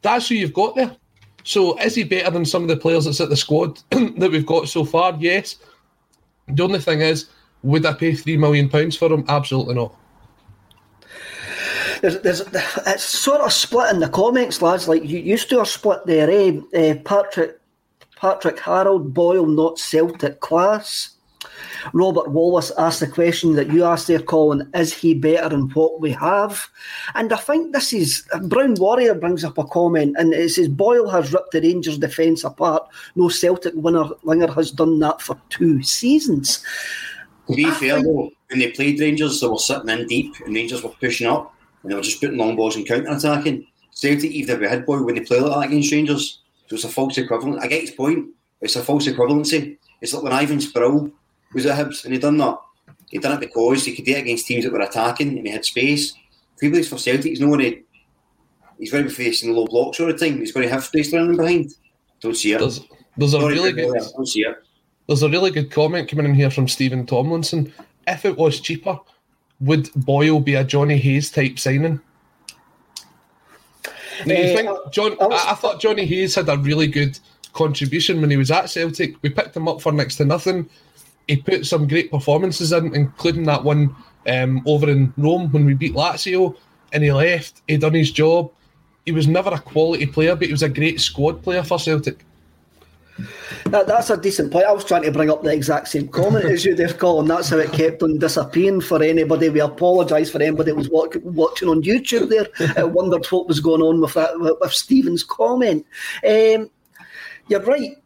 That's 0.02 0.28
who 0.28 0.34
you've 0.34 0.52
got 0.52 0.76
there. 0.76 0.94
So 1.44 1.78
is 1.78 1.94
he 1.94 2.04
better 2.04 2.30
than 2.30 2.44
some 2.44 2.62
of 2.62 2.68
the 2.68 2.76
players 2.76 3.06
that's 3.06 3.20
at 3.20 3.30
the 3.30 3.36
squad 3.36 3.80
that 3.90 4.30
we've 4.30 4.46
got 4.46 4.68
so 4.68 4.84
far? 4.84 5.16
Yes. 5.18 5.56
The 6.48 6.62
only 6.62 6.80
thing 6.80 7.00
is, 7.00 7.28
would 7.62 7.86
I 7.86 7.92
pay 7.94 8.14
three 8.14 8.36
million 8.36 8.68
pounds 8.68 8.96
for 8.96 9.12
him? 9.12 9.24
Absolutely 9.28 9.74
not. 9.74 9.94
There's, 12.00 12.20
there's, 12.22 12.40
it's 12.86 13.02
sort 13.02 13.42
of 13.42 13.52
split 13.52 13.92
in 13.92 14.00
the 14.00 14.08
comments, 14.08 14.62
lads. 14.62 14.88
Like 14.88 15.04
you 15.04 15.18
used 15.18 15.50
to 15.50 15.60
are 15.60 15.66
split 15.66 16.04
there, 16.06 16.30
eh? 16.30 16.60
Uh, 16.74 16.94
Patrick, 17.04 17.59
Patrick 18.20 18.60
Harold 18.60 19.14
Boyle, 19.14 19.46
not 19.46 19.78
Celtic 19.78 20.40
class. 20.40 21.16
Robert 21.94 22.28
Wallace 22.30 22.70
asked 22.76 23.00
the 23.00 23.06
question 23.06 23.54
that 23.54 23.72
you 23.72 23.82
asked 23.82 24.08
there, 24.08 24.20
Colin. 24.20 24.70
Is 24.74 24.92
he 24.92 25.14
better 25.14 25.48
than 25.48 25.70
what 25.70 26.02
we 26.02 26.10
have? 26.12 26.68
And 27.14 27.32
I 27.32 27.38
think 27.38 27.72
this 27.72 27.94
is 27.94 28.28
Brown 28.42 28.74
Warrior 28.74 29.14
brings 29.14 29.42
up 29.42 29.56
a 29.56 29.64
comment, 29.64 30.16
and 30.18 30.34
it 30.34 30.50
says 30.50 30.68
Boyle 30.68 31.08
has 31.08 31.32
ripped 31.32 31.52
the 31.52 31.62
Rangers 31.62 31.96
defence 31.96 32.44
apart. 32.44 32.86
No 33.16 33.30
Celtic 33.30 33.72
winner 33.74 34.10
winger 34.22 34.52
has 34.52 34.70
done 34.70 34.98
that 34.98 35.22
for 35.22 35.40
two 35.48 35.82
seasons. 35.82 36.62
To 37.48 37.56
be 37.56 37.70
fair, 37.70 38.02
though, 38.02 38.30
when 38.50 38.60
they 38.60 38.70
played 38.70 39.00
Rangers, 39.00 39.40
they 39.40 39.48
were 39.48 39.58
sitting 39.58 39.88
in 39.88 40.06
deep 40.06 40.34
and 40.44 40.54
Rangers 40.54 40.82
were 40.82 40.90
pushing 40.90 41.26
up 41.26 41.54
and 41.82 41.90
they 41.90 41.96
were 41.96 42.02
just 42.02 42.20
putting 42.20 42.36
long 42.36 42.54
balls 42.54 42.76
and 42.76 42.86
counter 42.86 43.08
attacking. 43.08 43.66
Celtic, 43.92 44.30
even 44.30 44.56
if 44.56 44.60
we 44.60 44.68
had 44.68 44.84
boy, 44.84 45.02
when 45.02 45.14
they 45.14 45.22
play 45.22 45.40
like 45.40 45.52
that 45.52 45.68
against 45.68 45.90
Rangers, 45.90 46.42
so 46.70 46.76
it's 46.76 46.84
a 46.84 46.88
false 46.88 47.18
equivalent. 47.18 47.60
I 47.60 47.66
get 47.66 47.80
his 47.80 47.90
point. 47.90 48.28
It's 48.60 48.76
a 48.76 48.82
false 48.82 49.08
equivalency. 49.08 49.76
It's 50.00 50.14
like 50.14 50.22
when 50.22 50.32
Ivan 50.32 50.60
Sproule 50.60 51.10
was 51.52 51.66
at 51.66 51.76
Hibs 51.76 52.04
and 52.04 52.14
he 52.14 52.20
done 52.20 52.36
that. 52.36 52.58
He 53.08 53.18
done 53.18 53.32
it 53.32 53.40
because 53.40 53.84
he 53.84 53.96
could 53.96 54.04
do 54.04 54.12
it 54.12 54.20
against 54.20 54.46
teams 54.46 54.62
that 54.62 54.72
were 54.72 54.78
attacking 54.78 55.36
and 55.36 55.44
he 55.44 55.52
had 55.52 55.64
space. 55.64 56.12
If 56.54 56.60
he 56.60 56.70
plays 56.70 56.88
for 56.88 56.96
Celtic, 56.96 57.24
he's 57.24 57.40
not 57.40 57.48
going 57.48 57.58
to. 57.58 57.82
He's 58.78 58.92
going 58.92 59.02
to 59.02 59.08
be 59.08 59.14
facing 59.14 59.52
low 59.52 59.66
blocks 59.66 59.98
all 59.98 60.06
the 60.06 60.16
time. 60.16 60.38
He's 60.38 60.52
going 60.52 60.64
to 60.64 60.72
have 60.72 60.84
space 60.84 61.12
running 61.12 61.36
behind. 61.36 61.74
Don't 62.20 62.36
see 62.36 62.52
it. 62.52 62.60
There's, 62.60 62.80
there's 63.16 63.34
a 63.34 63.40
really 63.40 63.72
good 63.72 63.92
Don't 63.92 64.26
see 64.26 64.42
it. 64.42 64.62
There's 65.08 65.24
a 65.24 65.28
really 65.28 65.50
good 65.50 65.72
comment 65.72 66.08
coming 66.08 66.24
in 66.24 66.34
here 66.34 66.50
from 66.50 66.68
Stephen 66.68 67.04
Tomlinson. 67.04 67.72
If 68.06 68.24
it 68.24 68.36
was 68.36 68.60
cheaper, 68.60 68.98
would 69.58 69.90
Boyle 69.94 70.38
be 70.38 70.54
a 70.54 70.62
Johnny 70.62 70.98
Hayes 70.98 71.32
type 71.32 71.58
signing? 71.58 72.00
Now, 74.26 74.34
you 74.34 74.40
Eh, 74.42 74.56
think 74.56 74.92
John? 74.92 75.16
I, 75.20 75.50
I 75.50 75.54
thought 75.54 75.80
Johnny 75.80 76.04
Hayes 76.06 76.34
had 76.34 76.48
a 76.48 76.56
really 76.58 76.86
good 76.86 77.18
contribution 77.52 78.20
when 78.20 78.30
he 78.30 78.36
was 78.36 78.50
at 78.50 78.70
Celtic. 78.70 79.16
We 79.22 79.30
picked 79.30 79.56
him 79.56 79.68
up 79.68 79.80
for 79.80 79.92
next 79.92 80.16
to 80.16 80.24
nothing. 80.24 80.68
He 81.28 81.36
put 81.36 81.66
some 81.66 81.86
great 81.86 82.10
performances 82.10 82.72
in, 82.72 82.94
including 82.94 83.44
that 83.44 83.62
one 83.62 83.94
um, 84.26 84.62
over 84.66 84.88
in 84.90 85.12
Rome 85.16 85.50
when 85.52 85.64
we 85.64 85.74
beat 85.74 85.94
Lazio, 85.94 86.56
and 86.92 87.02
he 87.02 87.12
left. 87.12 87.62
He 87.68 87.76
done 87.76 87.94
his 87.94 88.10
job. 88.10 88.50
He 89.06 89.12
was 89.12 89.26
never 89.26 89.50
a 89.50 89.58
quality 89.58 90.06
player, 90.06 90.34
but 90.36 90.46
he 90.46 90.52
was 90.52 90.62
a 90.62 90.68
great 90.68 91.00
squad 91.00 91.42
player 91.42 91.62
for 91.62 91.78
Celtic. 91.78 92.24
That, 93.66 93.86
that's 93.86 94.10
a 94.10 94.16
decent 94.16 94.52
point. 94.52 94.66
I 94.66 94.72
was 94.72 94.84
trying 94.84 95.02
to 95.02 95.12
bring 95.12 95.30
up 95.30 95.42
the 95.42 95.52
exact 95.52 95.88
same 95.88 96.08
comment 96.08 96.44
as 96.46 96.64
you 96.64 96.74
there, 96.74 96.92
Colin. 96.92 97.28
That's 97.28 97.50
how 97.50 97.58
it 97.58 97.72
kept 97.72 98.02
on 98.02 98.18
disappearing 98.18 98.80
for 98.80 99.02
anybody. 99.02 99.48
We 99.48 99.60
apologise 99.60 100.30
for 100.30 100.42
anybody 100.42 100.70
who 100.70 100.78
was 100.78 100.90
watch, 100.90 101.16
watching 101.22 101.68
on 101.68 101.82
YouTube 101.82 102.28
there. 102.28 102.48
I 102.76 102.84
wondered 102.84 103.26
what 103.26 103.48
was 103.48 103.60
going 103.60 103.82
on 103.82 104.00
with 104.00 104.14
that 104.14 104.38
with, 104.38 104.72
Stephen's 104.72 105.22
comment. 105.22 105.86
Um, 106.26 106.70
you're 107.48 107.62
right. 107.62 107.96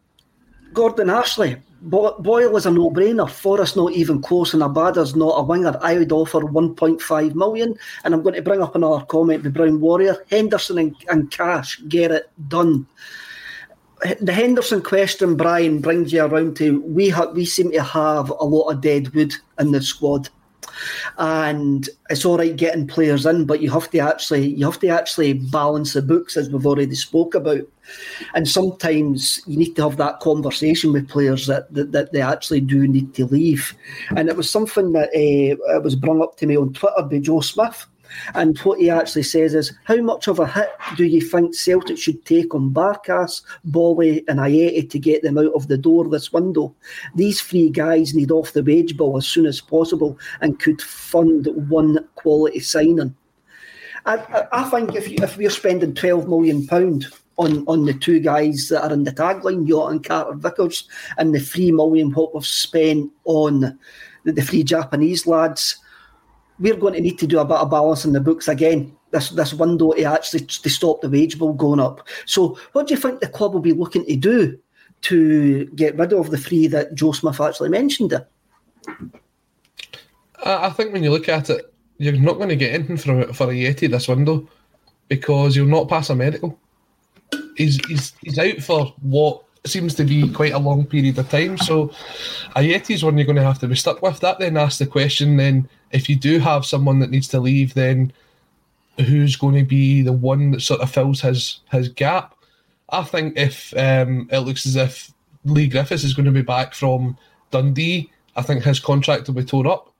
Gordon 0.73 1.11
Ashley. 1.11 1.57
Boyle 1.83 2.57
is 2.57 2.65
a 2.65 2.71
no-brainer. 2.71 3.31
Forrest 3.31 3.77
not 3.77 3.93
even 3.93 4.23
close, 4.23 4.55
and 4.55 4.63
Abada's 4.63 5.15
not 5.15 5.39
a 5.39 5.43
winger. 5.43 5.79
I 5.83 5.99
would 5.99 6.13
offer 6.13 6.41
1.5 6.41 7.35
million, 7.35 7.77
and 8.05 8.15
I'm 8.15 8.23
going 8.23 8.37
to 8.37 8.43
bring 8.43 8.63
up 8.63 8.75
another 8.75 9.05
comment. 9.05 9.43
The 9.43 9.51
Brown 9.51 9.81
Warrior, 9.81 10.17
Henderson 10.31 10.79
and, 10.79 10.97
and 11.11 11.31
Cash, 11.31 11.83
get 11.89 12.11
it 12.11 12.31
done 12.49 12.87
the 14.21 14.33
Henderson 14.33 14.83
question, 14.83 15.37
Brian, 15.37 15.81
brings 15.81 16.13
you 16.13 16.23
around 16.25 16.57
to 16.57 16.81
we 16.83 17.09
ha- 17.09 17.31
we 17.31 17.45
seem 17.45 17.71
to 17.73 17.83
have 17.83 18.31
a 18.31 18.45
lot 18.45 18.69
of 18.69 18.81
dead 18.81 19.09
wood 19.15 19.35
in 19.59 19.73
the 19.73 19.81
squad, 19.81 20.29
and 21.17 21.89
it's 22.11 22.25
all 22.25 22.37
right 22.37 22.55
getting 22.55 22.87
players 22.87 23.25
in, 23.25 23.47
but 23.47 23.63
you 23.63 23.71
have 23.71 23.91
to 23.91 23.99
actually 23.99 24.49
you 24.49 24.65
have 24.67 24.81
to 24.81 24.89
actually 24.89 25.33
balance 25.33 25.95
the 25.95 26.03
books 26.03 26.37
as 26.37 26.51
we've 26.51 26.67
already 26.67 26.95
spoke 26.95 27.35
about, 27.35 27.63
and 28.35 28.47
sometimes 28.47 29.41
you 29.47 29.57
need 29.57 29.75
to 29.77 29.89
have 29.89 29.97
that 29.97 30.21
conversation 30.21 30.93
with 30.93 31.09
players 31.09 31.47
that 31.47 31.73
that, 31.73 31.93
that 31.93 32.13
they 32.13 32.21
actually 32.21 32.61
do 32.61 32.87
need 32.87 33.15
to 33.15 33.25
leave, 33.25 33.75
and 34.17 34.29
it 34.29 34.37
was 34.37 34.51
something 34.51 34.93
that 34.93 35.09
uh, 35.15 35.81
was 35.81 35.95
brought 35.95 36.23
up 36.23 36.37
to 36.37 36.47
me 36.47 36.57
on 36.57 36.75
Twitter 36.75 37.03
by 37.03 37.19
Joe 37.19 37.41
Smith. 37.41 37.87
And 38.35 38.59
what 38.59 38.81
he 38.81 38.91
actually 38.91 39.23
says 39.23 39.55
is, 39.55 39.73
how 39.85 39.97
much 39.97 40.29
of 40.29 40.39
a 40.39 40.47
hit 40.47 40.71
do 40.97 41.05
you 41.05 41.21
think 41.21 41.55
Celtic 41.55 41.99
should 41.99 42.25
take 42.25 42.55
on 42.55 42.73
Barkas, 42.73 43.43
Bolly, 43.65 44.25
and 44.29 44.39
Ajeti 44.39 44.89
to 44.91 44.99
get 44.99 45.23
them 45.23 45.39
out 45.39 45.53
of 45.55 45.69
the 45.69 45.79
door 45.79 46.09
this 46.09 46.33
window? 46.33 46.75
These 47.15 47.41
three 47.41 47.71
guys 47.71 48.15
need 48.15 48.31
off 48.31 48.53
the 48.53 48.63
wage 48.63 48.97
bill 48.97 49.17
as 49.17 49.27
soon 49.27 49.47
as 49.47 49.61
possible 49.61 50.19
and 50.41 50.59
could 50.59 50.81
fund 50.81 51.49
one 51.69 52.07
quality 52.15 52.61
signing. 52.61 53.15
I, 54.07 54.47
I, 54.53 54.65
think 54.65 54.95
if, 54.95 55.09
you, 55.09 55.17
if 55.23 55.37
we're 55.37 55.49
spending 55.49 55.95
£12 55.95 56.29
million 56.29 56.69
on, 57.37 57.65
on 57.67 57.85
the 57.87 57.95
two 57.95 58.21
guys 58.21 58.69
that 58.69 58.85
are 58.85 58.93
in 58.93 59.05
the 59.05 59.13
tagline, 59.13 59.67
Jota 59.67 59.93
and 59.93 60.05
Carter 60.05 60.35
Vickers, 60.35 60.89
and 61.17 61.35
the 61.35 61.41
three 61.41 61.73
million 61.73 62.11
what 62.13 62.35
we've 62.35 62.47
spent 62.47 63.11
on 63.25 63.79
the, 64.25 64.33
the 64.33 64.43
three 64.43 64.63
Japanese 64.63 65.27
lads, 65.27 65.77
we're 66.59 66.77
going 66.77 66.95
to 66.95 67.01
need 67.01 67.19
to 67.19 67.27
do 67.27 67.39
a 67.39 67.45
bit 67.45 67.57
of 67.57 67.71
balance 67.71 68.05
in 68.05 68.13
the 68.13 68.21
books 68.21 68.49
again. 68.49 68.97
This 69.11 69.31
this 69.31 69.55
window 69.55 69.93
to 69.93 70.05
actually 70.05 70.41
to 70.41 70.71
stop 70.71 71.01
the 71.01 71.09
wage 71.09 71.39
bill 71.39 71.53
going 71.53 71.81
up. 71.81 72.07
So, 72.27 72.59
what 72.73 72.87
do 72.87 72.95
you 72.95 73.01
think 73.01 73.21
the 73.21 73.29
club 73.29 73.55
will 73.55 73.61
be 73.61 73.73
looking 73.73 74.05
to 74.07 74.17
do 74.17 74.59
to 75.03 75.67
get 75.77 75.97
rid 75.97 76.13
of 76.13 76.31
the 76.31 76.39
three 76.39 76.67
that 76.69 76.95
Joe 76.95 77.13
Smith 77.13 77.41
actually 77.41 77.69
mentioned? 77.69 78.15
I 80.45 80.71
think 80.71 80.93
when 80.93 81.03
you 81.03 81.11
look 81.11 81.29
at 81.29 81.51
it, 81.51 81.73
you're 81.99 82.15
not 82.15 82.37
going 82.37 82.49
to 82.49 82.57
get 82.57 82.75
anything 82.75 82.97
for 82.97 83.33
for 83.33 83.47
Ajeti 83.47 83.91
this 83.91 84.09
window 84.09 84.49
because 85.09 85.55
you'll 85.57 85.67
not 85.67 85.89
pass 85.89 86.11
a 86.11 86.15
medical. 86.15 86.59
He's 87.57 87.85
he's 87.87 88.13
he's 88.23 88.39
out 88.39 88.59
for 88.59 88.95
what 89.01 89.44
seems 89.67 89.95
to 89.95 90.05
be 90.05 90.31
quite 90.31 90.53
a 90.53 90.59
long 90.59 90.85
period 90.85 91.19
of 91.19 91.29
time. 91.29 91.57
So 91.59 91.89
Ajeti's 92.57 93.05
one 93.05 93.17
you're 93.17 93.27
going 93.27 93.37
to 93.37 93.43
have 93.43 93.59
to 93.61 93.69
be 93.69 93.77
stuck 93.77 94.03
with. 94.03 94.21
That 94.21 94.39
then 94.39 94.57
asks 94.57 94.79
the 94.79 94.87
question: 94.87 95.37
then 95.37 95.69
if 95.91 96.09
you 96.09 96.17
do 96.17 96.39
have 96.39 96.67
someone 96.67 96.99
that 97.01 97.11
needs 97.11 97.29
to 97.29 97.41
leave, 97.41 97.75
then 97.75 98.13
who's 98.99 99.37
going 99.37 99.57
to 99.57 99.65
be 99.65 100.03
the 100.03 100.13
one 100.13 100.53
that 100.53 100.61
sort 100.61 100.81
of 100.81 100.91
fills 100.91 101.21
his 101.21 101.61
his 101.71 101.89
gap? 101.89 102.35
I 102.91 103.03
think 103.03 103.37
if 103.37 103.73
um, 103.77 104.29
it 104.31 104.41
looks 104.41 104.67
as 104.67 104.77
if 104.77 105.13
Leigh 105.45 105.69
Griffiths 105.69 106.05
is 106.05 106.15
going 106.15 106.27
to 106.27 106.33
be 106.33 106.43
back 106.43 106.75
from 106.75 107.17
Dundee, 107.51 108.11
I 108.37 108.43
think 108.43 108.65
his 108.65 108.81
contract 108.81 109.27
will 109.27 109.35
be 109.35 109.45
torn 109.45 109.67
up. 109.67 109.91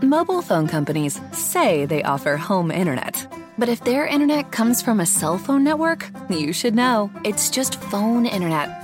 Mobile 0.00 0.42
phone 0.42 0.66
companies 0.66 1.20
say 1.32 1.84
they 1.86 2.02
offer 2.02 2.36
home 2.36 2.70
internet. 2.70 3.26
But 3.56 3.68
if 3.68 3.84
their 3.84 4.06
internet 4.06 4.50
comes 4.50 4.82
from 4.82 4.98
a 4.98 5.06
cell 5.06 5.38
phone 5.38 5.62
network, 5.62 6.10
you 6.28 6.52
should 6.52 6.74
know. 6.74 7.10
It's 7.24 7.50
just 7.50 7.80
phone 7.80 8.26
internet, 8.26 8.83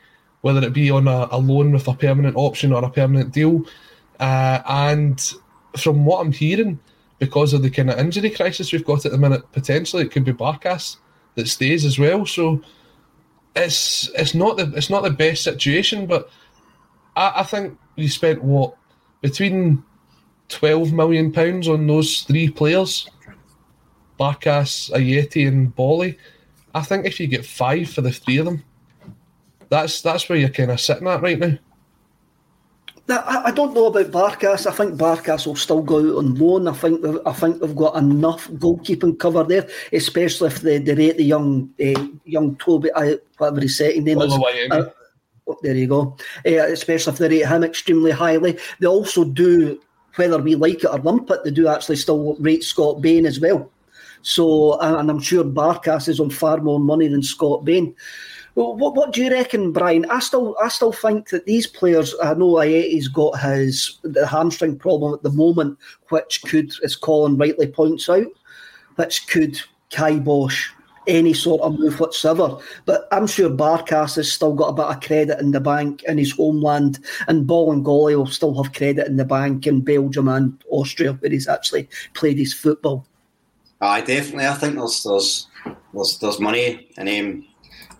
whether 0.41 0.61
it 0.63 0.73
be 0.73 0.91
on 0.91 1.07
a, 1.07 1.27
a 1.31 1.37
loan 1.37 1.71
with 1.71 1.87
a 1.87 1.93
permanent 1.93 2.35
option 2.35 2.73
or 2.73 2.83
a 2.83 2.89
permanent 2.89 3.31
deal. 3.31 3.65
Uh, 4.19 4.61
and 4.67 5.33
from 5.77 6.05
what 6.05 6.19
I'm 6.19 6.31
hearing, 6.31 6.79
because 7.19 7.53
of 7.53 7.61
the 7.61 7.69
kind 7.69 7.89
of 7.89 7.99
injury 7.99 8.31
crisis 8.31 8.71
we've 8.71 8.85
got 8.85 9.05
at 9.05 9.11
the 9.11 9.17
minute, 9.17 9.43
potentially 9.51 10.03
it 10.03 10.11
could 10.11 10.25
be 10.25 10.33
Barkas 10.33 10.97
that 11.35 11.47
stays 11.47 11.85
as 11.85 11.99
well. 11.99 12.25
So 12.25 12.61
it's 13.55 14.09
it's 14.15 14.33
not 14.33 14.57
the 14.57 14.71
it's 14.75 14.89
not 14.89 15.03
the 15.03 15.11
best 15.11 15.43
situation, 15.43 16.07
but 16.07 16.29
I, 17.15 17.33
I 17.37 17.43
think 17.43 17.77
we 17.95 18.07
spent 18.07 18.43
what 18.43 18.75
between 19.21 19.83
twelve 20.49 20.93
million 20.93 21.31
pounds 21.31 21.67
on 21.67 21.85
those 21.87 22.21
three 22.21 22.49
players, 22.49 23.07
Barkas, 24.19 24.91
Ajeti, 24.91 25.47
and 25.47 25.75
Bolly. 25.75 26.17
I 26.73 26.81
think 26.81 27.05
if 27.05 27.19
you 27.19 27.27
get 27.27 27.45
five 27.45 27.89
for 27.89 28.01
the 28.01 28.11
three 28.11 28.37
of 28.37 28.45
them, 28.45 28.63
that's 29.71 30.01
that's 30.01 30.27
where 30.29 30.37
you're 30.37 30.49
kind 30.49 30.69
of 30.69 30.79
sitting 30.79 31.07
at 31.07 31.21
right 31.21 31.39
now. 31.39 31.57
Now, 33.07 33.23
I, 33.25 33.45
I 33.47 33.51
don't 33.51 33.73
know 33.73 33.87
about 33.87 34.11
Barkas. 34.11 34.67
I 34.67 34.71
think 34.71 34.93
Barkas 34.99 35.47
will 35.47 35.55
still 35.55 35.81
go 35.81 35.97
out 35.97 36.17
on 36.19 36.35
loan. 36.35 36.67
I 36.67 36.73
think 36.73 37.01
they've- 37.01 37.19
I 37.25 37.33
think 37.33 37.59
they've 37.59 37.75
got 37.75 37.95
enough 37.95 38.47
goalkeeping 38.51 39.17
cover 39.17 39.43
there, 39.43 39.67
especially 39.91 40.47
if 40.47 40.61
they, 40.61 40.77
they 40.77 40.93
rate 40.93 41.17
the 41.17 41.23
young 41.23 41.69
uh, 41.83 42.05
young 42.25 42.55
Toby, 42.57 42.91
uh, 42.91 43.15
whatever 43.37 43.61
his 43.61 43.77
second 43.77 44.03
name 44.03 44.17
is. 44.27 44.33
Uh, 44.71 44.83
oh, 45.47 45.57
there 45.63 45.75
you 45.75 45.87
go. 45.87 46.15
Uh, 46.45 46.67
especially 46.67 47.13
if 47.13 47.19
they 47.19 47.29
rate 47.29 47.47
him 47.47 47.63
extremely 47.63 48.11
highly. 48.11 48.59
They 48.79 48.87
also 48.87 49.23
do, 49.23 49.79
whether 50.15 50.37
we 50.37 50.55
like 50.55 50.83
it 50.83 50.91
or 50.91 50.99
lump 50.99 51.31
it, 51.31 51.43
they 51.43 51.51
do 51.51 51.67
actually 51.67 51.95
still 51.95 52.35
rate 52.39 52.63
Scott 52.63 53.01
Bain 53.01 53.25
as 53.25 53.39
well. 53.39 53.71
So, 54.21 54.79
and 54.79 54.95
and 54.97 55.09
I'm 55.09 55.19
sure 55.21 55.43
Barkas 55.43 56.07
is 56.07 56.19
on 56.19 56.29
far 56.29 56.57
more 56.57 56.79
money 56.79 57.07
than 57.07 57.23
Scott 57.23 57.65
Bain. 57.65 57.95
Well, 58.55 58.75
what, 58.75 58.95
what 58.95 59.13
do 59.13 59.23
you 59.23 59.31
reckon, 59.31 59.71
Brian? 59.71 60.05
I 60.09 60.19
still, 60.19 60.57
I 60.61 60.67
still 60.67 60.91
think 60.91 61.29
that 61.29 61.45
these 61.45 61.67
players. 61.67 62.13
I 62.21 62.33
know 62.33 62.53
Ajeti's 62.53 63.07
got 63.07 63.39
his 63.39 63.97
the 64.03 64.27
hamstring 64.27 64.77
problem 64.77 65.13
at 65.13 65.23
the 65.23 65.31
moment, 65.31 65.77
which 66.09 66.41
could, 66.43 66.73
as 66.83 66.95
Colin 66.95 67.37
rightly 67.37 67.67
points 67.67 68.09
out, 68.09 68.27
which 68.95 69.27
could 69.27 69.59
kibosh 69.89 70.69
any 71.07 71.33
sort 71.33 71.61
of 71.61 71.79
move 71.79 71.99
whatsoever. 71.99 72.57
But 72.85 73.07
I'm 73.11 73.25
sure 73.25 73.49
Barkas 73.49 74.15
has 74.15 74.31
still 74.31 74.53
got 74.53 74.69
a 74.69 74.73
bit 74.73 74.85
of 74.85 75.01
credit 75.01 75.39
in 75.39 75.51
the 75.51 75.59
bank 75.59 76.03
in 76.03 76.17
his 76.17 76.33
homeland, 76.33 76.99
and 77.27 77.47
Bolingoli 77.47 78.17
will 78.17 78.27
still 78.27 78.61
have 78.61 78.73
credit 78.73 79.07
in 79.07 79.15
the 79.15 79.25
bank 79.25 79.65
in 79.65 79.81
Belgium 79.81 80.27
and 80.27 80.61
Austria, 80.69 81.13
where 81.13 81.31
he's 81.31 81.47
actually 81.47 81.87
played 82.13 82.37
his 82.37 82.53
football. 82.53 83.05
I 83.79 84.01
definitely. 84.01 84.47
I 84.47 84.53
think 84.55 84.75
there's 84.75 85.03
there's 85.03 85.47
there's, 85.93 86.19
there's 86.19 86.39
money 86.39 86.89
in 86.97 87.07
um, 87.07 87.47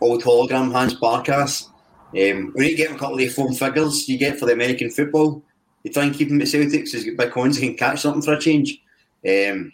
old 0.02 0.24
hologram 0.24 0.72
Hans 0.72 0.96
Barkas. 0.96 1.68
Um, 2.14 2.52
when 2.54 2.68
you 2.68 2.76
get 2.76 2.92
a 2.92 2.96
couple 2.96 3.14
of 3.14 3.20
the 3.20 3.30
foam 3.30 3.54
figures 3.54 4.10
you 4.10 4.18
get 4.18 4.38
for 4.38 4.46
the 4.46 4.54
American 4.54 4.90
football, 4.90 5.44
you 5.84 5.94
try 5.94 6.04
and 6.04 6.14
keep 6.14 6.30
him 6.30 6.42
at 6.42 6.48
Celtic 6.48 6.88
so 6.88 6.98
he's 6.98 7.06
got 7.06 7.26
big 7.26 7.34
coins, 7.34 7.58
he 7.58 7.68
can 7.68 7.78
catch 7.78 8.02
something 8.02 8.22
for 8.22 8.34
a 8.34 8.40
change. 8.40 8.82
Um, 9.26 9.72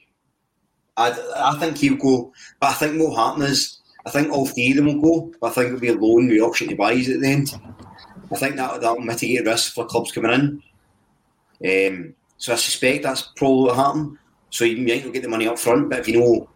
I, 0.95 1.17
I 1.35 1.57
think 1.59 1.77
he'll 1.77 1.97
go, 1.97 2.31
but 2.59 2.69
I 2.69 2.73
think 2.73 2.99
what 2.99 3.09
will 3.09 3.15
happen 3.15 3.41
is, 3.43 3.79
I 4.05 4.09
think 4.09 4.31
all 4.31 4.45
three 4.45 4.71
of 4.71 4.77
them 4.77 4.85
will 4.85 5.01
go, 5.01 5.33
but 5.41 5.47
I 5.47 5.53
think 5.53 5.67
it'll 5.67 5.79
be 5.79 5.89
a 5.89 5.93
loan 5.93 6.27
with 6.27 6.41
option 6.41 6.69
to 6.69 6.75
buys 6.75 7.09
at 7.09 7.19
the 7.19 7.27
end. 7.27 7.53
I 8.31 8.35
think 8.35 8.55
that 8.55 8.81
that'll 8.81 9.01
mitigate 9.01 9.45
risk 9.45 9.73
for 9.73 9.85
clubs 9.85 10.11
coming 10.11 10.61
in. 11.61 11.87
Um, 11.89 12.13
so 12.37 12.53
I 12.53 12.55
suspect 12.55 13.03
that's 13.03 13.23
probably 13.35 13.69
what 13.69 13.75
happen. 13.75 14.19
So 14.49 14.63
you 14.63 14.77
might 14.85 15.03
not 15.03 15.13
get 15.13 15.23
the 15.23 15.29
money 15.29 15.47
up 15.47 15.59
front, 15.59 15.89
but 15.89 15.99
if 15.99 16.07
you 16.07 16.19
know 16.19 16.49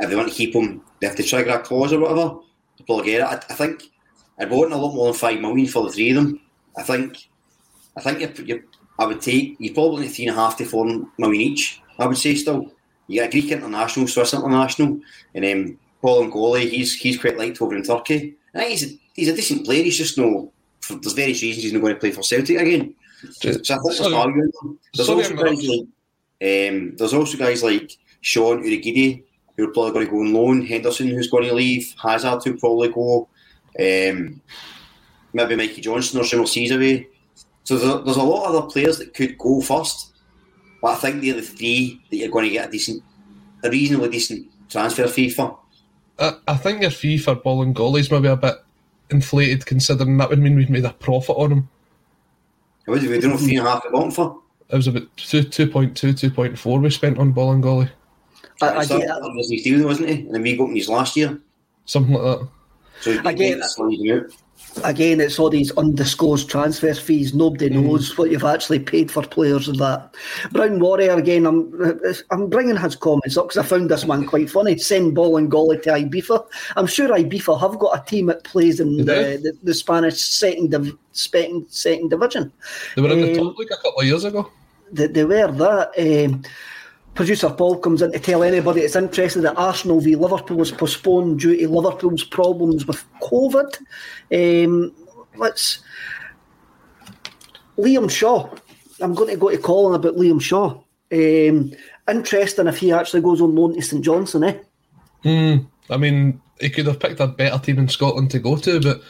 if 0.00 0.10
they 0.10 0.16
want 0.16 0.28
to 0.28 0.34
keep 0.34 0.54
him, 0.54 0.82
they 1.00 1.06
have 1.06 1.16
to 1.16 1.22
trigger 1.22 1.50
a 1.50 1.60
clause 1.60 1.92
or 1.92 2.00
whatever. 2.00 2.38
To 2.84 2.86
probably 2.86 3.12
get 3.12 3.20
it. 3.20 3.24
I, 3.24 3.34
I 3.52 3.56
think 3.56 3.90
I'd 4.38 4.50
want 4.50 4.72
a 4.72 4.76
lot 4.76 4.94
more 4.94 5.06
than 5.06 5.14
five 5.14 5.40
million 5.40 5.66
for 5.66 5.84
the 5.84 5.92
three 5.92 6.10
of 6.10 6.16
them. 6.16 6.40
I 6.76 6.82
think, 6.82 7.28
I 7.96 8.00
think 8.00 8.20
you, 8.20 8.44
you, 8.44 8.62
I 8.98 9.06
would 9.06 9.20
take 9.20 9.56
you 9.58 9.72
probably 9.72 10.02
need 10.02 10.08
three 10.08 10.26
and 10.26 10.36
a 10.36 10.40
half 10.40 10.56
to 10.58 10.64
four 10.64 10.86
million 11.18 11.40
each. 11.40 11.80
I 11.98 12.06
would 12.06 12.18
say 12.18 12.34
still. 12.34 12.72
You 13.06 13.20
get 13.20 13.28
a 13.28 13.32
Greek 13.32 13.52
international, 13.52 14.06
Swiss 14.06 14.32
international, 14.32 14.98
and 15.34 15.44
um, 15.44 15.78
Bolingoli. 16.02 16.70
He's 16.70 16.94
he's 16.94 17.18
quite 17.18 17.36
liked 17.36 17.60
over 17.60 17.76
in 17.76 17.82
Turkey. 17.82 18.36
I 18.54 18.58
think 18.58 18.70
he's 18.70 18.84
a, 18.84 18.98
he's 19.12 19.28
a 19.28 19.36
decent 19.36 19.66
player. 19.66 19.84
He's 19.84 19.98
just 19.98 20.16
no. 20.16 20.50
For, 20.80 20.94
there's 20.94 21.12
various 21.12 21.42
reasons 21.42 21.64
he's 21.64 21.72
not 21.72 21.82
going 21.82 21.94
to 21.94 22.00
play 22.00 22.12
for 22.12 22.22
Celtic 22.22 22.58
again. 22.58 22.94
So, 23.30 23.52
so 23.62 23.74
I 23.74 23.78
think 23.78 23.98
there's 23.98 24.12
value 24.12 24.34
in 24.34 24.50
them. 24.62 24.78
There's 24.94 25.08
also 25.08 25.34
guys 25.34 25.66
like 25.66 25.80
um, 25.80 26.96
there's 26.96 27.14
also 27.14 27.38
guys 27.38 27.62
like 27.62 27.96
Sean 28.20 28.62
Urhoghide 28.62 29.22
who 29.56 29.64
are 29.64 29.72
probably 29.72 29.92
going 29.92 30.06
to 30.06 30.12
go 30.12 30.20
on 30.20 30.32
loan. 30.32 30.66
Henderson 30.66 31.08
who's 31.08 31.30
going 31.30 31.44
to 31.44 31.54
leave. 31.54 31.94
Hazard 32.02 32.42
who 32.44 32.58
probably 32.58 32.88
go. 32.88 33.28
Um, 33.78 34.40
maybe 35.32 35.56
Mikey 35.56 35.80
Johnston 35.80 36.20
or 36.20 36.24
Shimmer 36.24 36.44
away. 36.44 37.08
So 37.64 37.78
there's, 37.78 38.04
there's 38.04 38.16
a 38.16 38.22
lot 38.22 38.48
of 38.48 38.54
other 38.54 38.70
players 38.70 38.98
that 38.98 39.14
could 39.14 39.38
go 39.38 39.60
first. 39.60 40.12
But 40.80 40.88
I 40.88 40.94
think 40.96 41.22
they're 41.22 41.34
the 41.34 41.42
three 41.42 42.00
that 42.10 42.16
you're 42.16 42.30
going 42.30 42.44
to 42.44 42.50
get 42.50 42.68
a 42.68 42.70
decent, 42.70 43.02
a 43.62 43.70
reasonably 43.70 44.10
decent 44.10 44.48
transfer 44.68 45.08
fee 45.08 45.30
for. 45.30 45.58
I, 46.18 46.34
I 46.46 46.56
think 46.56 46.82
your 46.82 46.90
fee 46.90 47.18
for 47.18 47.34
Bolingoli 47.34 48.00
is 48.00 48.10
maybe 48.10 48.28
a 48.28 48.36
bit 48.36 48.56
inflated, 49.10 49.66
considering 49.66 50.18
that 50.18 50.30
would 50.30 50.38
mean 50.38 50.56
we've 50.56 50.70
made 50.70 50.84
a 50.84 50.92
profit 50.92 51.36
on 51.36 51.52
him. 51.52 51.68
What 52.84 53.00
did 53.00 53.10
we 53.10 53.18
do? 53.18 53.36
Three 53.38 53.56
and 53.56 53.66
a 53.66 53.70
half 53.70 53.90
bottom 53.90 54.10
for? 54.10 54.40
It 54.68 54.76
was 54.76 54.86
about 54.86 55.04
2, 55.16 55.42
2.2, 55.44 55.92
2.4 55.94 56.82
we 56.82 56.90
spent 56.90 57.18
on 57.18 57.32
Bolingoli. 57.32 57.90
I, 58.62 58.68
I 58.78 58.84
get 58.84 59.06
that. 59.08 59.20
was 59.22 59.50
his 59.50 59.62
deal, 59.62 59.84
wasn't 59.86 60.08
he? 60.10 60.14
And 60.20 60.34
then 60.34 60.42
we 60.42 60.56
got 60.56 60.68
him 60.68 60.74
his 60.76 60.88
last 60.88 61.16
year. 61.16 61.38
Something 61.86 62.14
like 62.14 62.22
that. 62.40 62.48
So 63.00 63.20
I 63.24 63.32
get 63.32 63.58
that. 63.58 64.30
Again, 64.82 65.20
it's 65.20 65.38
all 65.38 65.50
these 65.50 65.70
undisclosed 65.76 66.50
transfer 66.50 66.94
fees. 66.94 67.32
Nobody 67.32 67.68
Mm. 67.70 67.84
knows 67.84 68.18
what 68.18 68.30
you've 68.32 68.42
actually 68.44 68.80
paid 68.80 69.08
for 69.08 69.22
players 69.22 69.68
and 69.68 69.78
that. 69.78 70.12
Brown 70.50 70.80
Warrior 70.80 71.12
again. 71.16 71.46
I'm 71.46 71.72
I'm 72.32 72.48
bringing 72.48 72.76
his 72.76 72.96
comments 72.96 73.36
up 73.36 73.48
because 73.48 73.58
I 73.58 73.62
found 73.68 73.88
this 73.88 74.04
one 74.04 74.26
quite 74.26 74.50
funny. 74.50 74.76
Send 74.78 75.14
ball 75.14 75.36
and 75.36 75.48
golly 75.48 75.78
to 75.78 75.90
Ibiza. 75.90 76.44
I'm 76.76 76.88
sure 76.88 77.08
Ibiza 77.08 77.60
have 77.60 77.78
got 77.78 78.00
a 78.00 78.04
team 78.10 78.26
that 78.26 78.42
plays 78.42 78.80
in 78.80 78.96
the, 78.96 79.04
the, 79.04 79.52
the 79.62 79.74
Spanish 79.74 80.20
second 80.20 80.72
div, 80.72 80.96
second, 81.12 81.66
second 81.68 82.08
division. 82.10 82.50
They 82.96 83.02
were 83.02 83.10
in 83.12 83.20
the 83.20 83.38
Um, 83.40 83.46
top 83.50 83.58
league 83.58 83.70
a 83.70 83.76
couple 83.76 84.00
of 84.00 84.06
years 84.06 84.24
ago. 84.24 84.50
they, 84.90 85.06
they 85.06 85.24
were 85.24 85.52
that. 85.52 85.90
Um, 86.26 86.42
producer 87.14 87.50
Paul 87.50 87.78
comes 87.78 88.02
in 88.02 88.12
to 88.12 88.18
tell 88.18 88.42
anybody 88.42 88.80
that's 88.80 88.96
interested 88.96 89.42
that 89.42 89.56
Arsenal 89.56 90.00
v 90.00 90.16
Liverpool 90.16 90.56
was 90.56 90.72
postponed 90.72 91.40
due 91.40 91.56
to 91.56 91.68
Liverpool's 91.68 92.24
problems 92.24 92.86
with 92.86 93.04
COVID. 93.20 93.78
Um, 94.32 94.92
let's. 95.36 95.82
Liam 97.78 98.10
Shaw. 98.10 98.48
I'm 99.00 99.14
going 99.14 99.30
to 99.30 99.36
go 99.36 99.50
to 99.50 99.58
Colin 99.58 99.94
about 99.94 100.16
Liam 100.16 100.40
Shaw. 100.40 100.80
Um, 101.12 101.72
interesting 102.08 102.66
if 102.66 102.78
he 102.78 102.92
actually 102.92 103.22
goes 103.22 103.40
on 103.40 103.54
loan 103.54 103.74
to 103.74 103.82
St 103.82 104.04
Johnstone, 104.04 104.44
eh? 104.44 104.58
Hmm. 105.22 105.56
I 105.90 105.96
mean, 105.96 106.40
he 106.60 106.70
could 106.70 106.86
have 106.86 107.00
picked 107.00 107.20
a 107.20 107.26
better 107.26 107.58
team 107.58 107.78
in 107.78 107.88
Scotland 107.88 108.30
to 108.30 108.38
go 108.38 108.56
to, 108.56 108.80
but 108.80 109.00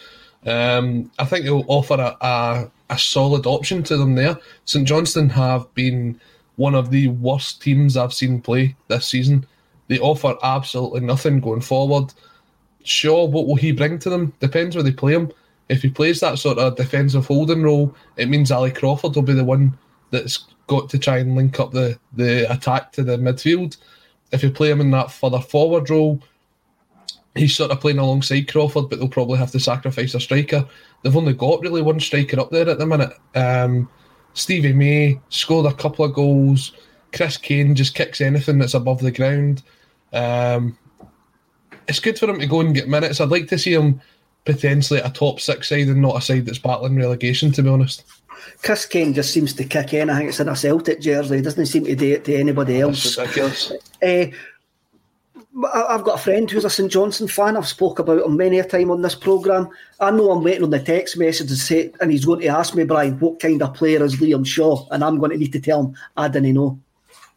um, 0.50 1.10
I 1.18 1.24
think 1.24 1.44
he'll 1.44 1.64
offer 1.68 1.94
a, 1.94 2.16
a, 2.24 2.70
a 2.90 2.98
solid 2.98 3.46
option 3.46 3.82
to 3.84 3.96
them 3.96 4.14
there. 4.14 4.38
St 4.64 4.86
Johnston 4.86 5.28
have 5.30 5.72
been 5.74 6.20
one 6.56 6.74
of 6.74 6.90
the 6.90 7.08
worst 7.08 7.62
teams 7.62 7.96
I've 7.96 8.14
seen 8.14 8.40
play 8.40 8.76
this 8.88 9.06
season. 9.06 9.46
They 9.88 9.98
offer 9.98 10.36
absolutely 10.42 11.00
nothing 11.00 11.40
going 11.40 11.60
forward. 11.60 12.12
Sure, 12.84 13.28
what 13.28 13.46
will 13.46 13.56
he 13.56 13.72
bring 13.72 13.98
to 14.00 14.10
them? 14.10 14.32
Depends 14.40 14.76
where 14.76 14.82
they 14.82 14.92
play 14.92 15.14
him. 15.14 15.32
If 15.68 15.82
he 15.82 15.88
plays 15.88 16.20
that 16.20 16.38
sort 16.38 16.58
of 16.58 16.76
defensive 16.76 17.26
holding 17.26 17.62
role, 17.62 17.94
it 18.16 18.28
means 18.28 18.50
Ali 18.50 18.70
Crawford 18.70 19.14
will 19.14 19.22
be 19.22 19.32
the 19.32 19.44
one 19.44 19.76
that's 20.10 20.46
got 20.66 20.88
to 20.90 20.98
try 20.98 21.18
and 21.18 21.34
link 21.34 21.58
up 21.58 21.72
the, 21.72 21.98
the 22.12 22.50
attack 22.52 22.92
to 22.92 23.02
the 23.02 23.16
midfield. 23.16 23.78
If 24.32 24.42
you 24.42 24.50
play 24.50 24.70
him 24.70 24.80
in 24.80 24.90
that 24.92 25.10
further 25.10 25.40
forward 25.40 25.88
role, 25.90 26.20
he's 27.34 27.56
sort 27.56 27.70
of 27.70 27.80
playing 27.80 27.98
alongside 27.98 28.50
Crawford, 28.50 28.88
but 28.88 28.98
they'll 28.98 29.08
probably 29.08 29.38
have 29.38 29.50
to 29.52 29.60
sacrifice 29.60 30.14
a 30.14 30.20
striker. 30.20 30.66
They've 31.02 31.16
only 31.16 31.34
got 31.34 31.60
really 31.60 31.82
one 31.82 32.00
striker 32.00 32.40
up 32.40 32.50
there 32.50 32.68
at 32.68 32.78
the 32.78 32.86
minute. 32.86 33.12
Um, 33.34 33.88
Stevie 34.34 34.72
May 34.72 35.20
scored 35.30 35.66
a 35.66 35.74
couple 35.74 36.04
of 36.04 36.12
goals. 36.12 36.72
Chris 37.12 37.36
Kane 37.36 37.74
just 37.74 37.94
kicks 37.94 38.20
anything 38.20 38.58
that's 38.58 38.74
above 38.74 39.00
the 39.00 39.12
ground. 39.12 39.62
Um, 40.12 40.76
it's 41.88 42.00
good 42.00 42.18
for 42.18 42.28
him 42.28 42.40
to 42.40 42.46
go 42.46 42.60
and 42.60 42.74
get 42.74 42.88
minutes. 42.88 43.20
I'd 43.20 43.30
like 43.30 43.48
to 43.48 43.58
see 43.58 43.72
him 43.72 44.00
potentially 44.44 45.00
at 45.00 45.10
a 45.10 45.12
top 45.12 45.40
six 45.40 45.68
side 45.68 45.88
and 45.88 46.02
not 46.02 46.16
a 46.16 46.20
side 46.20 46.46
that's 46.46 46.58
battling 46.58 46.96
relegation, 46.96 47.52
to 47.52 47.62
be 47.62 47.68
honest. 47.68 48.04
Chris 48.62 48.86
Kane 48.86 49.14
just 49.14 49.32
seems 49.32 49.54
to 49.54 49.64
kick 49.64 49.94
anything 49.94 50.10
I 50.10 50.18
think 50.18 50.28
it's 50.30 50.40
in 50.40 50.48
a 50.48 50.56
Celtic 50.56 51.00
jersey. 51.00 51.36
He 51.36 51.42
doesn't 51.42 51.66
seem 51.66 51.84
to 51.84 51.94
do 51.94 52.12
it 52.12 52.24
to 52.26 52.34
anybody 52.34 52.80
else. 52.80 53.16
ridiculous. 53.16 53.72
Uh, 54.02 54.26
I've 55.72 56.02
got 56.02 56.18
a 56.18 56.22
friend 56.22 56.50
who's 56.50 56.64
a 56.64 56.70
St 56.70 56.90
Johnstone 56.90 57.28
fan. 57.28 57.56
I've 57.56 57.68
spoke 57.68 58.00
about 58.00 58.24
him 58.24 58.36
many 58.36 58.58
a 58.58 58.64
time 58.64 58.90
on 58.90 59.02
this 59.02 59.14
programme. 59.14 59.68
I 60.00 60.10
know 60.10 60.32
I'm 60.32 60.42
waiting 60.42 60.64
on 60.64 60.70
the 60.70 60.80
text 60.80 61.16
message 61.16 61.48
to 61.48 61.56
say, 61.56 61.92
and 62.00 62.10
he's 62.10 62.24
going 62.24 62.40
to 62.40 62.48
ask 62.48 62.74
me, 62.74 62.82
Brian, 62.82 63.20
what 63.20 63.38
kind 63.38 63.62
of 63.62 63.74
player 63.74 64.02
is 64.02 64.16
Liam 64.16 64.44
Shaw? 64.44 64.88
And 64.90 65.04
I'm 65.04 65.18
going 65.18 65.30
to 65.30 65.36
need 65.36 65.52
to 65.52 65.60
tell 65.60 65.84
him, 65.84 65.96
I 66.16 66.26
didn't 66.26 66.54
know. 66.54 66.80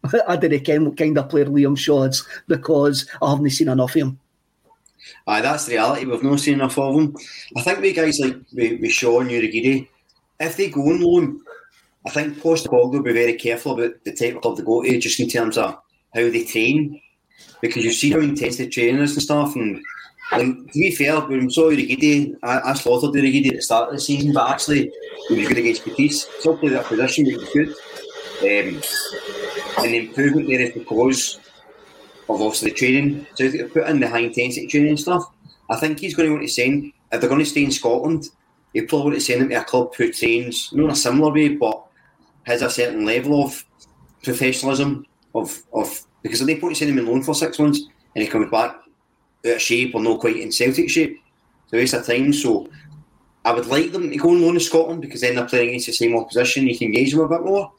I 0.28 0.36
didn't 0.36 0.64
ken 0.64 0.86
what 0.86 0.98
kind 0.98 1.16
of 1.18 1.30
player 1.30 1.46
Liam 1.46 1.78
Shaw 1.78 2.04
is 2.04 2.26
because 2.48 3.08
I 3.22 3.30
haven't 3.30 3.52
seen 3.52 3.70
enough 3.70 3.92
of 3.92 4.02
him. 4.02 4.20
Aye, 5.28 5.42
that's 5.42 5.66
the 5.66 5.74
reality. 5.74 6.06
We've 6.06 6.24
not 6.24 6.40
seen 6.40 6.56
enough 6.56 6.78
of 6.80 6.96
them. 6.96 7.16
I 7.56 7.62
think 7.62 7.82
we 7.82 7.94
guys 7.94 8.20
like 8.20 8.38
with, 8.52 8.82
with 8.82 8.92
Shaw 8.92 9.20
and 9.20 9.30
Urhoghide, 9.30 9.88
if 10.40 10.58
they 10.58 10.70
go 10.70 10.82
on 10.82 11.02
loan, 11.02 11.42
I 12.06 12.10
think 12.10 12.40
Postecoglou 12.40 12.94
will 12.94 13.04
be 13.04 13.14
very 13.14 13.36
careful 13.36 13.74
about 13.74 14.04
the 14.04 14.14
type 14.14 14.36
of 14.36 14.42
club 14.42 14.58
they 14.58 14.64
go 14.64 14.82
to, 14.82 15.00
just 15.00 15.20
in 15.20 15.30
terms 15.30 15.58
of 15.58 15.76
how 16.16 16.30
they 16.30 16.44
train, 16.44 17.00
because 17.62 17.84
you 17.84 17.92
see 17.92 18.12
how 18.12 18.20
intense 18.20 18.58
the 18.58 18.68
training 18.68 19.02
is 19.02 19.14
and 19.14 19.24
stuff. 19.24 19.56
And 19.56 19.84
like, 20.32 20.42
to 20.42 20.74
be 20.74 20.96
fair, 20.96 21.20
when 21.22 21.46
we 21.46 21.50
saw 21.50 21.70
Urhoghide, 21.70 22.38
I, 22.44 22.72
I 22.72 22.74
slaughtered 22.74 23.16
Urhoghide 23.16 23.48
at 23.48 23.56
the 23.56 23.62
start 23.62 23.90
of 23.90 23.96
the 23.96 24.02
season, 24.02 24.34
but 24.34 24.50
actually 24.50 24.92
he 25.30 25.36
was 25.36 25.48
good 25.48 25.58
against 25.58 25.86
Betis. 25.86 26.28
Still 26.40 26.58
played 26.58 26.74
that 26.74 26.86
position, 26.86 27.26
he 27.26 27.36
was 27.36 27.50
good. 27.50 27.70
Um, 28.40 28.82
and 29.80 29.94
the 29.94 30.08
improvement 30.08 30.48
there 30.48 30.62
is 30.62 30.74
because 30.74 31.40
of 32.30 32.42
obviously 32.42 32.70
the 32.70 32.76
training 32.76 33.28
so 33.34 33.48
they 33.48 33.64
put 33.64 33.88
in 33.88 34.00
the 34.00 34.08
high 34.08 34.20
intensity 34.20 34.68
training 34.68 34.90
and 34.90 35.00
stuff. 35.00 35.24
I 35.70 35.78
think 35.78 36.00
he's 36.00 36.16
going 36.16 36.30
to 36.30 36.34
want 36.34 36.46
to 36.46 36.54
send 36.54 36.92
if 37.12 37.22
they're 37.22 37.30
going 37.30 37.44
to 37.44 37.50
stay 37.50 37.64
in 37.64 37.72
Scotland, 37.72 38.30
he'll 38.74 38.86
probably 38.86 39.06
want 39.06 39.16
to 39.16 39.22
send 39.22 39.42
them 39.42 39.50
to 39.50 39.56
a 39.56 39.64
club 39.64 39.96
who 39.96 40.12
trains 40.12 40.70
not 40.74 40.86
in 40.86 40.92
a 40.92 40.96
similar 40.96 41.32
way, 41.32 41.50
but 41.50 41.86
has 42.44 42.62
a 42.62 42.70
certain 42.70 43.06
level 43.06 43.44
of 43.44 43.64
professionalism 44.24 45.06
of 45.34 45.64
of 45.74 46.02
because 46.22 46.42
at 46.42 46.48
no 46.48 46.56
point 46.56 46.72
you 46.72 46.76
send 46.76 46.92
him 46.92 47.00
in 47.00 47.06
loan 47.06 47.24
for 47.24 47.36
six 47.36 47.60
months 47.60 47.82
and 48.16 48.24
he 48.24 48.28
comes 48.28 48.50
back 48.50 48.72
out 48.72 49.56
of 49.56 49.62
shape 49.62 49.94
or 49.96 50.02
not 50.02 50.20
quite 50.20 50.38
in 50.38 50.52
Celtic 50.52 50.90
shape. 50.90 51.22
It's 51.64 51.74
a 51.74 51.78
waste 51.78 51.94
of 51.94 52.06
time. 52.06 52.34
So 52.34 52.70
I 53.46 53.54
would 53.54 53.68
like 53.68 53.92
them 53.92 54.10
to 54.10 54.18
go 54.18 54.30
on 54.30 54.42
loan 54.42 54.56
to 54.56 54.60
Scotland 54.60 55.02
because 55.02 55.22
then 55.22 55.36
they're 55.36 55.46
playing 55.46 55.70
against 55.70 55.88
the 55.88 55.94
same 55.94 56.16
opposition. 56.16 56.68
You 56.68 56.78
can 56.78 56.88
engage 56.88 57.12
them 57.12 57.22
a 57.22 57.28
bit 57.28 57.44
more. 57.44 57.72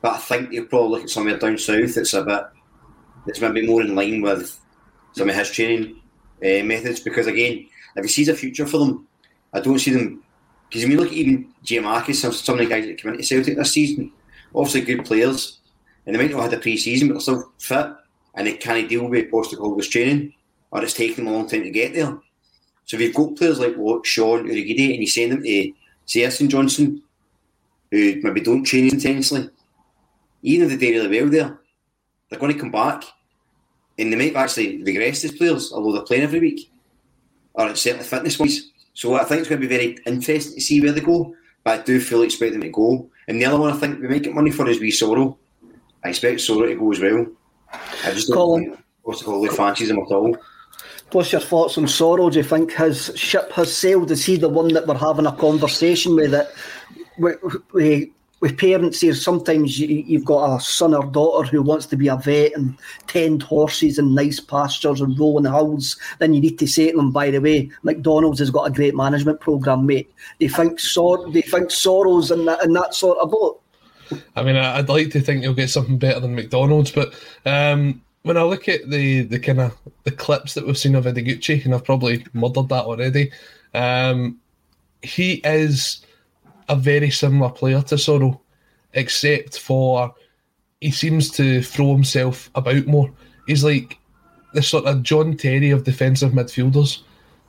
But 0.00 0.14
I 0.14 0.18
think 0.18 0.52
you'll 0.52 0.66
probably 0.66 0.90
look 0.90 1.02
at 1.04 1.10
somewhere 1.10 1.38
down 1.38 1.56
south 1.58 1.94
that's 1.94 2.14
a 2.14 2.22
bit 2.22 2.44
that's 3.26 3.40
maybe 3.40 3.66
more 3.66 3.80
in 3.80 3.94
line 3.94 4.20
with 4.20 4.60
some 5.12 5.28
of 5.28 5.34
his 5.34 5.50
training 5.50 6.00
uh, 6.42 6.62
methods. 6.64 7.00
Because 7.00 7.26
again, 7.26 7.66
if 7.96 8.04
he 8.04 8.08
sees 8.08 8.28
a 8.28 8.34
future 8.34 8.66
for 8.66 8.78
them, 8.78 9.06
I 9.52 9.60
don't 9.60 9.78
see 9.78 9.92
them. 9.92 10.22
Because 10.68 10.82
when 10.82 10.92
you 10.92 10.98
look 10.98 11.08
at 11.08 11.14
even 11.14 11.52
Jay 11.62 11.78
Marcus, 11.78 12.20
some, 12.20 12.32
some 12.32 12.54
of 12.56 12.60
the 12.60 12.66
guys 12.66 12.84
that 12.86 13.00
come 13.00 13.12
into 13.12 13.24
Celtic 13.24 13.56
this 13.56 13.72
season, 13.72 14.12
obviously 14.54 14.82
good 14.82 15.04
players, 15.04 15.60
and 16.06 16.14
they 16.14 16.20
might 16.20 16.30
not 16.30 16.42
have 16.42 16.50
had 16.50 16.58
a 16.58 16.62
pre-season, 16.62 17.08
but 17.08 17.14
they're 17.14 17.20
still 17.20 17.52
fit 17.58 17.86
and 18.34 18.46
they 18.46 18.54
can't 18.54 18.88
deal 18.88 19.08
with 19.08 19.30
Postecoglou's 19.30 19.88
training. 19.88 20.34
or 20.74 20.82
it's 20.82 20.92
taking 20.92 21.24
them 21.24 21.32
a 21.32 21.36
long 21.36 21.48
time 21.48 21.62
to 21.62 21.70
get 21.70 21.94
there. 21.94 22.18
So 22.84 22.96
if 22.96 23.00
you've 23.00 23.14
got 23.14 23.36
players 23.36 23.60
like 23.60 23.76
what 23.76 24.04
Sean 24.04 24.44
Urhoghide 24.44 24.94
and 24.94 25.00
you 25.00 25.06
send 25.06 25.32
them 25.32 25.42
to 25.42 25.72
Serson 26.04 26.48
Johnson, 26.48 27.02
who 27.90 28.20
maybe 28.22 28.40
don't 28.40 28.64
train 28.64 28.92
intensely, 28.92 29.48
even 30.42 30.70
if 30.70 30.78
they 30.78 30.92
do 30.92 31.00
really 31.00 31.20
well 31.20 31.30
there, 31.30 31.58
they're 32.28 32.40
going 32.40 32.52
to 32.52 32.58
come 32.58 32.72
back 32.72 33.04
and 33.98 34.12
they 34.12 34.16
might 34.16 34.34
actually 34.34 34.82
regress 34.82 35.24
as 35.24 35.32
players, 35.32 35.72
although 35.72 35.92
they're 35.92 36.02
playing 36.02 36.24
every 36.24 36.40
week, 36.40 36.70
or 37.54 37.68
it's 37.68 37.80
certainly 37.80 38.04
fitness 38.04 38.38
wise. 38.38 38.70
So 38.94 39.14
I 39.14 39.24
think 39.24 39.40
it's 39.40 39.48
going 39.48 39.60
to 39.60 39.68
be 39.68 39.76
very 39.76 39.96
interesting 40.06 40.56
to 40.56 40.60
see 40.60 40.80
where 40.80 40.92
they 40.92 41.00
go, 41.00 41.34
but 41.62 41.80
I 41.80 41.82
do 41.84 42.00
fully 42.00 42.26
expect 42.26 42.52
them 42.52 42.62
to 42.62 42.68
go. 42.68 43.08
And 43.28 43.40
the 43.40 43.44
other 43.44 43.58
one 43.58 43.72
I 43.72 43.76
think 43.76 44.00
we 44.00 44.08
might 44.08 44.24
get 44.24 44.34
money 44.34 44.50
for 44.50 44.68
is 44.68 44.80
Wee 44.80 44.90
Soro. 44.90 45.36
I 46.04 46.10
expect 46.10 46.40
Soro 46.40 46.68
to 46.68 46.74
go 46.74 46.92
as 46.92 47.00
well. 47.00 47.26
I 47.72 48.10
just 48.12 48.28
don't 48.28 48.36
Colin. 48.36 48.78
think 49.04 49.52
fancies 49.52 49.90
him 49.90 49.98
at 49.98 50.12
all. 50.12 50.36
What's 51.12 51.32
your 51.32 51.40
thoughts 51.40 51.78
on 51.78 51.84
Soro? 51.84 52.30
Do 52.30 52.38
you 52.38 52.44
think 52.44 52.72
his 52.72 53.10
ship 53.14 53.52
has 53.52 53.74
sailed? 53.74 54.10
Is 54.10 54.24
he 54.24 54.36
the 54.36 54.48
one 54.48 54.68
that 54.74 54.86
we're 54.86 54.96
having 54.96 55.26
a 55.26 55.32
conversation 55.32 56.14
with? 56.14 56.32
That 56.32 56.50
with, 57.18 57.38
with, 57.72 58.08
with 58.40 58.58
parents 58.58 59.00
here, 59.00 59.14
sometimes 59.14 59.78
you, 59.78 59.86
you've 59.86 60.24
got 60.24 60.56
a 60.56 60.60
son 60.60 60.94
or 60.94 61.06
daughter 61.06 61.48
who 61.48 61.62
wants 61.62 61.86
to 61.86 61.96
be 61.96 62.08
a 62.08 62.16
vet 62.16 62.52
and 62.54 62.76
tend 63.06 63.42
horses 63.42 63.98
and 63.98 64.14
nice 64.14 64.40
pastures 64.40 65.00
and 65.00 65.18
rolling 65.18 65.50
hills. 65.50 65.96
Then 66.18 66.34
you 66.34 66.40
need 66.40 66.58
to 66.58 66.66
say 66.66 66.90
to 66.90 66.96
them, 66.96 67.12
by 67.12 67.30
the 67.30 67.40
way, 67.40 67.70
McDonald's 67.82 68.40
has 68.40 68.50
got 68.50 68.68
a 68.68 68.72
great 68.72 68.94
management 68.94 69.40
program, 69.40 69.86
mate. 69.86 70.12
They 70.40 70.48
think 70.48 70.80
Sor- 70.80 71.30
they 71.30 71.42
think 71.42 71.70
Soro's 71.70 72.30
in 72.30 72.44
that, 72.46 72.62
in 72.64 72.72
that 72.74 72.94
sort 72.94 73.18
of 73.18 73.30
boat. 73.30 73.60
I 74.36 74.42
mean, 74.42 74.56
I'd 74.56 74.88
like 74.88 75.10
to 75.10 75.20
think 75.20 75.42
you'll 75.42 75.54
get 75.54 75.70
something 75.70 75.98
better 75.98 76.20
than 76.20 76.34
McDonald's, 76.34 76.90
but 76.90 77.14
um, 77.46 78.02
when 78.22 78.36
I 78.36 78.42
look 78.42 78.68
at 78.68 78.88
the 78.90 79.22
the 79.22 79.38
kind 79.38 79.60
of 79.60 79.78
the 80.04 80.10
clips 80.10 80.54
that 80.54 80.66
we've 80.66 80.78
seen 80.78 80.94
of 80.94 81.04
Ideguchi, 81.04 81.64
and 81.64 81.74
I've 81.74 81.84
probably 81.84 82.24
murdered 82.32 82.68
that 82.70 82.84
already, 82.84 83.30
um, 83.74 84.38
he 85.02 85.34
is 85.44 86.04
a 86.68 86.76
very 86.76 87.10
similar 87.10 87.50
player 87.50 87.82
to 87.82 87.94
Soro, 87.96 88.40
except 88.94 89.58
for 89.58 90.14
he 90.80 90.90
seems 90.90 91.30
to 91.32 91.62
throw 91.62 91.92
himself 91.94 92.50
about 92.54 92.86
more. 92.86 93.10
He's 93.46 93.64
like 93.64 93.98
the 94.54 94.62
sort 94.62 94.86
of 94.86 95.02
John 95.02 95.36
Terry 95.36 95.70
of 95.70 95.84
defensive 95.84 96.32
midfielders 96.32 97.02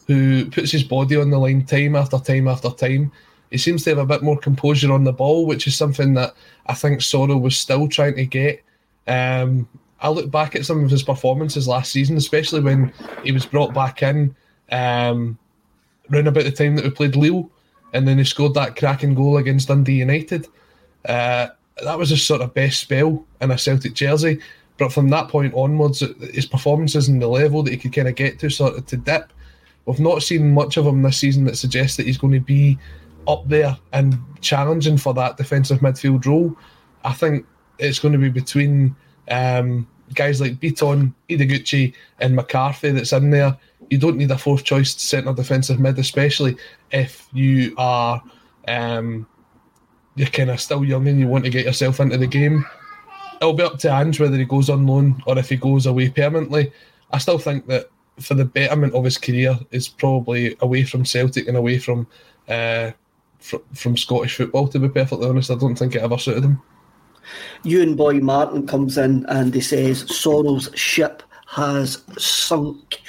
who 0.08 0.50
puts 0.50 0.72
his 0.72 0.84
body 0.84 1.16
on 1.16 1.30
the 1.30 1.38
line 1.38 1.66
time 1.66 1.96
after 1.96 2.18
time 2.20 2.48
after 2.48 2.70
time. 2.70 3.12
He 3.56 3.60
seems 3.60 3.86
to 3.86 3.92
have 3.92 4.00
a 4.00 4.06
bit 4.06 4.22
more 4.22 4.38
composure 4.38 4.92
on 4.92 5.06
the 5.06 5.14
ball, 5.14 5.46
which 5.46 5.66
is 5.66 5.78
something 5.78 6.14
that 6.16 6.34
I 6.66 6.74
think 6.74 7.00
Soro 7.00 7.40
was 7.40 7.58
still 7.58 7.88
trying 7.88 8.18
to 8.18 8.26
get. 8.26 8.62
Um, 9.08 9.66
I 10.02 10.10
look 10.10 10.30
back 10.30 10.58
at 10.58 10.66
some 10.66 10.84
of 10.84 10.92
his 10.92 11.04
performances 11.04 11.66
last 11.66 11.94
season, 11.94 12.18
especially 12.18 12.60
when 12.60 12.92
he 13.24 13.32
was 13.32 13.46
brought 13.46 13.74
back 13.74 14.04
in 14.04 14.36
um, 14.74 15.38
around 16.12 16.28
about 16.28 16.44
the 16.44 16.52
time 16.52 16.76
that 16.76 16.84
we 16.84 16.92
played 16.92 17.16
Lille, 17.16 17.50
and 17.94 18.06
then 18.06 18.18
he 18.18 18.26
scored 18.26 18.56
that 18.56 18.76
cracking 18.76 19.16
goal 19.16 19.38
against 19.38 19.70
Dundee 19.70 20.00
United. 20.00 20.50
Uh, 21.06 21.48
that 21.82 21.98
was 21.98 22.10
his 22.10 22.24
sort 22.24 22.42
of 22.42 22.54
best 22.54 22.82
spell 22.82 23.26
in 23.40 23.52
a 23.52 23.58
Celtic 23.58 23.94
jersey. 23.94 24.42
But 24.78 24.92
from 24.92 25.08
that 25.12 25.30
point 25.30 25.54
onwards, 25.54 26.02
his 26.34 26.46
performances 26.46 27.08
and 27.08 27.22
the 27.22 27.28
level 27.30 27.64
that 27.64 27.72
he 27.72 27.78
could 27.78 27.94
kind 27.94 28.10
of 28.10 28.16
get 28.16 28.38
to 28.40 28.50
sort 28.50 28.78
of 28.78 28.86
to 28.88 28.98
dip. 28.98 29.32
We've 29.86 29.98
not 30.02 30.24
seen 30.24 30.54
much 30.54 30.76
of 30.76 30.86
him 30.86 31.04
this 31.04 31.20
season 31.20 31.46
that 31.46 31.56
suggests 31.56 31.96
that 31.96 32.06
he's 32.06 32.18
going 32.18 32.34
to 32.34 32.42
be 32.42 32.78
up 33.28 33.48
there 33.48 33.78
and 33.94 34.18
challenging 34.42 34.98
for 34.98 35.14
that 35.14 35.38
defensive 35.38 35.80
midfield 35.80 36.26
role. 36.26 36.56
I 37.04 37.14
think 37.14 37.46
it's 37.80 38.00
going 38.00 38.14
to 38.14 38.18
be 38.18 38.30
between 38.30 38.96
um, 39.30 39.88
guys 40.14 40.42
like 40.42 40.60
Bitton, 40.60 41.14
Ideguchi, 41.30 41.94
and 42.20 42.36
McCarthy 42.36 42.92
that's 42.92 43.14
in 43.14 43.32
there. 43.32 43.58
You 43.90 43.98
don't 43.98 44.18
need 44.18 44.32
a 44.32 44.38
fourth 44.38 44.64
choice 44.64 45.00
centre 45.00 45.34
defensive 45.34 45.80
mid, 45.80 46.00
especially 46.00 46.58
if 46.92 47.28
you 47.34 47.76
are 47.78 48.24
um, 48.68 49.28
you're 50.16 50.28
kind 50.28 50.50
of 50.50 50.60
still 50.60 50.84
young 50.84 51.08
and 51.08 51.20
you 51.20 51.28
want 51.28 51.44
to 51.44 51.50
get 51.50 51.66
yourself 51.66 52.00
into 52.00 52.18
the 52.18 52.28
game. 52.28 52.66
It'll 53.42 53.54
be 53.54 53.64
up 53.64 53.80
to 53.80 53.92
Ange 53.92 54.20
whether 54.20 54.38
he 54.38 54.46
goes 54.46 54.70
on 54.70 54.88
loan 54.88 55.22
or 55.28 55.38
if 55.38 55.50
he 55.50 55.58
goes 55.58 55.86
away 55.86 56.10
permanently. 56.10 56.72
I 57.12 57.18
still 57.18 57.38
think 57.38 57.68
that 57.68 57.90
for 58.20 58.34
the 58.34 58.46
betterment 58.46 58.94
of 58.94 59.04
his 59.04 59.18
career 59.18 59.60
is 59.72 59.88
probably 59.88 60.56
away 60.62 60.84
from 60.84 61.06
Celtic 61.06 61.48
and 61.48 61.58
away 61.58 61.80
from 61.80 62.08
uh, 62.48 62.92
fr- 63.46 63.58
from 63.74 63.96
Scottish 63.96 64.36
football. 64.36 64.68
To 64.68 64.80
be 64.80 64.90
perfectly 64.90 65.28
honest, 65.28 65.52
I 65.52 65.56
don't 65.56 65.76
think 65.76 65.96
it 65.96 66.02
ever 66.02 66.18
suited 66.18 66.44
him. 66.44 66.62
Ewan 67.64 67.96
Boy 67.96 68.20
Martin 68.20 68.68
comes 68.68 68.98
in 68.98 69.26
and 69.28 69.54
he 69.54 69.62
says 69.62 70.06
Soro's 70.16 70.70
ship 70.76 71.24
has 71.48 72.04
sunk. 72.18 73.02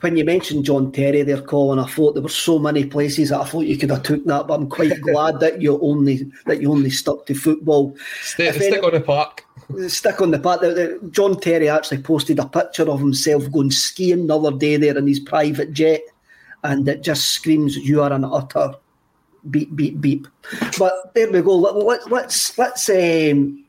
When 0.00 0.16
you 0.16 0.24
mentioned 0.24 0.64
John 0.66 0.92
Terry 0.92 1.22
there, 1.22 1.40
Colin, 1.40 1.78
I 1.78 1.86
thought 1.86 2.12
there 2.12 2.22
were 2.22 2.28
so 2.28 2.58
many 2.58 2.84
places 2.84 3.30
that 3.30 3.40
I 3.40 3.44
thought 3.44 3.64
you 3.64 3.78
could 3.78 3.90
have 3.90 4.02
took 4.02 4.24
that, 4.26 4.46
but 4.46 4.54
I'm 4.54 4.68
quite 4.68 5.00
glad 5.12 5.40
that 5.40 5.62
you 5.62 5.80
only 5.80 6.30
that 6.46 6.60
you 6.60 6.70
only 6.70 6.90
stuck 6.90 7.26
to 7.26 7.34
football. 7.34 7.96
Stay, 8.20 8.52
stick 8.52 8.74
any- 8.74 8.78
on 8.80 8.92
the 8.92 9.00
park. 9.00 9.44
Stick 9.88 10.20
on 10.20 10.30
the 10.30 10.38
park. 10.38 10.60
John 11.10 11.40
Terry 11.40 11.70
actually 11.70 12.02
posted 12.02 12.38
a 12.38 12.46
picture 12.46 12.90
of 12.90 13.00
himself 13.00 13.50
going 13.50 13.70
skiing 13.70 14.26
the 14.26 14.38
other 14.38 14.54
day 14.54 14.76
there 14.76 14.98
in 14.98 15.06
his 15.06 15.20
private 15.20 15.72
jet, 15.72 16.02
and 16.64 16.86
it 16.86 17.02
just 17.02 17.30
screams, 17.30 17.74
"You 17.78 18.02
are 18.02 18.12
an 18.12 18.24
utter 18.24 18.74
beep 19.50 19.74
beep 19.74 20.00
beep." 20.00 20.28
But 20.78 21.14
there 21.14 21.30
we 21.30 21.42
go. 21.42 21.56
Let, 21.56 21.76
let, 21.76 22.10
let's 22.10 22.56
let's 22.58 22.88
um, 22.88 23.64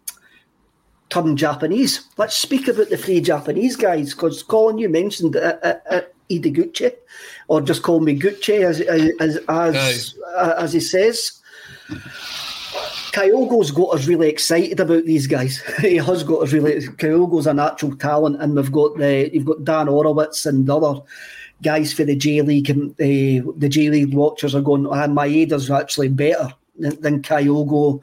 turn 1.10 1.38
Japanese. 1.38 2.08
Let's 2.18 2.36
speak 2.36 2.68
about 2.68 2.90
the 2.90 2.98
three 2.98 3.22
Japanese 3.22 3.76
guys 3.76 4.14
because 4.14 4.44
Colin, 4.44 4.78
you 4.78 4.90
mentioned 4.90 5.36
uh, 5.36 5.58
uh, 5.64 5.74
uh, 5.90 6.02
Ideguchi, 6.30 6.94
or 7.48 7.62
just 7.62 7.84
call 7.84 8.00
me 8.00 8.20
Gucci 8.20 8.64
as 8.64 8.82
as 8.82 9.38
as, 9.48 10.16
uh, 10.36 10.56
as 10.58 10.74
he 10.74 10.80
says. 10.80 11.42
Kyogo's 13.16 13.72
got 13.72 13.96
us 13.96 14.08
really 14.08 14.28
excited 14.28 14.80
about 14.82 15.06
these 15.06 15.26
guys. 15.26 15.62
he 15.80 15.96
has 15.96 16.24
got 16.24 16.44
us 16.44 16.52
really. 16.52 16.86
Kyogo's 16.98 17.48
a 17.48 17.54
natural 17.54 17.96
talent, 17.96 18.42
and 18.42 18.56
we've 18.56 18.72
got 18.72 18.98
the 18.98 19.30
you've 19.34 19.46
got 19.46 19.64
Dan 19.64 19.88
Orlowitz 19.88 20.46
and 20.46 20.68
the 20.68 20.76
other 20.76 21.02
guys 21.66 21.92
for 21.92 22.06
the 22.06 22.16
J 22.16 22.42
League. 22.42 22.70
And 22.70 22.92
uh, 22.92 23.52
the 23.58 23.68
J 23.70 23.90
League 23.90 24.14
watchers 24.14 24.56
are 24.56 24.62
going, 24.62 24.86
and 24.86 25.18
Maeda's 25.18 25.70
actually 25.72 26.10
better 26.10 26.54
than, 26.78 27.02
than 27.02 27.22
Kyogo. 27.22 28.02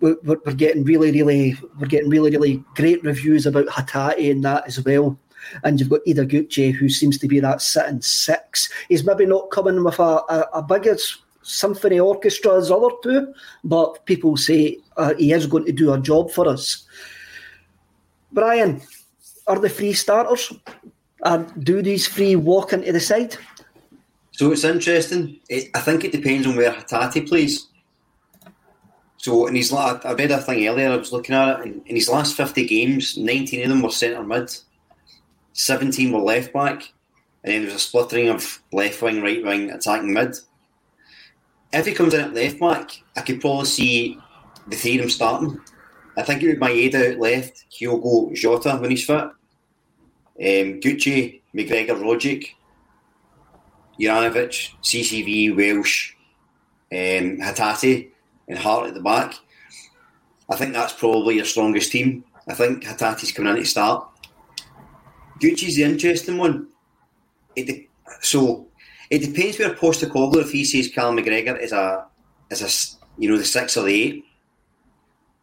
We're, 0.00 0.16
we're 0.24 0.54
getting 0.54 0.84
really, 0.84 1.12
really, 1.12 1.56
we're 1.78 1.86
getting 1.86 2.08
really, 2.08 2.30
really 2.30 2.64
great 2.74 3.04
reviews 3.04 3.46
about 3.46 3.66
Hatate 3.66 4.30
and 4.30 4.44
that 4.44 4.66
as 4.66 4.82
well. 4.84 5.18
And 5.64 5.78
you've 5.78 5.90
got 5.90 6.04
Ideguchi, 6.06 6.72
who 6.72 6.88
seems 6.88 7.18
to 7.18 7.28
be 7.28 7.40
that 7.40 7.60
sitting 7.60 8.00
six. 8.00 8.70
He's 8.88 9.04
maybe 9.04 9.26
not 9.26 9.50
coming 9.50 9.82
with 9.84 9.98
a, 9.98 10.22
a, 10.28 10.48
a 10.54 10.62
bigger 10.62 10.96
symphony 11.42 11.98
orchestra 11.98 12.56
as 12.56 12.70
other 12.70 12.94
two, 13.02 13.34
but 13.64 14.06
people 14.06 14.36
say 14.36 14.78
uh, 14.96 15.14
he 15.18 15.32
is 15.32 15.46
going 15.46 15.64
to 15.66 15.72
do 15.72 15.92
a 15.92 16.00
job 16.00 16.30
for 16.30 16.48
us. 16.48 16.86
Brian, 18.30 18.80
are 19.46 19.58
the 19.58 19.68
three 19.68 19.92
starters? 19.92 20.52
Uh, 21.22 21.38
do 21.60 21.82
these 21.82 22.08
three 22.08 22.36
walk 22.36 22.72
into 22.72 22.92
the 22.92 23.00
side? 23.00 23.36
So 24.32 24.50
it's 24.50 24.64
interesting. 24.64 25.40
It, 25.48 25.68
I 25.74 25.80
think 25.80 26.04
it 26.04 26.12
depends 26.12 26.46
on 26.46 26.56
where 26.56 26.72
Hatate 26.72 27.28
plays. 27.28 27.68
So 29.18 29.46
in 29.46 29.54
his 29.54 29.70
la- 29.70 30.00
I 30.04 30.14
read 30.14 30.32
a 30.32 30.38
thing 30.38 30.66
earlier. 30.66 30.90
I 30.90 30.96
was 30.96 31.12
looking 31.12 31.34
at 31.34 31.60
it. 31.60 31.82
In, 31.86 31.94
his 31.94 32.08
last 32.08 32.36
fifty 32.36 32.66
games, 32.66 33.16
nineteen 33.16 33.62
of 33.62 33.68
them 33.68 33.82
were 33.82 33.90
centre 33.90 34.24
mid, 34.24 34.50
seventeen 35.52 36.12
were 36.12 36.20
left 36.20 36.52
back, 36.52 36.92
and 37.44 37.52
then 37.52 37.62
there 37.62 37.72
was 37.72 37.82
a 37.82 37.86
splittering 37.86 38.28
of 38.28 38.60
left 38.72 39.00
wing, 39.00 39.22
right 39.22 39.44
wing, 39.44 39.70
attacking 39.70 40.12
mid. 40.12 40.34
If 41.72 41.86
he 41.86 41.92
comes 41.92 42.14
in 42.14 42.20
at 42.20 42.34
left 42.34 42.58
back, 42.58 42.90
I 43.16 43.20
could 43.20 43.40
probably 43.40 43.66
see 43.66 44.18
the 44.66 44.98
them 44.98 45.08
starting. 45.08 45.60
I 46.16 46.22
think 46.22 46.42
it 46.42 46.48
would 46.48 46.60
be 46.60 46.66
Maeda 46.66 47.12
at 47.12 47.20
left, 47.20 47.64
Kyogo, 47.70 48.34
Jota 48.34 48.76
when 48.76 48.90
he's 48.90 49.06
fit, 49.06 49.24
um, 50.42 50.80
Gucci, 50.80 51.40
McGregor, 51.54 52.00
Rogic, 52.00 52.48
Juranovic, 54.00 54.74
CCV, 54.82 55.56
Welsh, 55.56 56.14
um, 56.90 57.38
Hatate, 57.38 58.10
and 58.48 58.58
Hart 58.58 58.88
at 58.88 58.94
the 58.94 59.00
back. 59.00 59.34
I 60.50 60.56
think 60.56 60.72
that's 60.72 60.92
probably 60.92 61.36
your 61.36 61.44
strongest 61.44 61.92
team. 61.92 62.24
I 62.48 62.54
think 62.54 62.84
Hatate's 62.84 63.32
coming 63.32 63.52
in 63.52 63.62
to 63.62 63.64
start. 63.64 64.08
Gucci's 65.40 65.76
the 65.76 65.84
interesting 65.84 66.38
one. 66.38 66.68
It 67.54 67.66
de- 67.66 67.88
so 68.20 68.66
it 69.10 69.20
depends 69.20 69.58
where 69.58 69.74
Postecoglou 69.74 70.42
if 70.42 70.52
he 70.52 70.64
says 70.64 70.88
Cal 70.88 71.12
McGregor 71.12 71.60
is 71.60 71.72
a 71.72 72.06
is 72.50 72.62
a 72.62 73.20
you 73.20 73.30
know 73.30 73.38
the 73.38 73.44
six 73.44 73.76
or 73.76 73.84
the 73.84 73.94
eight. 73.94 74.24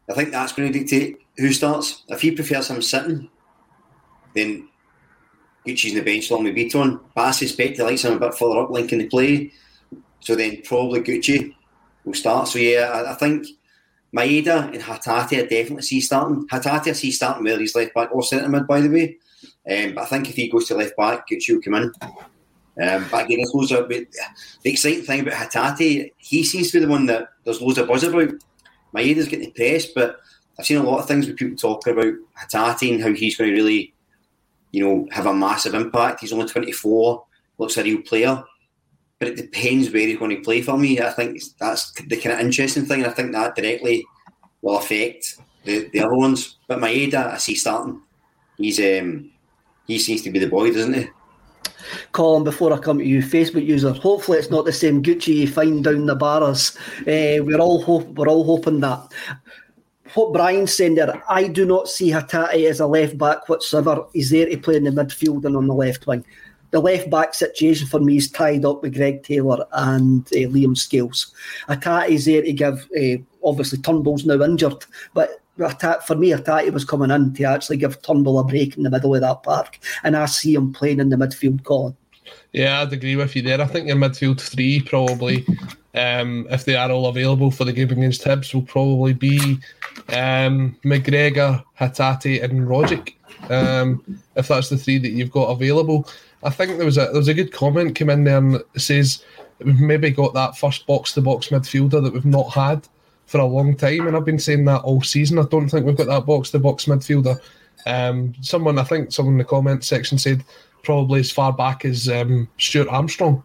I 0.10 0.14
think 0.14 0.32
that's 0.32 0.54
going 0.54 0.72
to 0.72 0.80
dictate 0.80 1.20
who 1.38 1.52
starts. 1.54 2.04
If 2.10 2.22
he 2.22 2.32
prefers 2.32 2.70
him 2.70 2.82
sitting, 2.82 3.30
then 4.36 4.69
Gucci's 5.66 5.92
in 5.92 5.98
the 5.98 6.04
bench 6.04 6.30
along 6.30 6.46
with 6.46 6.56
Bitton. 6.56 7.00
But 7.16 7.22
I 7.22 7.32
suspect 7.32 7.78
he 7.78 7.84
likes 7.84 8.04
him 8.04 8.14
a 8.14 8.20
bit 8.20 8.36
further 8.36 8.60
up, 8.60 8.70
linking 8.70 9.00
the 9.00 9.08
play. 9.08 9.52
So 10.22 10.36
then 10.36 10.62
probably 10.64 11.02
Gucci 11.02 11.54
will 12.06 12.14
start. 12.14 12.48
So 12.48 12.60
yeah, 12.60 12.90
I, 12.94 13.12
I 13.12 13.16
think 13.16 13.48
Maeda 14.16 14.74
and 14.74 14.82
Hatate 14.82 15.50
definitely 15.50 15.82
see 15.84 16.02
starting. 16.02 16.48
Hatate 16.48 16.88
I 16.88 16.94
see 16.94 17.12
starting 17.12 17.44
where 17.44 17.60
he's 17.60 17.76
left 17.76 17.94
back 17.94 18.10
or 18.12 18.24
centre 18.24 18.50
mid, 18.50 18.68
by 18.68 18.82
the 18.82 18.90
way. 18.90 19.18
Um, 19.70 19.94
but 19.94 20.04
I 20.04 20.06
think 20.06 20.30
if 20.30 20.36
he 20.36 20.50
goes 20.50 20.68
to 20.68 20.76
left 20.76 20.98
back, 20.98 21.28
Gucci 21.28 21.54
will 21.54 21.62
come 21.62 21.76
in. 21.76 21.92
Um, 22.82 23.06
but 23.12 23.26
again, 23.26 23.38
there's 23.38 23.54
loads 23.54 23.72
of 23.72 23.90
the 23.90 24.08
exciting 24.64 25.04
thing 25.04 25.22
about 25.22 25.34
Hatate. 25.34 26.14
He 26.18 26.44
seems 26.44 26.72
to 26.72 26.80
be 26.80 26.86
the 26.86 26.92
one 26.92 27.06
that 27.08 27.30
there's 27.44 27.62
loads 27.62 27.78
of 27.78 27.88
buzz 27.88 28.04
about. 28.04 28.34
Maeda's 28.96 29.28
getting 29.28 29.52
the 29.52 29.52
press, 29.52 29.86
but 29.88 30.20
I've 30.58 30.66
seen 30.66 30.78
a 30.78 30.84
lot 30.84 31.00
of 31.00 31.08
things 31.08 31.28
with 31.28 31.38
people 31.38 31.58
talking 31.58 31.94
about 31.94 32.14
Hatate 32.38 32.94
and 32.94 33.04
how 33.04 33.14
he's 33.14 33.38
going 33.38 33.52
to 33.52 33.56
really, 33.56 33.94
you 34.72 34.84
know, 34.84 35.08
have 35.12 35.26
a 35.26 35.34
massive 35.34 35.74
impact. 35.74 36.22
He's 36.22 36.34
only 36.34 36.48
24, 36.48 37.24
looks 37.58 37.78
a 37.78 37.84
real 37.84 38.02
player, 38.02 38.44
but 39.18 39.30
it 39.30 39.38
depends 39.38 39.92
where 39.92 40.08
he's 40.08 40.18
going 40.18 40.36
to 40.36 40.44
play 40.44 40.62
for 40.62 40.78
me. 40.78 41.00
I 41.00 41.12
think 41.12 41.42
that's 41.60 41.92
the 41.92 42.18
kind 42.18 42.34
of 42.34 42.46
interesting 42.46 42.86
thing. 42.86 43.06
I 43.06 43.10
think 43.10 43.32
that 43.32 43.56
directly 43.56 44.06
will 44.62 44.78
affect 44.78 45.38
the, 45.64 45.90
the 45.92 46.02
other 46.02 46.16
ones. 46.16 46.58
But 46.68 46.80
Maeda, 46.80 47.34
I 47.34 47.38
see 47.38 47.56
starting. 47.56 48.02
He's 48.58 48.80
um, 48.80 49.32
he 49.88 49.98
seems 49.98 50.22
to 50.24 50.32
be 50.32 50.40
the 50.40 50.48
boy, 50.48 50.72
doesn't 50.72 50.94
he? 50.94 51.08
Colin, 52.12 52.44
before 52.44 52.74
I 52.74 52.78
come 52.78 53.00
to 53.00 53.06
you, 53.06 53.22
Facebook 53.22 53.66
user, 53.66 53.92
hopefully 53.92 54.38
it's 54.38 54.50
not 54.50 54.66
the 54.66 54.74
same 54.74 55.02
Gucci 55.02 55.36
you 55.36 55.48
find 55.48 55.84
down 55.84 56.06
the 56.06 56.16
bars. 56.16 56.78
Uh, 57.00 57.42
we're 57.42 57.60
all 57.60 57.82
hope, 57.82 58.08
we're 58.10 58.28
all 58.28 58.44
hoping 58.44 58.80
that. 58.82 59.02
What 60.16 60.34
Brian's 60.34 60.74
saying 60.74 60.96
there, 60.96 61.24
I 61.30 61.48
do 61.48 61.66
not 61.66 61.88
see 61.88 62.10
Hatate 62.10 62.68
as 62.70 62.80
a 62.80 62.88
left 62.88 63.18
back 63.18 63.48
whatsoever. 63.48 64.06
He's 64.14 64.30
there 64.30 64.50
to 64.50 64.58
play 64.58 64.78
in 64.78 64.84
the 64.84 64.92
midfield 64.92 65.46
and 65.46 65.56
on 65.56 65.68
the 65.68 65.74
left 65.74 66.08
wing. 66.08 66.26
The 66.72 66.80
left 66.80 67.10
back 67.10 67.34
situation 67.34 67.88
for 67.88 68.00
me 68.00 68.18
is 68.18 68.30
tied 68.30 68.66
up 68.66 68.82
with 68.82 68.96
Greg 68.96 69.24
Taylor 69.24 69.66
and 69.74 70.26
uh, 70.28 70.50
Liam 70.50 70.78
Scales. 70.78 71.34
Hatate's 71.68 72.26
there 72.26 72.44
to 72.44 72.54
give, 72.54 72.88
uh, 73.00 73.18
obviously 73.44 73.80
Turnbull's 73.80 74.26
now 74.26 74.42
injured, 74.44 74.86
but 75.14 75.42
for 76.06 76.16
me, 76.16 76.30
Hatate 76.30 76.72
was 76.72 76.86
coming 76.86 77.12
in 77.12 77.34
to 77.34 77.44
actually 77.44 77.78
give 77.78 78.02
Turnbull 78.02 78.40
a 78.40 78.44
break 78.44 78.78
in 78.78 78.84
the 78.84 78.90
middle 78.90 79.16
of 79.16 79.22
that 79.22 79.44
park, 79.44 79.80
and 80.04 80.16
I 80.16 80.26
see 80.26 80.54
him 80.54 80.72
playing 80.72 81.00
in 81.00 81.10
the 81.10 81.18
midfield, 81.18 81.64
Colin. 81.64 81.98
Yeah, 82.54 82.82
I'd 82.82 82.94
agree 82.94 83.16
with 83.16 83.36
you 83.36 83.42
there. 83.42 83.60
I 83.60 83.66
think 83.66 83.88
your 83.88 83.98
midfield 83.98 84.40
three 84.40 84.82
probably, 84.82 85.46
um, 85.96 86.48
if 86.50 86.66
they 86.66 86.76
are 86.76 86.92
all 86.92 87.08
available 87.08 87.52
for 87.52 87.66
the 87.66 87.74
game 87.74 87.90
against 87.90 88.24
Hibs, 88.24 88.54
will 88.54 88.62
probably 88.62 89.14
be 89.14 89.60
um, 90.10 90.78
McGregor, 90.84 91.64
Hatate, 91.80 92.44
and 92.44 92.68
Rogic. 92.68 93.16
Um, 93.50 94.22
if 94.36 94.50
that's 94.50 94.70
the 94.70 94.78
three 94.78 95.00
that 95.00 95.12
you've 95.12 95.32
got 95.32 95.50
available, 95.50 96.08
I 96.44 96.50
think 96.50 96.78
there 96.78 96.86
was 96.86 96.98
a 96.98 97.06
there 97.06 97.14
was 97.14 97.28
a 97.28 97.34
good 97.34 97.52
comment 97.52 97.96
came 97.96 98.10
in 98.10 98.24
there 98.24 98.38
and 98.38 98.62
says 98.78 99.24
we've 99.60 99.80
maybe 99.80 100.10
got 100.12 100.34
that 100.34 100.58
first 100.58 100.86
box 100.86 101.14
to 101.14 101.22
box 101.22 101.48
midfielder 101.48 102.04
that 102.04 102.14
we've 102.14 102.26
not 102.26 102.54
had 102.54 102.88
for 103.26 103.40
a 103.40 103.46
long 103.46 103.76
time, 103.76 104.08
and 104.08 104.16
I've 104.16 104.26
been 104.26 104.40
saying 104.40 104.66
that 104.66 104.82
all 104.82 105.02
season. 105.02 105.40
I 105.40 105.44
don't 105.44 105.70
think 105.70 105.86
we've 105.86 105.98
got 105.98 106.08
that 106.08 106.26
box 106.26 106.52
to 106.52 106.60
box 106.60 106.86
midfielder. 106.86 107.40
Um, 107.86 108.34
someone, 108.42 108.78
I 108.78 108.84
think, 108.84 109.12
someone 109.12 109.36
in 109.36 109.40
the 109.40 109.46
comment 109.46 109.84
section 109.84 110.18
said 110.18 110.44
probably 110.84 111.20
as 111.20 111.32
far 111.32 111.54
back 111.54 111.86
as 111.86 112.10
um, 112.10 112.48
Stuart 112.58 112.88
Armstrong. 112.90 113.44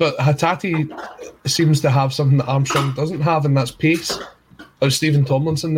But 0.00 0.16
Hatate 0.16 0.90
seems 1.46 1.82
to 1.82 1.90
have 1.90 2.14
something 2.14 2.38
that 2.38 2.48
Armstrong 2.48 2.94
doesn't 2.94 3.20
have, 3.20 3.44
and 3.44 3.54
that's 3.54 3.70
pace. 3.70 4.18
Or 4.80 4.88
Stephen 4.88 5.26
Tomlinson. 5.26 5.76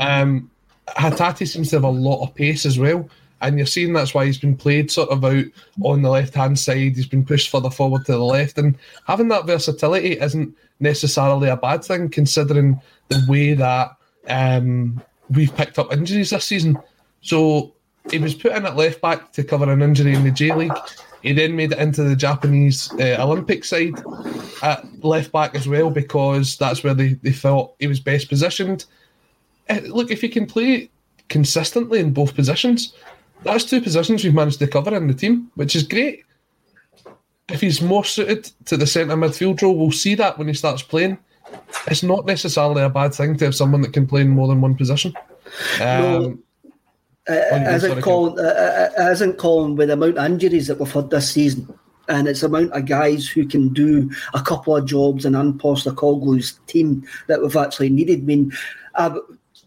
Um, 0.00 0.50
Hatate 0.88 1.46
seems 1.46 1.70
to 1.70 1.76
have 1.76 1.84
a 1.84 1.88
lot 1.88 2.24
of 2.24 2.34
pace 2.34 2.66
as 2.66 2.76
well. 2.76 3.08
And 3.40 3.56
you're 3.56 3.66
seeing 3.66 3.92
that's 3.92 4.14
why 4.14 4.26
he's 4.26 4.38
been 4.38 4.56
played 4.56 4.90
sort 4.90 5.10
of 5.10 5.24
out 5.24 5.44
on 5.84 6.02
the 6.02 6.10
left 6.10 6.34
hand 6.34 6.58
side. 6.58 6.96
He's 6.96 7.06
been 7.06 7.24
pushed 7.24 7.50
further 7.50 7.70
forward 7.70 8.04
to 8.06 8.12
the 8.12 8.18
left. 8.18 8.58
And 8.58 8.76
having 9.06 9.28
that 9.28 9.46
versatility 9.46 10.18
isn't 10.18 10.56
necessarily 10.80 11.48
a 11.48 11.56
bad 11.56 11.84
thing, 11.84 12.08
considering 12.08 12.80
the 13.10 13.24
way 13.28 13.54
that 13.54 13.92
um, 14.26 15.00
we've 15.30 15.54
picked 15.54 15.78
up 15.78 15.92
injuries 15.92 16.30
this 16.30 16.46
season. 16.46 16.76
So 17.20 17.74
he 18.10 18.18
was 18.18 18.34
put 18.34 18.56
in 18.56 18.66
at 18.66 18.74
left 18.74 19.00
back 19.00 19.32
to 19.34 19.44
cover 19.44 19.72
an 19.72 19.82
injury 19.82 20.14
in 20.14 20.24
the 20.24 20.32
J 20.32 20.52
League. 20.52 20.72
He 21.22 21.32
then 21.32 21.54
made 21.54 21.72
it 21.72 21.78
into 21.78 22.02
the 22.02 22.16
Japanese 22.16 22.92
uh, 22.94 23.16
Olympic 23.20 23.64
side 23.64 23.94
at 24.62 24.84
left 25.04 25.32
back 25.32 25.54
as 25.54 25.68
well 25.68 25.90
because 25.90 26.56
that's 26.56 26.82
where 26.82 26.94
they, 26.94 27.14
they 27.14 27.32
felt 27.32 27.76
he 27.78 27.86
was 27.86 28.00
best 28.00 28.28
positioned. 28.28 28.86
Uh, 29.70 29.80
look, 29.86 30.10
if 30.10 30.20
he 30.20 30.28
can 30.28 30.46
play 30.46 30.90
consistently 31.28 32.00
in 32.00 32.12
both 32.12 32.34
positions, 32.34 32.94
that's 33.44 33.64
two 33.64 33.80
positions 33.80 34.24
we've 34.24 34.34
managed 34.34 34.58
to 34.58 34.66
cover 34.66 34.94
in 34.96 35.06
the 35.06 35.14
team, 35.14 35.50
which 35.54 35.76
is 35.76 35.84
great. 35.84 36.24
If 37.48 37.60
he's 37.60 37.82
more 37.82 38.04
suited 38.04 38.50
to 38.66 38.76
the 38.76 38.86
centre 38.86 39.16
midfield 39.16 39.62
role, 39.62 39.76
we'll 39.76 39.92
see 39.92 40.14
that 40.16 40.38
when 40.38 40.48
he 40.48 40.54
starts 40.54 40.82
playing. 40.82 41.18
It's 41.86 42.02
not 42.02 42.26
necessarily 42.26 42.82
a 42.82 42.88
bad 42.88 43.14
thing 43.14 43.36
to 43.36 43.44
have 43.46 43.54
someone 43.54 43.82
that 43.82 43.92
can 43.92 44.06
play 44.06 44.22
in 44.22 44.30
more 44.30 44.48
than 44.48 44.60
one 44.60 44.74
position. 44.74 45.12
Um, 45.80 46.00
no, 46.00 46.38
uh, 47.28 47.70
isn't 47.70 48.02
Colin, 48.02 48.38
uh, 48.38 48.90
uh, 48.98 49.32
Colin 49.34 49.76
with 49.76 49.88
the 49.88 49.94
amount 49.94 50.18
of 50.18 50.24
injuries 50.24 50.66
that 50.66 50.78
we've 50.78 50.92
had 50.92 51.10
this 51.10 51.30
season, 51.30 51.72
and 52.08 52.26
it's 52.26 52.40
the 52.40 52.46
amount 52.46 52.72
of 52.72 52.86
guys 52.86 53.28
who 53.28 53.46
can 53.46 53.72
do 53.72 54.10
a 54.34 54.42
couple 54.42 54.76
of 54.76 54.86
jobs 54.86 55.24
in 55.24 55.34
Coglu's 55.34 56.58
team 56.66 57.06
that 57.28 57.40
we've 57.40 57.56
actually 57.56 57.90
needed. 57.90 58.20
I 58.20 58.22
mean, 58.22 58.52
uh, 58.96 59.18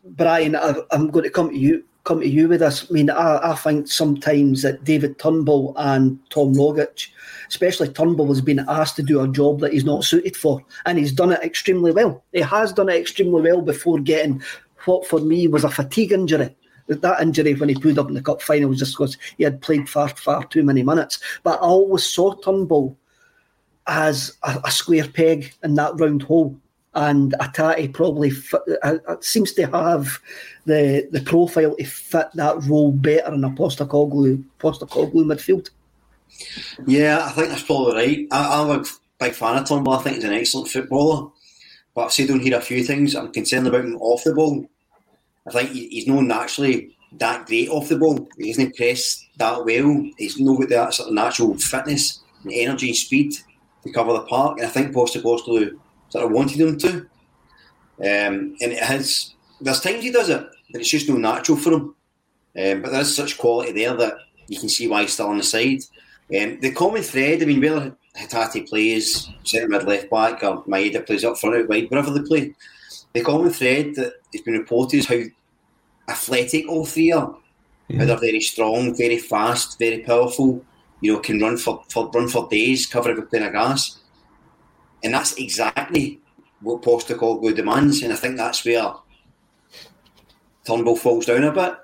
Brian, 0.03 0.55
I, 0.55 0.75
I'm 0.91 1.09
going 1.09 1.23
to 1.23 1.29
come 1.29 1.49
to 1.49 1.57
you 1.57 1.83
come 2.03 2.19
to 2.19 2.27
you 2.27 2.47
with 2.47 2.59
this. 2.59 2.85
I 2.89 2.93
mean, 2.93 3.09
I, 3.09 3.51
I 3.51 3.55
think 3.55 3.87
sometimes 3.87 4.61
that 4.61 4.83
David 4.83 5.17
Turnbull 5.17 5.73
and 5.77 6.19
Tom 6.29 6.53
Rogic, 6.53 7.09
especially 7.47 7.87
Turnbull, 7.89 8.27
has 8.27 8.41
been 8.41 8.63
asked 8.67 8.95
to 8.97 9.03
do 9.03 9.21
a 9.21 9.27
job 9.27 9.59
that 9.61 9.73
he's 9.73 9.85
not 9.85 10.03
suited 10.03 10.35
for, 10.35 10.61
and 10.85 10.99
he's 10.99 11.13
done 11.13 11.31
it 11.31 11.41
extremely 11.41 11.91
well. 11.91 12.23
He 12.33 12.41
has 12.41 12.73
done 12.73 12.89
it 12.89 12.99
extremely 12.99 13.41
well 13.41 13.61
before 13.61 13.99
getting 13.99 14.41
what 14.85 15.07
for 15.07 15.19
me 15.19 15.47
was 15.47 15.63
a 15.63 15.69
fatigue 15.69 16.11
injury. 16.11 16.55
That 16.87 17.21
injury 17.21 17.55
when 17.55 17.69
he 17.69 17.75
pulled 17.75 17.97
up 17.97 18.09
in 18.09 18.13
the 18.13 18.21
cup 18.21 18.41
final 18.41 18.69
was 18.69 18.79
just 18.79 18.93
because 18.93 19.17
he 19.37 19.43
had 19.43 19.61
played 19.61 19.89
far, 19.89 20.09
far 20.09 20.45
too 20.45 20.63
many 20.63 20.83
minutes. 20.83 21.19
But 21.43 21.59
I 21.59 21.65
always 21.65 22.03
saw 22.03 22.35
Turnbull 22.35 22.95
as 23.87 24.37
a, 24.43 24.61
a 24.65 24.71
square 24.71 25.07
peg 25.07 25.53
in 25.63 25.75
that 25.75 25.99
round 25.99 26.23
hole 26.23 26.59
and 26.95 27.33
Hatate 27.33 27.93
probably 27.93 28.31
uh, 28.83 28.97
uh, 29.07 29.15
seems 29.19 29.51
to 29.53 29.67
have 29.67 30.19
the 30.65 31.07
the 31.11 31.21
profile 31.21 31.75
to 31.75 31.83
fit 31.83 32.27
that 32.33 32.63
role 32.63 32.91
better 32.91 33.33
in 33.33 33.43
a 33.43 33.49
Postecoglou 33.49 34.43
Postecoglou 34.59 35.25
midfield. 35.25 35.69
Yeah, 36.87 37.25
I 37.25 37.31
think 37.31 37.49
that's 37.49 37.63
probably 37.63 37.93
right. 37.93 38.27
I, 38.31 38.61
am 38.61 38.79
a 38.79 38.85
big 39.19 39.33
fan 39.33 39.57
of 39.57 39.67
Turnbull. 39.67 39.93
I 39.93 40.01
think 40.01 40.15
he's 40.15 40.25
an 40.25 40.33
excellent 40.33 40.69
footballer, 40.69 41.29
but 41.93 42.05
I've 42.05 42.13
said 42.13 42.31
on 42.31 42.39
here 42.39 42.57
a 42.57 42.61
few 42.61 42.83
things 42.83 43.15
I'm 43.15 43.31
concerned 43.31 43.67
about 43.67 43.85
him 43.85 43.97
off 43.97 44.23
the 44.23 44.33
ball. 44.33 44.65
I 45.47 45.51
think 45.51 45.71
he's 45.71 46.07
not 46.07 46.23
naturally 46.23 46.95
that 47.13 47.45
great 47.45 47.69
off 47.69 47.89
the 47.89 47.97
ball. 47.97 48.27
He 48.37 48.49
isn't 48.49 48.75
pressed 48.75 49.27
that 49.37 49.63
well. 49.63 50.09
He's 50.17 50.39
not 50.39 50.59
got 50.59 50.69
that 50.69 50.93
sort 50.93 51.09
of 51.09 51.15
natural 51.15 51.57
fitness 51.57 52.21
and 52.43 52.53
energy 52.53 52.87
and 52.87 52.95
speed 52.95 53.33
to 53.83 53.91
cover 53.91 54.13
the 54.13 54.21
park. 54.21 54.57
And 54.57 54.67
I 54.67 54.69
think 54.69 54.93
Postecoglou 54.93 55.77
sort 56.09 56.25
of 56.25 56.31
wanted 56.31 56.59
him 56.59 56.77
to. 56.79 56.97
Um, 57.97 58.57
and 58.59 58.71
it 58.73 58.83
has, 58.83 59.33
there's 59.61 59.79
times 59.79 60.03
he 60.03 60.11
does 60.11 60.29
it, 60.29 60.45
but 60.71 60.81
it's 60.81 60.89
just 60.89 61.07
no 61.07 61.15
natural 61.15 61.57
for 61.57 61.73
him. 61.73 61.95
Um, 62.57 62.81
but 62.81 62.91
there's 62.91 63.15
such 63.15 63.37
quality 63.37 63.71
there 63.71 63.95
that 63.95 64.15
you 64.47 64.59
can 64.59 64.69
see 64.69 64.87
why 64.87 65.01
he's 65.01 65.13
still 65.13 65.27
on 65.27 65.37
the 65.37 65.43
side. 65.43 65.81
Um, 66.35 66.59
the 66.59 66.71
common 66.71 67.03
thread, 67.03 67.41
I 67.41 67.45
mean, 67.45 67.61
whether 67.61 67.95
Hatate 68.17 68.67
plays 68.67 69.29
centre 69.43 69.67
mid 69.67 69.83
left 69.83 70.09
back 70.09 70.43
or 70.43 70.63
Maeda 70.63 71.05
plays 71.05 71.23
up 71.23 71.37
front 71.37 71.55
out 71.55 71.69
wide, 71.69 71.89
wherever 71.89 72.11
they 72.11 72.21
play, 72.21 72.55
the 73.15 73.23
common 73.23 73.49
thread 73.49 73.95
that 73.95 74.13
has 74.33 74.41
been 74.41 74.55
reported 74.55 74.97
is 74.97 75.07
how 75.07 75.21
athletic 76.09 76.67
all 76.67 76.85
three 76.85 77.13
are. 77.13 77.35
How 77.97 78.05
they're 78.05 78.17
very 78.17 78.41
strong, 78.41 78.95
very 78.95 79.17
fast, 79.17 79.79
very 79.79 79.99
powerful. 79.99 80.63
You 80.99 81.13
know, 81.13 81.19
can 81.19 81.39
run 81.39 81.57
for, 81.57 81.83
for 81.89 82.09
run 82.09 82.27
for 82.27 82.49
days, 82.49 82.85
cover 82.85 83.11
everything 83.11 83.43
of 83.43 83.53
gas. 83.53 83.99
And 85.01 85.13
that's 85.13 85.33
exactly 85.35 86.19
what 86.61 86.81
Postecoglou 86.81 87.55
demands. 87.55 88.01
And 88.01 88.11
I 88.11 88.17
think 88.17 88.35
that's 88.35 88.65
where 88.65 88.93
Turnbull 90.65 90.97
falls 90.97 91.27
down 91.27 91.43
a 91.43 91.51
bit. 91.53 91.75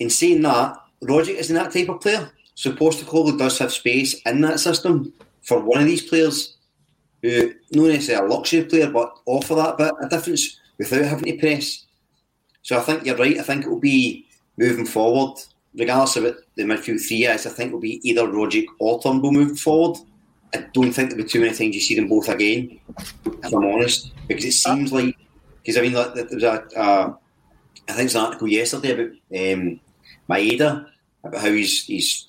In 0.00 0.10
saying 0.10 0.42
that, 0.42 0.78
Rogic 1.04 1.36
isn't 1.36 1.54
that 1.54 1.72
type 1.72 1.90
of 1.90 2.00
player. 2.00 2.32
So 2.56 2.72
Postecoglou 2.72 3.38
does 3.38 3.58
have 3.58 3.72
space 3.72 4.20
in 4.26 4.40
that 4.40 4.58
system 4.58 5.12
for 5.42 5.60
one 5.60 5.80
of 5.80 5.86
these 5.86 6.02
players 6.02 6.56
who, 7.24 7.54
not 7.72 7.88
necessarily 7.88 8.26
a 8.26 8.30
luxury 8.30 8.64
player, 8.64 8.90
but 8.90 9.16
offer 9.24 9.54
that 9.54 9.78
bit 9.78 9.92
of 9.98 10.10
difference 10.10 10.60
without 10.76 11.04
having 11.04 11.24
to 11.24 11.38
press. 11.38 11.86
So 12.62 12.76
I 12.76 12.80
think 12.80 13.04
you're 13.04 13.16
right. 13.16 13.38
I 13.38 13.42
think 13.42 13.64
it 13.64 13.70
will 13.70 13.80
be 13.80 14.26
moving 14.58 14.84
forward, 14.84 15.40
regardless 15.74 16.16
of 16.16 16.24
it, 16.26 16.36
the 16.56 16.64
midfield 16.64 17.00
three 17.06 17.24
is, 17.24 17.46
I 17.46 17.50
think 17.50 17.70
it 17.70 17.72
will 17.72 17.80
be 17.80 18.06
either 18.08 18.26
Rogic 18.26 18.66
or 18.78 19.00
Turnbull 19.00 19.32
moving 19.32 19.56
forward. 19.56 19.98
I 20.54 20.66
don't 20.74 20.92
think 20.92 21.08
there'll 21.08 21.24
be 21.24 21.28
too 21.28 21.40
many 21.40 21.54
times 21.54 21.74
you 21.74 21.80
see 21.80 21.96
them 21.96 22.08
both 22.08 22.28
again, 22.28 22.78
if 23.24 23.52
I'm 23.52 23.64
honest, 23.64 24.12
because 24.28 24.44
it 24.44 24.52
seems 24.52 24.92
like 24.92 25.16
because 25.62 25.78
I 25.78 25.80
mean 25.80 25.94
like, 25.94 26.14
there 26.14 26.26
was 26.30 26.44
a 26.44 26.78
uh, 26.78 27.14
I 27.88 27.92
think 27.92 28.06
it's 28.06 28.14
an 28.14 28.20
article 28.20 28.48
yesterday 28.48 28.92
about 28.92 29.10
um, 29.56 29.80
Maeda 30.28 30.86
about 31.24 31.40
how 31.40 31.50
he's 31.50 31.84
he's. 31.86 32.28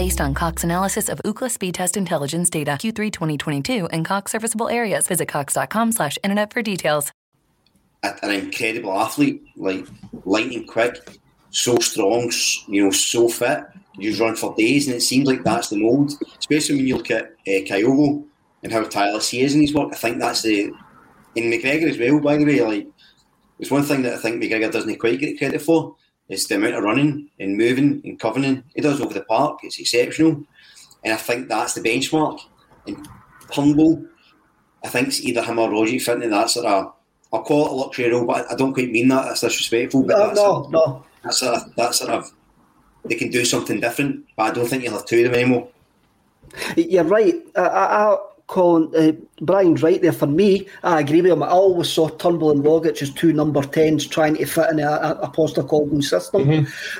Based 0.00 0.22
on 0.22 0.32
Cox 0.32 0.64
analysis 0.64 1.10
of 1.10 1.20
Ookla 1.26 1.50
speed 1.50 1.74
test 1.74 1.94
intelligence 1.94 2.48
data 2.48 2.70
Q3 2.70 3.12
2022 3.12 3.84
and 3.88 4.02
Cox 4.02 4.32
serviceable 4.32 4.70
areas, 4.70 5.06
visit 5.06 5.28
cox.com 5.28 5.92
slash 5.92 6.16
internet 6.24 6.54
for 6.54 6.62
details. 6.62 7.12
An 8.02 8.30
incredible 8.30 8.98
athlete, 8.98 9.42
like 9.56 9.86
lightning 10.24 10.66
quick, 10.66 10.96
so 11.50 11.76
strong, 11.80 12.32
you 12.66 12.84
know, 12.84 12.90
so 12.90 13.28
fit. 13.28 13.64
You 13.98 14.16
run 14.16 14.36
for 14.36 14.54
days, 14.56 14.86
and 14.86 14.96
it 14.96 15.02
seems 15.02 15.26
like 15.26 15.44
that's 15.44 15.68
the 15.68 15.76
mould. 15.76 16.12
Especially 16.38 16.76
when 16.76 16.86
you 16.86 16.96
look 16.96 17.10
at 17.10 17.24
uh, 17.24 17.60
Kyogo 17.68 18.24
and 18.62 18.72
how 18.72 18.84
tireless 18.84 19.28
he 19.28 19.42
is 19.42 19.54
in 19.54 19.60
his 19.60 19.74
work. 19.74 19.90
I 19.92 19.96
think 19.96 20.18
that's 20.18 20.40
the 20.40 20.72
in 21.34 21.50
McGregor 21.50 21.90
as 21.90 21.98
well. 21.98 22.20
By 22.20 22.38
the 22.38 22.46
way, 22.46 22.62
like 22.62 22.86
it's 23.58 23.70
one 23.70 23.82
thing 23.82 24.00
that 24.04 24.14
I 24.14 24.16
think 24.16 24.42
McGregor 24.42 24.72
doesn't 24.72 24.98
quite 24.98 25.20
get 25.20 25.36
credit 25.36 25.60
for 25.60 25.96
is 26.30 26.46
the 26.46 26.54
amount 26.54 26.76
of 26.76 26.84
running 26.84 27.28
and 27.38 27.58
moving 27.58 28.00
and 28.04 28.18
covering 28.18 28.62
he 28.74 28.80
does 28.80 29.00
over 29.00 29.12
the 29.12 29.22
park. 29.22 29.58
It's 29.62 29.78
exceptional, 29.78 30.42
and 31.04 31.12
I 31.12 31.16
think 31.16 31.48
that's 31.48 31.74
the 31.74 31.80
benchmark. 31.80 32.40
And 32.86 33.06
Turnbull, 33.52 34.06
I 34.84 34.88
think 34.88 35.08
it's 35.08 35.20
either 35.20 35.42
him 35.42 35.58
or 35.58 35.70
Roger 35.70 35.98
fitting 35.98 36.30
that 36.30 36.50
sort 36.50 36.66
of. 36.66 36.94
I'll 37.32 37.42
call 37.44 37.66
it 37.66 37.72
a 37.72 37.74
luxury 37.74 38.10
role, 38.10 38.26
but 38.26 38.50
I 38.50 38.56
don't 38.56 38.72
quite 38.72 38.90
mean 38.90 39.08
that. 39.08 39.24
That's 39.24 39.40
disrespectful. 39.42 40.02
But 40.04 40.18
No, 40.18 40.26
that's 40.26 40.40
no, 40.40 40.68
no. 40.70 41.06
That's 41.22 41.38
sort 41.38 41.54
of, 41.56 41.74
that 41.76 41.94
sort 41.94 42.10
of. 42.10 42.32
They 43.04 43.14
can 43.14 43.30
do 43.30 43.44
something 43.44 43.80
different, 43.80 44.26
but 44.36 44.42
I 44.44 44.50
don't 44.50 44.66
think 44.66 44.82
you'll 44.82 44.94
have 44.94 45.06
two 45.06 45.18
of 45.18 45.24
them 45.24 45.34
anymore. 45.34 45.68
You're 46.76 47.04
right. 47.04 47.34
I, 47.56 47.60
I 47.62 48.18
Colin, 48.50 48.90
uh, 48.96 49.12
Brian's 49.42 49.80
right 49.80 50.02
there. 50.02 50.12
For 50.12 50.26
me, 50.26 50.66
I 50.82 51.00
agree 51.00 51.22
with 51.22 51.30
him. 51.30 51.42
I 51.42 51.48
always 51.48 51.88
saw 51.88 52.08
Turnbull 52.08 52.50
and 52.50 52.64
Rogic 52.64 53.00
as 53.00 53.10
two 53.10 53.32
number 53.32 53.60
10s 53.60 54.10
trying 54.10 54.34
to 54.34 54.44
fit 54.44 54.70
in 54.70 54.80
a, 54.80 54.90
a, 54.90 55.12
a 55.22 55.30
Postecoglou 55.30 56.02
system. 56.02 56.48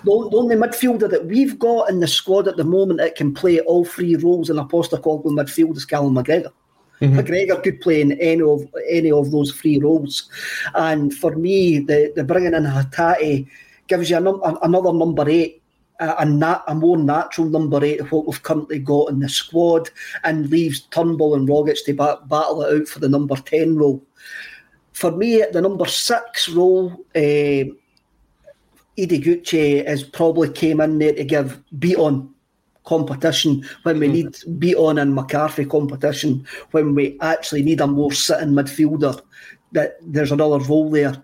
The, 0.04 0.28
the 0.30 0.36
only 0.36 0.54
midfielder 0.54 1.10
that 1.10 1.26
we've 1.26 1.58
got 1.58 1.90
in 1.90 1.98
the 1.98 2.06
squad 2.06 2.46
at 2.46 2.56
the 2.56 2.64
moment 2.64 3.00
that 3.00 3.16
can 3.16 3.34
play 3.34 3.58
all 3.60 3.84
three 3.84 4.14
roles 4.14 4.48
in 4.48 4.58
a 4.58 4.64
Postecoglou 4.64 5.24
midfield 5.24 5.76
is 5.76 5.84
Callum 5.84 6.14
McGregor. 6.14 6.52
McGregor 7.16 7.60
could 7.62 7.80
play 7.80 8.00
in 8.00 8.12
any 8.12 8.42
of 8.42 8.62
any 8.88 9.10
of 9.10 9.32
those 9.32 9.52
three 9.52 9.78
roles, 9.78 10.30
and 10.74 11.14
for 11.14 11.34
me, 11.34 11.78
the, 11.78 12.12
the 12.14 12.22
bringing 12.22 12.52
in 12.52 12.64
Hatate 12.64 13.48
gives 13.88 14.10
you 14.10 14.18
a 14.18 14.20
num- 14.20 14.42
another 14.62 14.92
number 14.92 15.28
eight, 15.28 15.59
a, 16.00 16.24
nat- 16.24 16.64
a 16.66 16.74
more 16.74 16.96
natural 16.96 17.48
number 17.48 17.84
eight 17.84 18.00
of 18.00 18.10
what 18.10 18.26
we've 18.26 18.42
currently 18.42 18.78
got 18.78 19.10
in 19.10 19.20
the 19.20 19.28
squad, 19.28 19.90
and 20.24 20.50
leaves 20.50 20.80
Turnbull 20.90 21.34
and 21.34 21.48
Rogic 21.48 21.84
to 21.84 21.94
ba- 21.94 22.20
battle 22.26 22.62
it 22.62 22.80
out 22.80 22.88
for 22.88 22.98
the 22.98 23.08
number 23.08 23.36
ten 23.36 23.76
role. 23.76 24.02
For 24.92 25.10
me, 25.10 25.44
the 25.52 25.60
number 25.60 25.86
six 25.86 26.48
role, 26.48 26.92
uh, 27.14 27.64
Ideguchi 28.98 29.86
has 29.86 30.02
probably 30.02 30.50
came 30.50 30.80
in 30.80 30.98
there 30.98 31.14
to 31.14 31.24
give 31.24 31.62
Bitton 31.78 32.28
competition. 32.84 33.64
When 33.84 33.98
we 33.98 34.08
need 34.08 34.32
Bitton 34.58 35.00
and 35.00 35.14
McCarthy 35.14 35.64
competition 35.64 36.46
when 36.72 36.94
we 36.94 37.18
actually 37.20 37.62
need 37.62 37.80
a 37.80 37.86
more 37.86 38.12
sitting 38.12 38.50
midfielder 38.50 39.20
that 39.72 39.96
there's 40.02 40.32
another 40.32 40.58
role 40.58 40.90
there. 40.90 41.22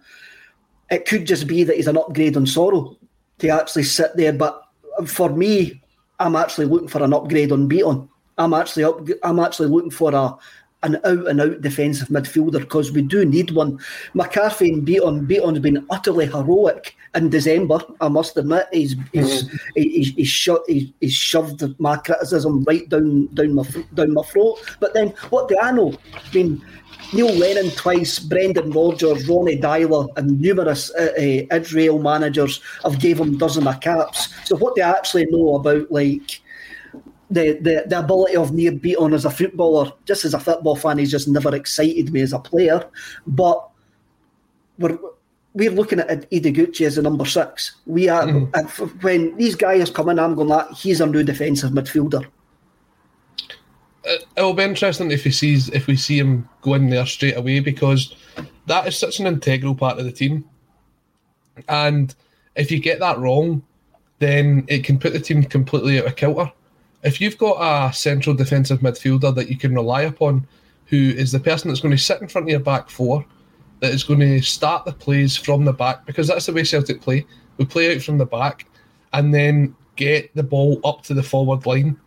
It 0.90 1.06
could 1.06 1.26
just 1.26 1.46
be 1.46 1.64
that 1.64 1.76
he's 1.76 1.88
an 1.88 1.96
upgrade 1.96 2.36
on 2.36 2.46
Soro 2.46 2.96
to 3.38 3.48
actually 3.48 3.82
sit 3.82 4.16
there 4.16 4.32
but 4.32 4.62
for 5.05 5.30
me 5.30 5.80
I'm 6.18 6.36
actually 6.36 6.66
looking 6.66 6.88
for 6.88 7.03
an 7.03 7.12
upgrade 7.12 7.53
on 7.53 7.68
Bitton 7.68 8.09
I'm 8.38 8.55
actually 8.55 8.84
up, 8.84 9.07
I'm 9.22 9.38
actually 9.38 9.68
looking 9.68 9.90
for 9.90 10.14
a 10.14 10.36
an 10.82 10.97
out 11.05 11.26
and 11.26 11.40
out 11.40 11.61
defensive 11.62 12.09
midfielder 12.09 12.61
because 12.61 12.92
we 12.92 13.03
do 13.03 13.24
need 13.24 13.51
one. 13.51 13.78
McCarthy 14.14 14.72
and 14.72 14.86
Bitton, 14.86 15.26
Bitton's 15.26 15.59
been 15.59 15.84
utterly 15.90 16.26
heroic 16.26 16.94
in 17.14 17.30
December. 17.30 17.80
I 18.01 18.09
must 18.09 18.36
admit, 18.36 18.66
he's 18.72 18.94
he's 19.12 19.44
mm-hmm. 19.44 19.57
he's, 19.74 20.14
he's, 20.14 20.28
sho- 20.28 20.64
he's, 20.68 20.92
he's 21.01 21.14
shoved 21.14 21.64
my 21.80 21.97
criticism 21.97 22.62
right 22.64 22.88
down 22.88 23.28
down 23.34 23.55
my 23.55 23.64
down 23.94 24.12
my 24.12 24.22
throat. 24.22 24.59
But 24.78 24.92
then, 24.92 25.09
what 25.30 25.49
do 25.49 25.59
I 25.59 25.72
know? 25.72 25.94
I 26.14 26.34
mean, 26.34 26.64
Neil 27.12 27.32
Lennon 27.34 27.70
twice, 27.70 28.18
Brendan 28.18 28.70
Rodgers, 28.70 29.28
Ronny 29.28 29.59
Deila, 29.59 30.09
and 30.16 30.40
numerous 30.40 30.92
uh, 30.94 31.12
uh, 31.16 31.57
Israel 31.57 32.01
managers 32.01 32.61
have 32.82 32.99
gave 32.99 33.20
him 33.20 33.38
dozen 33.38 33.66
of 33.66 33.80
caps. 33.80 34.34
So 34.44 34.57
what 34.57 34.74
do 34.74 34.82
I 34.82 34.90
actually 34.90 35.26
know 35.26 35.57
about 35.57 35.90
like? 35.90 36.40
the, 37.30 37.59
the, 37.61 37.84
the 37.88 37.99
ability 37.99 38.36
of 38.36 38.53
Nir 38.53 38.72
Bitton 38.72 39.12
as 39.12 39.24
a 39.24 39.30
footballer, 39.30 39.92
just 40.05 40.24
as 40.24 40.34
a 40.34 40.38
football 40.38 40.76
fan, 40.76 40.99
he's 40.99 41.11
just 41.11 41.28
never 41.28 41.55
excited 41.55 42.12
me 42.12 42.20
as 42.20 42.32
a 42.32 42.38
player. 42.38 42.88
But 43.26 43.68
we're 44.78 44.99
we're 45.55 45.70
looking 45.70 46.01
at 46.01 46.30
Ideguchi 46.30 46.86
as 46.86 46.99
a 46.99 47.03
number 47.03 47.24
six. 47.24 47.76
We 47.86 48.11
are 48.11 48.28
f- 48.55 49.03
when 49.03 49.34
these 49.36 49.55
guys 49.55 49.90
come 49.90 50.11
in, 50.11 50.18
I'm 50.18 50.34
going 50.34 50.49
like 50.49 50.70
he's 50.72 51.01
a 51.01 51.07
new 51.07 51.22
defensive 51.22 51.70
midfielder. 51.70 52.26
Uh, 54.07 54.16
it 54.36 54.42
will 54.42 54.54
be 54.54 54.62
interesting 54.62 55.11
if 55.11 55.24
he 55.24 55.30
sees 55.30 55.68
if 55.70 55.86
we 55.86 55.96
see 55.96 56.18
him 56.18 56.48
go 56.62 56.74
in 56.74 56.88
there 56.88 57.07
straight 57.07 57.36
away 57.36 57.61
because 57.61 58.14
that 58.66 58.86
is 58.86 58.96
such 58.96 59.20
an 59.20 59.26
integral 59.26 59.74
part 59.74 59.98
of 59.98 60.04
the 60.04 60.12
team. 60.12 60.44
And 61.68 62.14
if 62.54 62.70
you 62.70 62.80
get 62.80 63.00
that 63.00 63.18
wrong, 63.18 63.62
then 64.18 64.64
it 64.68 64.84
can 64.84 64.98
put 64.98 65.12
the 65.12 65.20
team 65.20 65.42
completely 65.44 65.98
out 65.98 66.07
of 66.07 66.16
kilter. 66.16 66.50
If 67.02 67.20
you've 67.20 67.38
got 67.38 67.59
a 67.61 67.92
central 67.92 68.34
defensive 68.34 68.80
midfielder 68.80 69.34
that 69.34 69.48
you 69.48 69.57
can 69.57 69.74
rely 69.74 70.02
upon, 70.02 70.46
who 70.86 70.96
is 70.96 71.32
the 71.32 71.40
person 71.40 71.68
that's 71.68 71.80
going 71.80 71.96
to 71.96 72.02
sit 72.02 72.20
in 72.20 72.28
front 72.28 72.46
of 72.46 72.50
your 72.50 72.61
back 72.61 72.90
four, 72.90 73.24
that 73.80 73.92
is 73.92 74.04
going 74.04 74.20
to 74.20 74.40
start 74.40 74.84
the 74.84 74.92
plays 74.92 75.36
from 75.36 75.64
the 75.64 75.72
back, 75.72 76.07
because 76.07 76.28
that's 76.28 76.46
the 76.46 76.52
way 76.52 76.64
Celtic 76.64 77.00
play. 77.00 77.26
We 77.59 77.64
play 77.64 77.94
out 77.94 78.02
from 78.02 78.18
the 78.18 78.26
back 78.26 78.66
and 79.12 79.32
then 79.32 79.76
get 79.96 80.34
the 80.34 80.42
ball 80.42 80.80
up 80.84 81.02
to 81.04 81.14
the 81.14 81.22
forward 81.22 81.66
line 81.66 81.98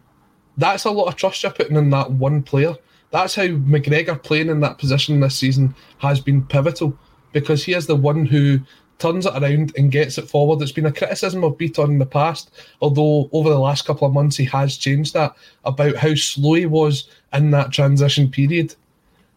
that's 0.59 0.85
a 0.85 0.91
lot 0.91 1.07
of 1.07 1.15
trust 1.15 1.41
you're 1.41 1.51
putting 1.51 1.77
in 1.77 1.89
that 1.89 2.11
one 2.11 2.43
player. 2.43 2.75
That's 3.11 3.33
how 3.33 3.47
McGregor 3.47 4.21
playing 4.21 4.49
in 4.49 4.59
that 4.59 4.77
position 4.77 5.19
this 5.19 5.35
season 5.35 5.73
has 5.99 6.19
been 6.19 6.45
pivotal 6.45 6.97
because 7.31 7.63
he 7.63 7.73
is 7.73 7.87
the 7.87 7.95
one 7.95 8.25
who 8.25 8.59
turns 8.99 9.25
it 9.25 9.33
around 9.33 9.73
and 9.77 9.91
gets 9.91 10.17
it 10.17 10.29
forward. 10.29 10.61
It's 10.61 10.73
been 10.73 10.85
a 10.85 10.91
criticism 10.91 11.43
of 11.43 11.57
Bitton 11.57 11.91
in 11.91 11.99
the 11.99 12.05
past, 12.05 12.51
although 12.81 13.29
over 13.31 13.49
the 13.49 13.59
last 13.59 13.85
couple 13.85 14.05
of 14.05 14.13
months 14.13 14.35
he 14.35 14.45
has 14.45 14.75
changed 14.75 15.13
that 15.13 15.33
about 15.63 15.95
how 15.95 16.13
slow 16.15 16.53
he 16.55 16.65
was 16.65 17.09
in 17.33 17.51
that 17.51 17.71
transition 17.71 18.29
period. 18.29 18.75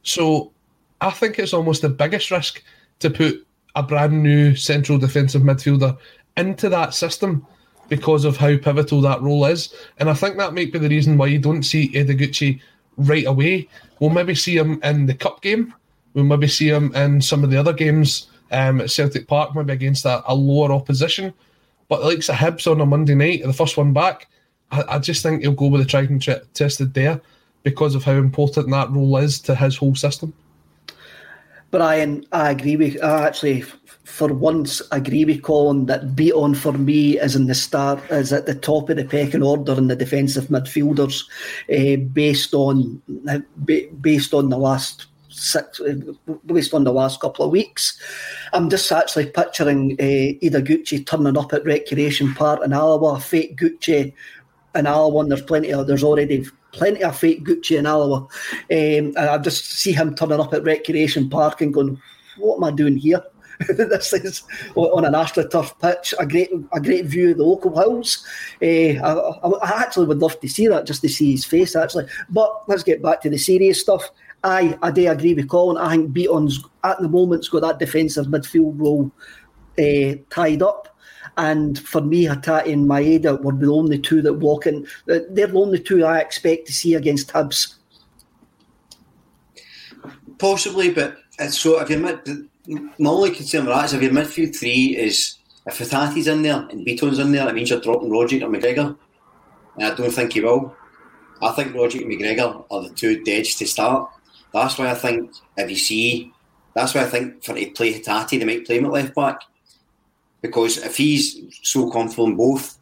So 0.03 0.51
I 1.01 1.11
think 1.11 1.39
it's 1.39 1.55
almost 1.55 1.83
the 1.83 1.89
biggest 1.89 2.31
risk 2.33 2.63
to 2.99 3.11
put 3.11 3.47
a 3.77 3.83
brand 3.83 4.23
new 4.23 4.57
central 4.57 4.99
defensive 4.99 5.43
midfielder 5.43 5.97
into 6.37 6.69
that 6.69 6.95
system 6.95 7.47
because 7.93 8.25
of 8.25 8.39
how 8.39 8.57
pivotal 8.57 9.03
that 9.03 9.21
role 9.21 9.45
is. 9.45 9.75
And 9.99 10.09
I 10.09 10.15
think 10.15 10.39
that 10.39 10.55
might 10.55 10.73
be 10.73 10.79
the 10.79 10.89
reason 10.89 11.19
why 11.19 11.27
you 11.27 11.39
don't 11.39 11.63
see 11.63 11.91
Ideguchi 11.91 12.59
right 12.97 13.27
away. 13.27 13.69
We'll 14.01 14.09
maybe 14.09 14.35
see 14.35 14.57
him 14.57 14.81
in 14.83 15.05
the 15.05 15.13
cup 15.13 15.43
game. 15.43 15.75
We'll 16.15 16.25
maybe 16.25 16.49
see 16.49 16.71
him 16.71 16.95
in 16.95 17.21
some 17.21 17.45
of 17.45 17.51
the 17.51 17.59
other 17.59 17.75
games 17.75 18.29
um, 18.51 18.81
at 18.81 18.91
Celtic 18.91 19.29
Park, 19.29 19.55
maybe 19.55 19.75
against 19.75 20.07
a, 20.07 20.23
a 20.27 20.35
lower 20.35 20.73
opposition. 20.73 21.35
But 21.91 22.03
like 22.03 22.21
a 22.21 22.33
Hibs 22.33 22.67
on 22.67 22.81
a 22.81 22.87
Monday 22.87 23.15
night, 23.15 23.43
the 23.45 23.53
first 23.53 23.77
one 23.77 23.93
back, 23.93 24.27
I, 24.71 24.85
I 24.89 24.99
just 24.99 25.23
think 25.23 25.43
he'll 25.43 25.53
go 25.53 25.67
with 25.67 25.83
the 25.83 25.87
tried 25.87 26.09
and 26.09 26.23
tested 26.55 26.95
there 26.95 27.21
because 27.63 27.95
of 27.95 28.05
how 28.05 28.13
important 28.13 28.71
that 28.71 28.91
role 28.91 29.19
is 29.19 29.39
to 29.41 29.55
his 29.55 29.77
whole 29.77 29.97
system. 29.97 30.33
Brian, 31.71 32.25
I 32.33 32.53
agree 32.53 32.77
with. 32.77 33.05
I 33.05 33.27
actually, 33.27 33.65
for 34.05 34.33
once, 34.33 34.83
agree 34.91 35.25
with 35.25 35.43
Colin 35.43 35.87
that 35.87 36.17
Bitton 36.17 36.57
for 36.57 36.73
me 36.73 37.19
is 37.19 37.37
in 37.37 37.47
the 37.47 37.55
start, 37.55 38.01
is 38.11 38.33
at 38.33 38.47
the 38.47 38.55
top 38.55 38.91
of 38.91 38.97
the 38.97 39.05
pecking 39.05 39.43
order 39.43 39.75
in 39.75 39.89
the 39.89 39.97
defensive 39.97 40.45
midfielders, 40.45 41.23
uh, 41.71 42.03
based 42.13 42.53
on 42.55 43.01
based 44.01 44.35
on 44.35 44.49
the 44.49 44.59
last 44.59 45.07
six, 45.29 45.81
uh, 45.81 45.95
based 46.47 46.75
on 46.75 46.85
the 46.85 46.93
last 46.93 47.21
couple 47.21 47.45
of 47.45 47.51
weeks. 47.53 48.01
I'm 48.53 48.69
just 48.69 48.91
actually 48.91 49.27
picturing 49.27 49.93
uh, 50.01 50.45
Ida 50.45 50.63
Gucci 50.63 51.07
turning 51.07 51.39
up 51.39 51.53
at 51.53 51.65
Recreation 51.65 52.35
Park 52.35 52.61
in 52.65 52.73
Alloa, 52.73 53.21
fake 53.21 53.57
Gucci 53.57 53.95
in 53.95 54.13
and 54.75 55.31
there's 55.31 55.43
plenty 55.43 55.73
of, 55.73 55.87
there's 55.87 56.05
already 56.05 56.47
plenty 56.73 57.05
of 57.05 57.17
fake 57.17 57.45
Gucci 57.45 57.79
in 57.79 57.87
Alloa. 57.87 58.23
Um, 58.23 58.29
and 58.71 59.19
I 59.19 59.39
just 59.39 59.67
see 59.67 59.93
him 59.93 60.15
turning 60.15 60.41
up 60.41 60.55
at 60.55 60.65
Recreation 60.65 61.29
Park 61.29 61.61
and 61.61 61.75
going, 61.75 62.01
what 62.39 62.57
am 62.57 62.65
I 62.65 62.71
doing 62.71 62.97
here? 62.97 63.23
this 63.69 64.13
is 64.13 64.43
on 64.75 65.05
an 65.05 65.13
AstroTurf 65.13 65.79
pitch, 65.81 66.15
a 66.19 66.27
great, 66.27 66.51
a 66.73 66.81
great 66.81 67.07
view 67.07 67.31
of 67.31 67.37
the 67.39 67.45
local 67.45 67.77
hills. 67.79 68.27
Uh, 68.61 68.99
I, 69.03 69.49
I, 69.49 69.83
actually 69.83 70.07
would 70.07 70.19
love 70.19 70.39
to 70.41 70.49
see 70.49 70.67
that, 70.69 70.87
just 70.87 71.03
to 71.03 71.09
see 71.09 71.33
his 71.33 71.45
face, 71.45 71.77
actually. 71.77 72.07
But 72.29 72.69
let's 72.69 72.83
get 72.83 73.03
back 73.03 73.21
to 73.23 73.31
the 73.31 73.39
serious 73.39 73.81
stuff. 73.81 74.11
I, 74.45 74.77
I 74.83 74.91
do 74.91 75.09
agree 75.09 75.35
with 75.35 75.49
Colin. 75.49 75.77
I 75.77 75.91
think 75.91 76.13
Bitton's 76.13 76.63
at 76.85 77.01
the 77.01 77.09
moment's 77.09 77.49
got 77.49 77.63
that 77.63 77.79
defensive 77.79 78.27
midfield 78.27 78.81
role 78.81 79.13
uh, 79.79 80.17
tied 80.31 80.63
up. 80.63 80.89
And 81.39 81.79
for 81.79 82.03
me, 82.03 82.25
Hatate 82.25 82.71
and 82.71 82.87
Maeda 82.89 83.41
were 83.43 83.53
the 83.53 83.73
only 83.73 83.99
two 83.99 84.21
that 84.23 84.35
walk 84.35 84.67
in. 84.67 84.87
They're 85.07 85.21
the 85.31 85.53
only 85.55 85.79
two 85.79 86.05
I 86.05 86.19
expect 86.19 86.67
to 86.67 86.73
see 86.73 86.95
against 86.95 87.33
Hibs. 87.33 87.77
Possibly, 90.39 90.91
but 90.91 91.19
it's 91.39 91.59
so 91.59 91.81
if 91.81 91.89
mid, 91.89 92.49
my 92.67 93.11
only 93.11 93.31
concern 93.31 93.67
with 93.67 93.75
that 93.75 93.87
is 93.87 93.93
if 93.93 94.03
your 94.03 94.13
midfield 94.13 94.57
three 94.57 94.97
is 94.97 95.37
if 95.67 95.79
Hatate's 95.79 96.27
in 96.27 96.43
there 96.43 96.67
and 96.71 96.87
Bitton's 96.87 97.19
in 97.19 97.33
there, 97.33 97.49
it 97.49 97.55
means 97.55 97.71
you're 97.71 97.81
dropping 97.81 98.11
Rogic 98.11 98.43
or 98.43 98.49
McGregor. 98.49 98.97
And 99.77 99.87
I 99.87 99.95
don't 99.95 100.11
think 100.11 100.33
he 100.33 100.41
will. 100.41 100.75
I 101.41 101.51
think 101.53 101.73
Rogic 101.73 102.03
and 102.03 102.11
McGregor 102.11 102.65
are 102.71 102.83
the 102.83 102.91
two 102.91 103.23
deads 103.23 103.55
to 103.57 103.67
start. 103.67 104.11
That's 104.53 104.79
why 104.79 104.91
I 104.91 104.95
think 104.95 105.33
if 105.57 105.71
you 105.71 105.77
see, 105.77 106.33
that's 106.75 106.95
why 106.95 107.03
I 107.03 107.07
think 107.07 107.43
for 107.43 107.55
to 107.55 107.71
play 107.71 107.99
Hatati, 107.99 108.39
they 108.39 108.45
might 108.45 108.67
play 108.67 108.79
him 108.79 108.87
at 108.87 108.93
left 108.93 109.15
back. 109.15 109.41
Because 110.41 110.79
if 110.79 110.97
he's 110.97 111.43
so 111.63 111.91
comfortable 111.91 112.27
in 112.27 112.37
both 112.37 112.79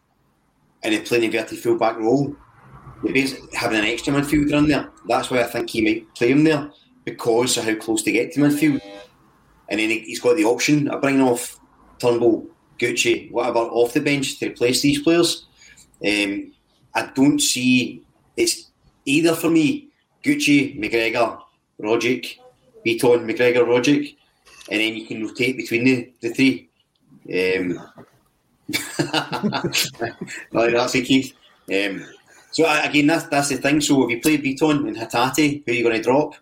and 0.83 0.95
they 0.95 1.01
play 1.01 1.19
an 1.19 1.25
inverted 1.25 1.59
full 1.59 1.79
back 1.79 1.97
role, 1.99 2.35
maybe 3.03 3.35
having 3.55 3.79
an 3.79 3.85
extra 3.85 4.13
midfielder 4.13 4.59
in 4.59 4.69
there. 4.69 4.91
That's 5.07 5.31
why 5.31 5.41
I 5.41 5.45
think 5.45 5.71
he 5.71 5.83
might 5.83 6.15
play 6.15 6.31
him 6.31 6.45
there 6.45 6.71
because 7.05 7.57
of 7.57 7.65
how 7.65 7.75
close 7.75 8.03
they 8.03 8.13
get 8.13 8.33
to 8.33 8.41
midfield. 8.41 8.81
And 9.71 9.81
then 9.81 9.91
he's 9.91 10.21
got 10.21 10.37
the 10.37 10.45
option 10.45 10.89
of 10.89 11.01
bringing 11.01 11.23
off 11.23 11.59
Turnbull, 11.99 12.47
Gucci, 12.79 13.31
whatever, 13.31 13.61
off 13.61 13.95
the 13.95 14.01
bench 14.01 14.39
to 14.39 14.49
replace 14.49 14.83
these 14.83 15.01
players. 15.03 15.47
Um, 16.05 16.53
I 16.95 17.07
don't 17.15 17.41
see 17.41 18.03
it's 18.37 18.71
either 19.05 19.35
for 19.35 19.51
me 19.51 19.89
Gucci, 20.25 20.79
McGregor, 20.79 21.41
Rogic, 21.81 22.39
Bitton, 22.85 23.25
McGregor, 23.27 23.65
Rogic, 23.65 24.17
and 24.71 24.81
then 24.81 24.95
you 24.95 25.07
can 25.07 25.25
rotate 25.25 25.57
between 25.57 25.85
the, 25.85 26.13
the 26.21 26.31
three. 26.31 26.69
Um, 27.29 27.79
no, 30.53 30.71
that's 30.71 30.95
it, 30.95 31.07
Keith. 31.07 31.35
Um, 31.73 32.05
so 32.53 32.67
again, 32.69 33.07
that's 33.07 33.27
that's 33.27 33.49
the 33.49 33.57
thing. 33.57 33.81
So 33.81 34.05
if 34.05 34.11
you 34.11 34.21
play 34.21 34.39
Bitton 34.39 34.89
and 34.89 34.97
Hatate, 34.97 35.63
who 35.65 35.73
are 35.73 35.75
you 35.75 35.83
going 35.85 35.97
to 35.97 36.03
drop? 36.03 36.35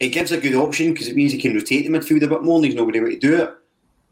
It 0.00 0.08
gives 0.08 0.32
a 0.32 0.40
good 0.40 0.54
option 0.54 0.92
because 0.92 1.08
it 1.08 1.14
means 1.16 1.32
he 1.32 1.38
can 1.38 1.54
rotate 1.54 1.84
the 1.84 1.96
midfield 1.96 2.22
a 2.22 2.28
bit 2.28 2.42
more. 2.42 2.56
and 2.56 2.64
There's 2.64 2.74
nobody 2.74 3.00
way 3.00 3.10
to 3.10 3.18
do 3.18 3.42
it. 3.42 3.54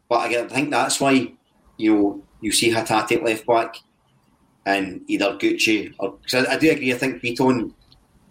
But 0.07 0.27
again, 0.27 0.45
I 0.45 0.53
think 0.53 0.69
that's 0.69 1.01
why 1.01 1.33
you 1.77 1.95
know 1.95 2.23
you 2.41 2.51
see 2.51 2.71
Hatate 2.71 3.11
at 3.17 3.23
left 3.23 3.45
back 3.45 3.75
and 4.65 5.01
either 5.07 5.37
Gucci 5.37 5.93
or 5.99 6.13
because 6.13 6.45
I, 6.45 6.53
I, 6.53 6.57
do 6.57 6.69
agree. 6.71 6.93
I 6.93 6.97
think 6.97 7.21
Bitton 7.23 7.73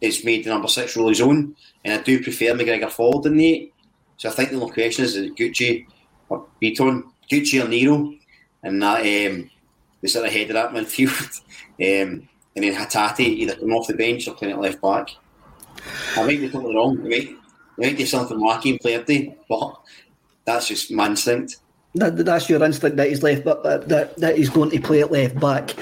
is 0.00 0.24
made 0.24 0.44
the 0.44 0.50
number 0.50 0.68
six 0.68 0.96
role 0.96 1.08
his 1.08 1.20
own, 1.20 1.56
and 1.84 1.98
I 1.98 2.02
do 2.02 2.22
prefer 2.22 2.54
McGregor 2.54 2.90
forward 2.90 3.24
than 3.24 3.36
the 3.36 3.72
So 4.16 4.28
I 4.28 4.32
think 4.32 4.50
the 4.50 4.60
only 4.60 4.72
question 4.72 5.04
is, 5.04 5.16
is 5.16 5.30
Gucci 5.32 5.86
or 6.28 6.46
Bitton, 6.62 7.04
Gucci 7.30 7.64
or 7.64 7.68
Nero, 7.68 8.14
and 8.62 8.82
that 8.82 9.00
um, 9.00 9.50
the 10.00 10.08
sort 10.08 10.26
of 10.26 10.32
head 10.32 10.50
of 10.50 10.54
that 10.54 10.70
midfield, 10.70 11.40
um, 11.80 12.28
and 12.54 12.64
then 12.64 12.74
Hatate 12.74 13.20
either 13.20 13.56
coming 13.56 13.74
off 13.74 13.88
the 13.88 13.94
bench 13.94 14.28
or 14.28 14.34
playing 14.34 14.54
at 14.54 14.60
left 14.60 14.80
back. 14.80 15.10
I 16.16 16.22
might 16.24 16.40
be 16.40 16.48
totally 16.48 16.74
wrong. 16.74 17.00
I 17.04 17.36
I 17.78 17.86
might 17.86 17.96
do 17.96 18.06
something 18.06 18.38
wacky 18.38 18.72
in 18.72 18.78
player 18.78 19.02
day, 19.02 19.36
but 19.48 19.80
that's 20.44 20.68
just 20.68 20.90
my 20.90 21.06
instinct. 21.06 21.58
That, 21.94 22.16
that's 22.16 22.48
your 22.48 22.62
instinct 22.62 22.96
that 22.96 23.08
he's 23.08 23.22
left, 23.22 23.44
but 23.44 23.62
that, 23.62 23.88
that, 23.88 24.16
that 24.16 24.36
he's 24.36 24.50
going 24.50 24.70
to 24.70 24.80
play 24.80 25.00
at 25.00 25.12
left 25.12 25.38
back. 25.38 25.74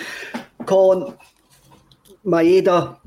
Colin, 0.67 1.17
Maeda, 2.25 2.99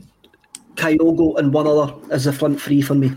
Kyogo, 0.75 1.37
and 1.37 1.53
one 1.53 1.67
other 1.67 1.93
is 2.11 2.25
the 2.25 2.33
front 2.33 2.61
three 2.61 2.81
for 2.81 2.95
me. 2.95 3.11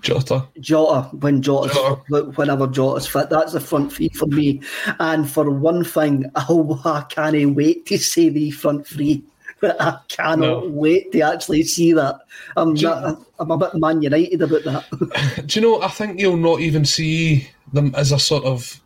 Jota. 0.00 0.46
Jota, 0.60 1.08
when 1.16 1.42
Jota's, 1.42 1.72
Jota. 1.72 2.30
whenever 2.36 2.66
Jota's 2.66 3.06
fit, 3.06 3.30
that's 3.30 3.52
the 3.52 3.60
front 3.60 3.92
three 3.92 4.08
for 4.10 4.26
me. 4.26 4.60
And 5.00 5.28
for 5.28 5.50
one 5.50 5.84
thing, 5.84 6.30
oh, 6.48 6.80
I 6.84 7.02
can't 7.08 7.54
wait 7.54 7.86
to 7.86 7.98
see 7.98 8.28
the 8.28 8.50
front 8.50 8.86
three. 8.86 9.24
I 9.62 9.98
cannot 10.08 10.64
no. 10.64 10.68
wait 10.68 11.12
to 11.12 11.20
actually 11.22 11.62
see 11.62 11.92
that. 11.92 12.20
I'm, 12.56 12.74
not, 12.74 13.26
I'm 13.38 13.50
a 13.50 13.56
bit 13.56 13.74
Man 13.74 14.02
United 14.02 14.42
about 14.42 14.64
that. 14.64 15.46
Do 15.46 15.60
you 15.60 15.66
know? 15.66 15.82
I 15.82 15.88
think 15.88 16.20
you'll 16.20 16.36
not 16.36 16.60
even 16.60 16.84
see 16.84 17.48
them 17.72 17.94
as 17.94 18.12
a 18.12 18.18
sort 18.18 18.44
of 18.44 18.80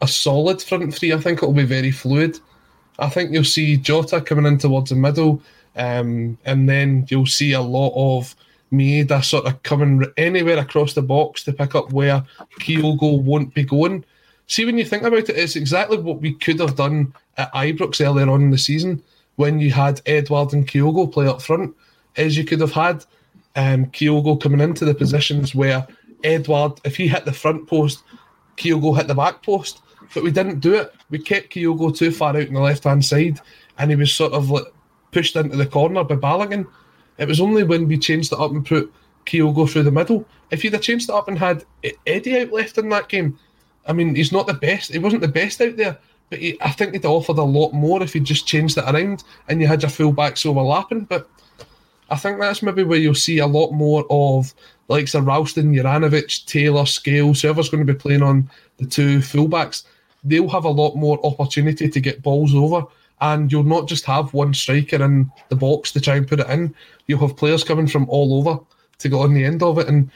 a 0.00 0.08
solid 0.08 0.62
front 0.62 0.94
three. 0.94 1.12
I 1.12 1.18
think 1.18 1.38
it'll 1.38 1.52
be 1.52 1.64
very 1.64 1.90
fluid. 1.90 2.38
I 2.98 3.08
think 3.08 3.32
you'll 3.32 3.44
see 3.44 3.76
Jota 3.76 4.20
coming 4.20 4.46
in 4.46 4.58
towards 4.58 4.90
the 4.90 4.96
middle, 4.96 5.42
um, 5.76 6.38
and 6.44 6.68
then 6.68 7.06
you'll 7.10 7.26
see 7.26 7.52
a 7.52 7.60
lot 7.60 7.92
of 7.94 8.34
Maeda 8.72 9.22
sort 9.22 9.46
of 9.46 9.62
coming 9.62 10.04
anywhere 10.16 10.58
across 10.58 10.94
the 10.94 11.02
box 11.02 11.44
to 11.44 11.52
pick 11.52 11.74
up 11.74 11.92
where 11.92 12.24
Kyogo 12.60 13.20
won't 13.20 13.52
be 13.54 13.64
going. 13.64 14.04
See, 14.46 14.64
when 14.64 14.78
you 14.78 14.84
think 14.84 15.02
about 15.02 15.28
it, 15.30 15.36
it's 15.36 15.56
exactly 15.56 15.98
what 15.98 16.20
we 16.20 16.34
could 16.34 16.60
have 16.60 16.76
done 16.76 17.14
at 17.36 17.52
Ibrox 17.52 18.04
earlier 18.04 18.28
on 18.28 18.42
in 18.42 18.50
the 18.50 18.58
season 18.58 19.02
when 19.36 19.58
you 19.58 19.70
had 19.70 20.00
Edouard 20.06 20.52
and 20.52 20.66
Kyogo 20.66 21.10
play 21.10 21.26
up 21.26 21.42
front. 21.42 21.74
Is 22.16 22.36
you 22.36 22.44
could 22.44 22.60
have 22.60 22.72
had 22.72 23.04
um, 23.56 23.86
Kyogo 23.86 24.40
coming 24.40 24.60
into 24.60 24.84
the 24.84 24.94
positions 24.94 25.54
where 25.54 25.86
Edouard, 26.22 26.80
if 26.84 26.96
he 26.96 27.08
hit 27.08 27.24
the 27.24 27.32
front 27.32 27.66
post, 27.66 28.04
Kyogo 28.56 28.96
hit 28.96 29.08
the 29.08 29.14
back 29.14 29.42
post 29.42 29.80
but 30.12 30.22
we 30.22 30.30
didn't 30.30 30.60
do 30.60 30.74
it. 30.74 30.92
We 31.10 31.18
kept 31.18 31.52
Kyogo 31.52 31.94
too 31.94 32.10
far 32.10 32.36
out 32.36 32.48
on 32.48 32.54
the 32.54 32.60
left 32.60 32.84
hand 32.84 33.04
side, 33.04 33.40
and 33.78 33.90
he 33.90 33.96
was 33.96 34.12
sort 34.12 34.32
of 34.32 34.50
like 34.50 34.64
pushed 35.12 35.36
into 35.36 35.56
the 35.56 35.66
corner 35.66 36.04
by 36.04 36.16
Balogun. 36.16 36.66
It 37.18 37.28
was 37.28 37.40
only 37.40 37.62
when 37.62 37.88
we 37.88 37.98
changed 37.98 38.32
it 38.32 38.38
up 38.38 38.50
and 38.50 38.64
put 38.64 38.92
Kyogo 39.26 39.68
through 39.68 39.84
the 39.84 39.90
middle. 39.90 40.24
If 40.50 40.64
you'd 40.64 40.72
have 40.72 40.82
changed 40.82 41.08
it 41.08 41.14
up 41.14 41.28
and 41.28 41.38
had 41.38 41.64
Eddie 42.06 42.40
out 42.40 42.52
left 42.52 42.78
in 42.78 42.88
that 42.90 43.08
game, 43.08 43.38
I 43.86 43.92
mean, 43.92 44.14
he's 44.14 44.32
not 44.32 44.46
the 44.46 44.54
best. 44.54 44.92
He 44.92 44.98
wasn't 44.98 45.22
the 45.22 45.28
best 45.28 45.60
out 45.60 45.76
there, 45.76 45.98
but 46.30 46.38
he, 46.38 46.58
I 46.60 46.70
think 46.70 46.92
he'd 46.92 47.04
offered 47.04 47.38
a 47.38 47.42
lot 47.42 47.72
more 47.72 48.02
if 48.02 48.14
you 48.14 48.20
just 48.20 48.46
changed 48.46 48.78
it 48.78 48.84
around 48.84 49.24
and 49.48 49.60
you 49.60 49.66
had 49.66 49.82
your 49.82 49.90
fullbacks 49.90 50.46
overlapping. 50.46 51.04
But 51.04 51.28
I 52.10 52.16
think 52.16 52.40
that's 52.40 52.62
maybe 52.62 52.82
where 52.84 52.98
you'll 52.98 53.14
see 53.14 53.38
a 53.38 53.46
lot 53.46 53.72
more 53.72 54.04
of 54.10 54.54
like 54.88 55.08
Sir 55.08 55.20
Ralston, 55.20 55.74
Juranovic, 55.74 56.46
Taylor, 56.46 56.86
Scales, 56.86 57.42
whoever's 57.42 57.68
going 57.68 57.86
to 57.86 57.92
be 57.92 57.98
playing 57.98 58.22
on 58.22 58.50
the 58.78 58.86
two 58.86 59.18
fullbacks 59.18 59.84
they'll 60.24 60.48
have 60.48 60.64
a 60.64 60.70
lot 60.70 60.96
more 60.96 61.24
opportunity 61.24 61.88
to 61.88 62.00
get 62.00 62.22
balls 62.22 62.54
over. 62.54 62.84
And 63.20 63.52
you'll 63.52 63.62
not 63.62 63.86
just 63.86 64.04
have 64.06 64.34
one 64.34 64.52
striker 64.52 65.02
in 65.02 65.30
the 65.48 65.56
box 65.56 65.92
to 65.92 66.00
try 66.00 66.16
and 66.16 66.26
put 66.26 66.40
it 66.40 66.50
in. 66.50 66.74
You'll 67.06 67.26
have 67.26 67.36
players 67.36 67.62
coming 67.62 67.86
from 67.86 68.08
all 68.08 68.38
over 68.38 68.58
to 68.98 69.08
get 69.08 69.16
on 69.16 69.34
the 69.34 69.44
end 69.44 69.62
of 69.62 69.78
it. 69.78 69.88
And 69.88 70.10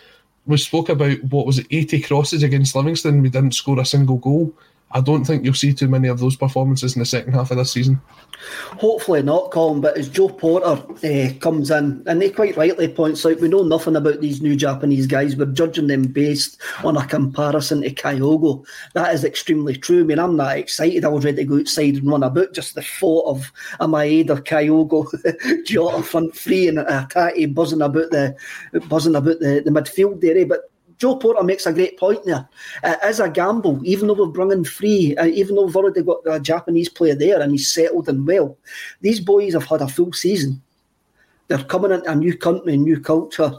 we 0.46 0.56
spoke 0.56 0.88
about 0.88 1.22
what 1.24 1.46
was 1.46 1.58
it, 1.58 1.66
80 1.70 2.00
crosses 2.02 2.42
against 2.42 2.74
Livingston. 2.74 3.22
We 3.22 3.28
didn't 3.28 3.54
score 3.54 3.78
a 3.78 3.84
single 3.84 4.16
goal. 4.16 4.52
I 4.92 5.00
don't 5.00 5.24
think 5.24 5.44
you'll 5.44 5.54
see 5.54 5.74
too 5.74 5.88
many 5.88 6.08
of 6.08 6.18
those 6.18 6.36
performances 6.36 6.96
in 6.96 7.00
the 7.00 7.06
second 7.06 7.34
half 7.34 7.50
of 7.50 7.58
this 7.58 7.72
season. 7.72 8.00
Hopefully 8.78 9.22
not, 9.22 9.50
Colin. 9.50 9.80
But 9.80 9.98
as 9.98 10.08
Joe 10.08 10.28
Porter 10.28 10.82
uh, 11.04 11.32
comes 11.40 11.70
in, 11.70 12.02
and 12.06 12.22
he 12.22 12.30
quite 12.30 12.56
rightly 12.56 12.88
points 12.88 13.26
out, 13.26 13.40
we 13.40 13.48
know 13.48 13.62
nothing 13.62 13.96
about 13.96 14.20
these 14.20 14.40
new 14.40 14.56
Japanese 14.56 15.06
guys. 15.06 15.36
We're 15.36 15.46
judging 15.46 15.88
them 15.88 16.04
based 16.04 16.60
on 16.84 16.96
a 16.96 17.06
comparison 17.06 17.82
to 17.82 17.90
Kyogo. 17.90 18.64
That 18.94 19.14
is 19.14 19.24
extremely 19.24 19.76
true. 19.76 20.00
I 20.00 20.04
mean, 20.04 20.18
I'm 20.18 20.36
not 20.36 20.56
excited. 20.56 21.04
I 21.04 21.08
was 21.08 21.24
ready 21.24 21.38
to 21.38 21.44
go 21.44 21.58
outside 21.58 21.96
and 21.96 22.10
run 22.10 22.22
about. 22.22 22.54
Just 22.54 22.74
the 22.74 22.82
thought 22.82 23.26
of 23.26 23.52
a 23.80 23.86
Maeda, 23.86 24.40
Kyogo, 24.42 25.64
Jota 25.66 26.02
front 26.02 26.34
three, 26.34 26.68
and 26.68 26.78
Hatate 26.78 27.54
buzzing 27.54 27.82
about 27.82 28.10
the 28.10 28.36
buzzing 28.88 29.16
about 29.16 29.40
the, 29.40 29.62
the 29.64 29.70
midfield 29.70 30.20
there. 30.20 30.38
Eh? 30.38 30.44
But 30.44 30.70
Joe 30.98 31.16
Porter 31.16 31.44
makes 31.44 31.66
a 31.66 31.72
great 31.72 31.98
point 31.98 32.24
there. 32.24 32.48
Uh, 32.82 32.96
as 33.02 33.20
a 33.20 33.30
gamble, 33.30 33.80
even 33.84 34.08
though 34.08 34.14
we've 34.14 34.32
brought 34.32 34.52
in 34.52 34.64
three, 34.64 35.16
uh, 35.16 35.26
even 35.26 35.54
though 35.54 35.64
we've 35.64 35.76
already 35.76 36.02
got 36.02 36.18
a 36.26 36.40
Japanese 36.40 36.88
player 36.88 37.14
there 37.14 37.40
and 37.40 37.52
he's 37.52 37.72
settled 37.72 38.08
and 38.08 38.26
well, 38.26 38.58
these 39.00 39.20
boys 39.20 39.54
have 39.54 39.64
had 39.64 39.80
a 39.80 39.88
full 39.88 40.12
season. 40.12 40.60
They're 41.46 41.64
coming 41.64 41.92
into 41.92 42.10
a 42.10 42.14
new 42.14 42.36
country, 42.36 42.76
new 42.76 43.00
culture. 43.00 43.52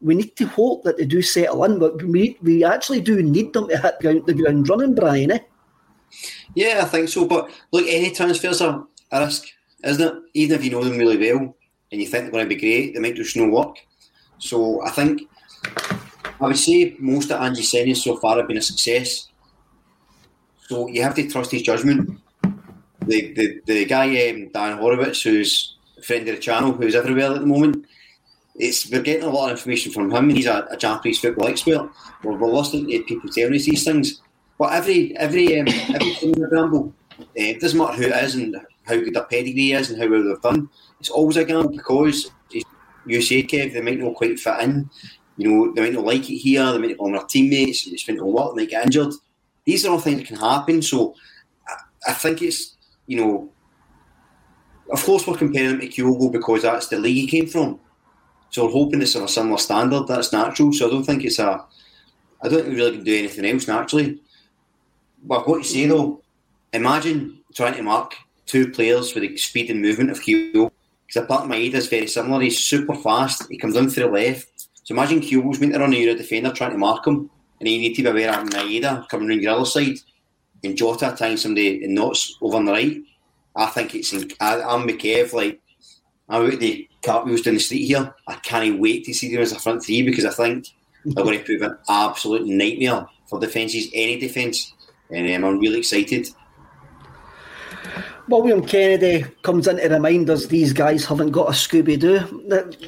We 0.00 0.16
need 0.16 0.36
to 0.36 0.46
hope 0.46 0.82
that 0.82 0.98
they 0.98 1.06
do 1.06 1.22
settle 1.22 1.64
in, 1.64 1.78
but 1.78 2.02
we, 2.02 2.36
we 2.42 2.64
actually 2.64 3.00
do 3.00 3.22
need 3.22 3.52
them 3.52 3.68
to 3.68 3.78
hit 3.78 4.00
ground, 4.00 4.26
the 4.26 4.34
ground 4.34 4.68
running, 4.68 4.94
Brian. 4.94 5.30
Eh? 5.30 5.38
Yeah, 6.54 6.80
I 6.82 6.86
think 6.86 7.08
so. 7.08 7.26
But 7.26 7.50
look, 7.70 7.86
any 7.86 8.10
transfers 8.10 8.60
are 8.60 8.84
a 9.12 9.20
risk, 9.20 9.44
isn't 9.84 10.06
it? 10.06 10.22
Even 10.34 10.58
if 10.58 10.64
you 10.64 10.72
know 10.72 10.82
them 10.82 10.98
really 10.98 11.16
well 11.16 11.54
and 11.92 12.00
you 12.00 12.08
think 12.08 12.24
they're 12.24 12.32
going 12.32 12.48
to 12.48 12.54
be 12.54 12.60
great, 12.60 12.94
they 12.94 13.00
might 13.00 13.14
just 13.14 13.36
no 13.36 13.48
work. 13.48 13.76
So 14.38 14.82
I 14.82 14.90
think 14.90 15.22
I 16.42 16.46
would 16.46 16.58
say 16.58 16.96
most 16.98 17.30
of 17.30 17.40
Ange 17.40 17.58
signings 17.58 17.98
so 17.98 18.16
far 18.16 18.36
have 18.36 18.48
been 18.48 18.56
a 18.56 18.62
success. 18.62 19.28
So 20.66 20.88
you 20.88 21.00
have 21.02 21.14
to 21.14 21.28
trust 21.28 21.52
his 21.52 21.62
judgment. 21.62 22.18
The 23.06 23.32
the, 23.32 23.60
the 23.64 23.84
guy 23.84 24.08
um, 24.28 24.48
Dan 24.48 24.78
Orlowitz, 24.78 25.22
who's 25.22 25.76
a 25.96 26.02
friend 26.02 26.28
of 26.28 26.34
the 26.34 26.42
channel, 26.42 26.72
who's 26.72 26.96
everywhere 26.96 27.30
at 27.30 27.40
the 27.40 27.46
moment. 27.46 27.86
It's 28.56 28.90
we're 28.90 29.02
getting 29.02 29.28
a 29.28 29.30
lot 29.30 29.52
of 29.52 29.58
information 29.58 29.92
from 29.92 30.10
him. 30.10 30.30
He's 30.30 30.46
a, 30.46 30.66
a 30.68 30.76
Japanese 30.76 31.20
football 31.20 31.46
expert. 31.46 31.88
We're, 32.24 32.36
we're 32.36 32.50
listening 32.50 32.88
to 32.88 33.04
people 33.04 33.30
telling 33.30 33.54
us 33.54 33.64
these 33.64 33.84
things. 33.84 34.20
But 34.58 34.72
every 34.72 35.16
every 35.16 35.60
um, 35.60 35.68
every 35.68 36.14
team 36.14 36.34
in 36.34 36.40
the 36.40 36.92
uh, 37.20 37.24
it 37.36 37.60
doesn't 37.60 37.78
matter 37.78 37.98
who 37.98 38.08
it 38.08 38.24
is 38.24 38.34
and 38.34 38.56
how 38.82 38.96
good 38.96 39.14
their 39.14 39.24
pedigree 39.24 39.72
is 39.72 39.90
and 39.90 40.02
how 40.02 40.08
well 40.10 40.24
they've 40.24 40.42
done. 40.42 40.68
It's 40.98 41.08
always 41.08 41.36
a 41.36 41.44
gamble 41.44 41.70
because 41.70 42.32
you 43.06 43.22
say 43.22 43.44
Kev, 43.44 43.72
they 43.72 43.80
might 43.80 44.00
not 44.00 44.14
quite 44.14 44.40
fit 44.40 44.60
in 44.60 44.90
you 45.36 45.48
know, 45.48 45.72
they 45.72 45.82
might 45.82 45.92
not 45.94 46.04
like 46.04 46.28
it 46.28 46.36
here, 46.36 46.70
they 46.72 46.78
might 46.78 46.90
not 46.90 47.00
on 47.00 47.12
their 47.12 47.24
teammates, 47.24 47.86
it's 47.86 48.04
going 48.04 48.18
to 48.18 48.24
work, 48.24 48.54
they 48.54 48.62
might 48.62 48.70
get 48.70 48.84
injured. 48.84 49.14
These 49.64 49.86
are 49.86 49.90
all 49.90 50.00
things 50.00 50.18
that 50.18 50.28
can 50.28 50.36
happen. 50.36 50.82
So 50.82 51.14
I, 51.68 52.10
I 52.10 52.12
think 52.12 52.42
it's, 52.42 52.76
you 53.06 53.18
know, 53.18 53.52
of 54.90 55.02
course 55.04 55.26
we're 55.26 55.36
comparing 55.36 55.70
him 55.70 55.80
to 55.80 55.88
Kyogo 55.88 56.30
because 56.30 56.62
that's 56.62 56.88
the 56.88 56.98
league 56.98 57.30
he 57.30 57.40
came 57.40 57.46
from. 57.48 57.80
So 58.50 58.66
we're 58.66 58.72
hoping 58.72 59.00
it's 59.00 59.16
on 59.16 59.22
a 59.22 59.28
similar 59.28 59.58
standard. 59.58 60.06
That's 60.06 60.32
natural. 60.32 60.72
So 60.72 60.86
I 60.86 60.90
don't 60.90 61.04
think 61.04 61.24
it's 61.24 61.38
a. 61.38 61.64
I 62.42 62.48
don't 62.48 62.64
think 62.64 62.68
we 62.68 62.74
really 62.74 62.96
can 62.96 63.04
do 63.04 63.16
anything 63.16 63.46
else 63.46 63.66
naturally. 63.66 64.20
But 65.22 65.48
what 65.48 65.58
you 65.58 65.64
say 65.64 65.86
though, 65.86 66.22
imagine 66.72 67.38
trying 67.54 67.74
to 67.74 67.82
mark 67.82 68.14
two 68.44 68.70
players 68.70 69.14
with 69.14 69.22
the 69.22 69.36
speed 69.38 69.70
and 69.70 69.80
movement 69.80 70.10
of 70.10 70.20
Kyogo. 70.20 70.70
Because 71.06 71.24
apart 71.24 71.42
from 71.42 71.52
Maeda 71.52 71.74
is 71.74 71.88
very 71.88 72.06
similar. 72.06 72.42
He's 72.42 72.62
super 72.62 72.94
fast. 72.94 73.46
He 73.48 73.56
comes 73.56 73.76
in 73.76 73.88
through 73.88 74.04
the 74.04 74.10
left. 74.10 74.48
So 74.84 74.94
imagine 74.94 75.20
Kyogo's 75.20 75.58
to 75.58 75.78
run 75.78 75.94
a 75.94 76.14
defender 76.14 76.52
trying 76.52 76.72
to 76.72 76.78
mark 76.78 77.06
him, 77.06 77.30
and 77.60 77.68
you 77.68 77.78
need 77.78 77.94
to 77.94 78.02
be 78.02 78.08
aware 78.08 78.30
of 78.30 78.48
Maeda 78.48 79.08
coming 79.08 79.28
around 79.28 79.42
your 79.42 79.54
other 79.54 79.64
side, 79.64 79.98
and 80.64 80.76
Jota 80.76 81.14
tying 81.16 81.36
somebody 81.36 81.84
in 81.84 81.94
knots 81.94 82.36
over 82.40 82.56
on 82.56 82.64
the 82.64 82.72
right. 82.72 83.02
I 83.54 83.66
think 83.66 83.94
it's. 83.94 84.12
I, 84.40 84.62
I'm 84.62 84.88
McKev. 84.88 85.32
Like 85.32 85.60
I'm 86.28 86.46
about 86.46 86.60
the 86.60 86.88
cartwheels 87.02 87.42
down 87.42 87.54
the 87.54 87.60
street 87.60 87.86
here. 87.86 88.14
I 88.26 88.34
can't 88.36 88.80
wait 88.80 89.04
to 89.04 89.14
see 89.14 89.32
them 89.32 89.42
as 89.42 89.52
a 89.52 89.58
front 89.58 89.84
three 89.84 90.02
because 90.02 90.24
I 90.24 90.30
think 90.30 90.68
they're 91.04 91.24
going 91.24 91.38
to 91.38 91.44
prove 91.44 91.62
an 91.62 91.76
absolute 91.88 92.46
nightmare 92.46 93.06
for 93.28 93.38
defences, 93.38 93.88
any 93.92 94.18
defence, 94.18 94.72
and 95.10 95.44
um, 95.44 95.44
I'm 95.48 95.58
really 95.58 95.78
excited. 95.78 96.28
William 98.28 98.64
Kennedy 98.64 99.24
comes 99.42 99.66
in 99.66 99.78
to 99.78 99.88
remind 99.88 100.30
us 100.30 100.46
these 100.46 100.72
guys 100.72 101.04
haven't 101.04 101.32
got 101.32 101.48
a 101.48 101.52
Scooby 101.52 101.98
Doo. 101.98 102.20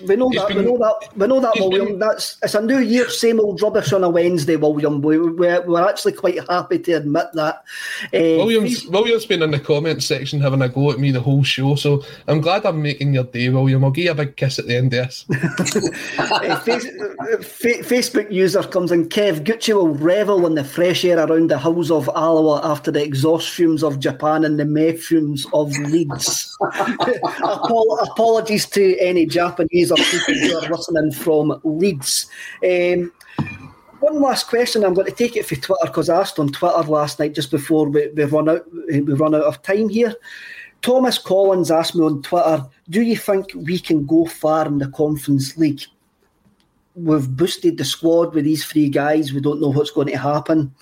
We 0.06 0.16
know 0.16 0.30
that. 0.30 0.48
Been, 0.48 0.58
we 0.58 0.64
know 0.64 0.78
that. 0.78 1.08
We 1.16 1.26
know 1.26 1.40
that, 1.40 1.54
William. 1.56 1.86
Been, 1.86 1.98
that's 1.98 2.36
it's 2.42 2.54
a 2.54 2.62
new 2.62 2.78
year, 2.78 3.08
same 3.08 3.40
old 3.40 3.60
rubbish 3.60 3.92
on 3.92 4.04
a 4.04 4.08
Wednesday, 4.08 4.56
William. 4.56 5.02
We, 5.02 5.18
we're, 5.18 5.60
we're 5.62 5.88
actually 5.88 6.12
quite 6.12 6.38
happy 6.48 6.78
to 6.78 6.92
admit 6.92 7.26
that. 7.34 7.64
Uh, 8.06 8.38
William's 8.44 8.86
William's 8.86 9.26
been 9.26 9.42
in 9.42 9.50
the 9.50 9.58
comments 9.58 10.06
section 10.06 10.40
having 10.40 10.62
a 10.62 10.68
go 10.68 10.92
at 10.92 10.98
me 10.98 11.10
the 11.10 11.20
whole 11.20 11.42
show, 11.42 11.74
so 11.74 12.04
I'm 12.28 12.40
glad 12.40 12.64
I'm 12.64 12.80
making 12.80 13.14
your 13.14 13.24
day, 13.24 13.48
William. 13.48 13.84
I'll 13.84 13.90
give 13.90 14.04
you 14.04 14.12
a 14.12 14.14
big 14.14 14.36
kiss 14.36 14.58
at 14.58 14.66
the 14.66 14.76
end 14.76 14.94
of 14.94 15.08
this. 15.08 15.26
uh, 16.18 16.56
face, 16.60 16.86
uh, 16.86 17.36
Facebook 17.38 18.30
user 18.30 18.62
comes 18.62 18.92
in. 18.92 19.08
Kev 19.08 19.44
Gucci 19.44 19.74
will 19.74 19.88
revel 19.88 20.46
in 20.46 20.54
the 20.54 20.64
fresh 20.64 21.04
air 21.04 21.18
around 21.18 21.50
the 21.50 21.58
hills 21.58 21.90
of 21.90 22.08
Alloa 22.14 22.60
after 22.64 22.90
the 22.90 23.02
exhaust 23.02 23.50
fumes 23.50 23.82
of 23.82 23.98
Japan 23.98 24.44
and 24.44 24.60
the 24.60 24.64
meth 24.64 25.02
fumes 25.02 25.23
of 25.52 25.76
Leeds. 25.78 26.56
apologies 28.02 28.66
to 28.66 28.96
any 28.98 29.26
Japanese 29.26 29.90
or 29.90 29.96
people 29.96 30.34
who 30.34 30.56
are 30.56 30.68
listening 30.70 31.12
from 31.12 31.60
Leeds. 31.64 32.26
Um, 32.62 33.12
one 34.00 34.20
last 34.20 34.48
question. 34.48 34.84
I'm 34.84 34.94
going 34.94 35.06
to 35.06 35.12
take 35.12 35.36
it 35.36 35.46
for 35.46 35.56
Twitter 35.56 35.86
because 35.86 36.08
I 36.08 36.20
asked 36.20 36.38
on 36.38 36.48
Twitter 36.48 36.82
last 36.82 37.18
night 37.18 37.34
just 37.34 37.50
before 37.50 37.88
we, 37.88 38.08
we 38.08 38.24
run 38.24 38.48
out 38.48 38.64
we 38.88 39.00
run 39.00 39.34
out 39.34 39.44
of 39.44 39.62
time 39.62 39.88
here. 39.88 40.14
Thomas 40.82 41.18
Collins 41.18 41.70
asked 41.70 41.94
me 41.96 42.04
on 42.04 42.20
Twitter, 42.22 42.66
"Do 42.90 43.00
you 43.00 43.16
think 43.16 43.46
we 43.54 43.78
can 43.78 44.04
go 44.04 44.26
far 44.26 44.66
in 44.66 44.78
the 44.78 44.88
Conference 44.88 45.56
League?" 45.56 45.82
We've 46.94 47.28
boosted 47.28 47.78
the 47.78 47.84
squad 47.84 48.34
with 48.34 48.44
these 48.44 48.64
three 48.64 48.88
guys. 48.88 49.32
We 49.32 49.40
don't 49.40 49.60
know 49.60 49.72
what's 49.72 49.90
going 49.90 50.08
to 50.08 50.18
happen. 50.18 50.74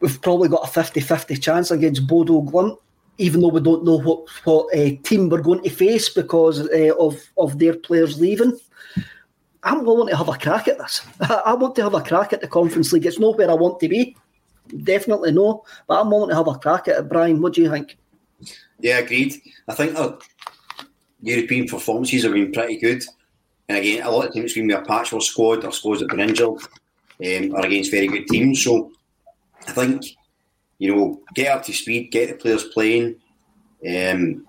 We've 0.00 0.20
probably 0.20 0.48
got 0.48 0.68
a 0.68 0.80
50-50 0.80 1.40
chance 1.40 1.70
against 1.70 2.06
Bodo 2.06 2.42
Glimt 2.42 2.76
even 3.18 3.40
though 3.40 3.48
we 3.48 3.60
don't 3.60 3.84
know 3.84 3.98
what 3.98 4.28
what 4.44 4.66
uh, 4.76 4.90
team 5.02 5.28
we're 5.28 5.42
going 5.42 5.62
to 5.62 5.70
face 5.70 6.08
because 6.08 6.60
uh, 6.60 6.94
of 6.98 7.20
of 7.36 7.58
their 7.58 7.74
players 7.74 8.20
leaving. 8.20 8.58
I'm 9.64 9.84
willing 9.84 10.08
to 10.08 10.16
have 10.16 10.28
a 10.28 10.36
crack 10.36 10.66
at 10.66 10.78
this. 10.78 11.06
I 11.20 11.54
want 11.54 11.76
to 11.76 11.84
have 11.84 11.94
a 11.94 12.02
crack 12.02 12.32
at 12.32 12.40
the 12.40 12.48
Conference 12.48 12.92
League. 12.92 13.06
It's 13.06 13.20
not 13.20 13.38
where 13.38 13.50
I 13.50 13.54
want 13.54 13.78
to 13.80 13.88
be, 13.88 14.16
definitely 14.82 15.30
no. 15.30 15.64
But 15.86 16.00
I'm 16.00 16.10
willing 16.10 16.30
to 16.30 16.36
have 16.36 16.48
a 16.48 16.58
crack 16.58 16.88
at 16.88 16.98
it. 16.98 17.08
Brian, 17.08 17.40
what 17.40 17.52
do 17.52 17.62
you 17.62 17.70
think? 17.70 17.96
Yeah, 18.80 18.98
agreed. 18.98 19.34
I 19.68 19.74
think 19.74 19.96
our 19.96 20.18
European 21.20 21.68
performances 21.68 22.24
have 22.24 22.32
been 22.32 22.50
pretty 22.50 22.78
good. 22.78 23.04
And 23.68 23.78
again, 23.78 24.02
a 24.04 24.10
lot 24.10 24.26
of 24.26 24.32
teams, 24.32 24.56
when 24.56 24.66
we 24.66 24.74
a 24.74 24.82
patchwork 24.82 25.22
squad 25.22 25.64
or 25.64 25.72
squads 25.72 26.00
that 26.00 26.10
have 26.10 26.18
been 26.18 26.28
injured, 26.28 26.48
um, 26.48 27.54
are 27.54 27.64
against 27.66 27.92
very 27.92 28.08
good 28.08 28.26
teams. 28.26 28.64
So 28.64 28.90
I 29.68 29.72
think 29.72 30.16
you 30.82 30.92
know, 30.92 31.20
get 31.32 31.56
up 31.56 31.62
to 31.62 31.72
speed, 31.72 32.10
get 32.10 32.28
the 32.28 32.34
players 32.34 32.64
playing, 32.64 33.14
um, 33.88 34.44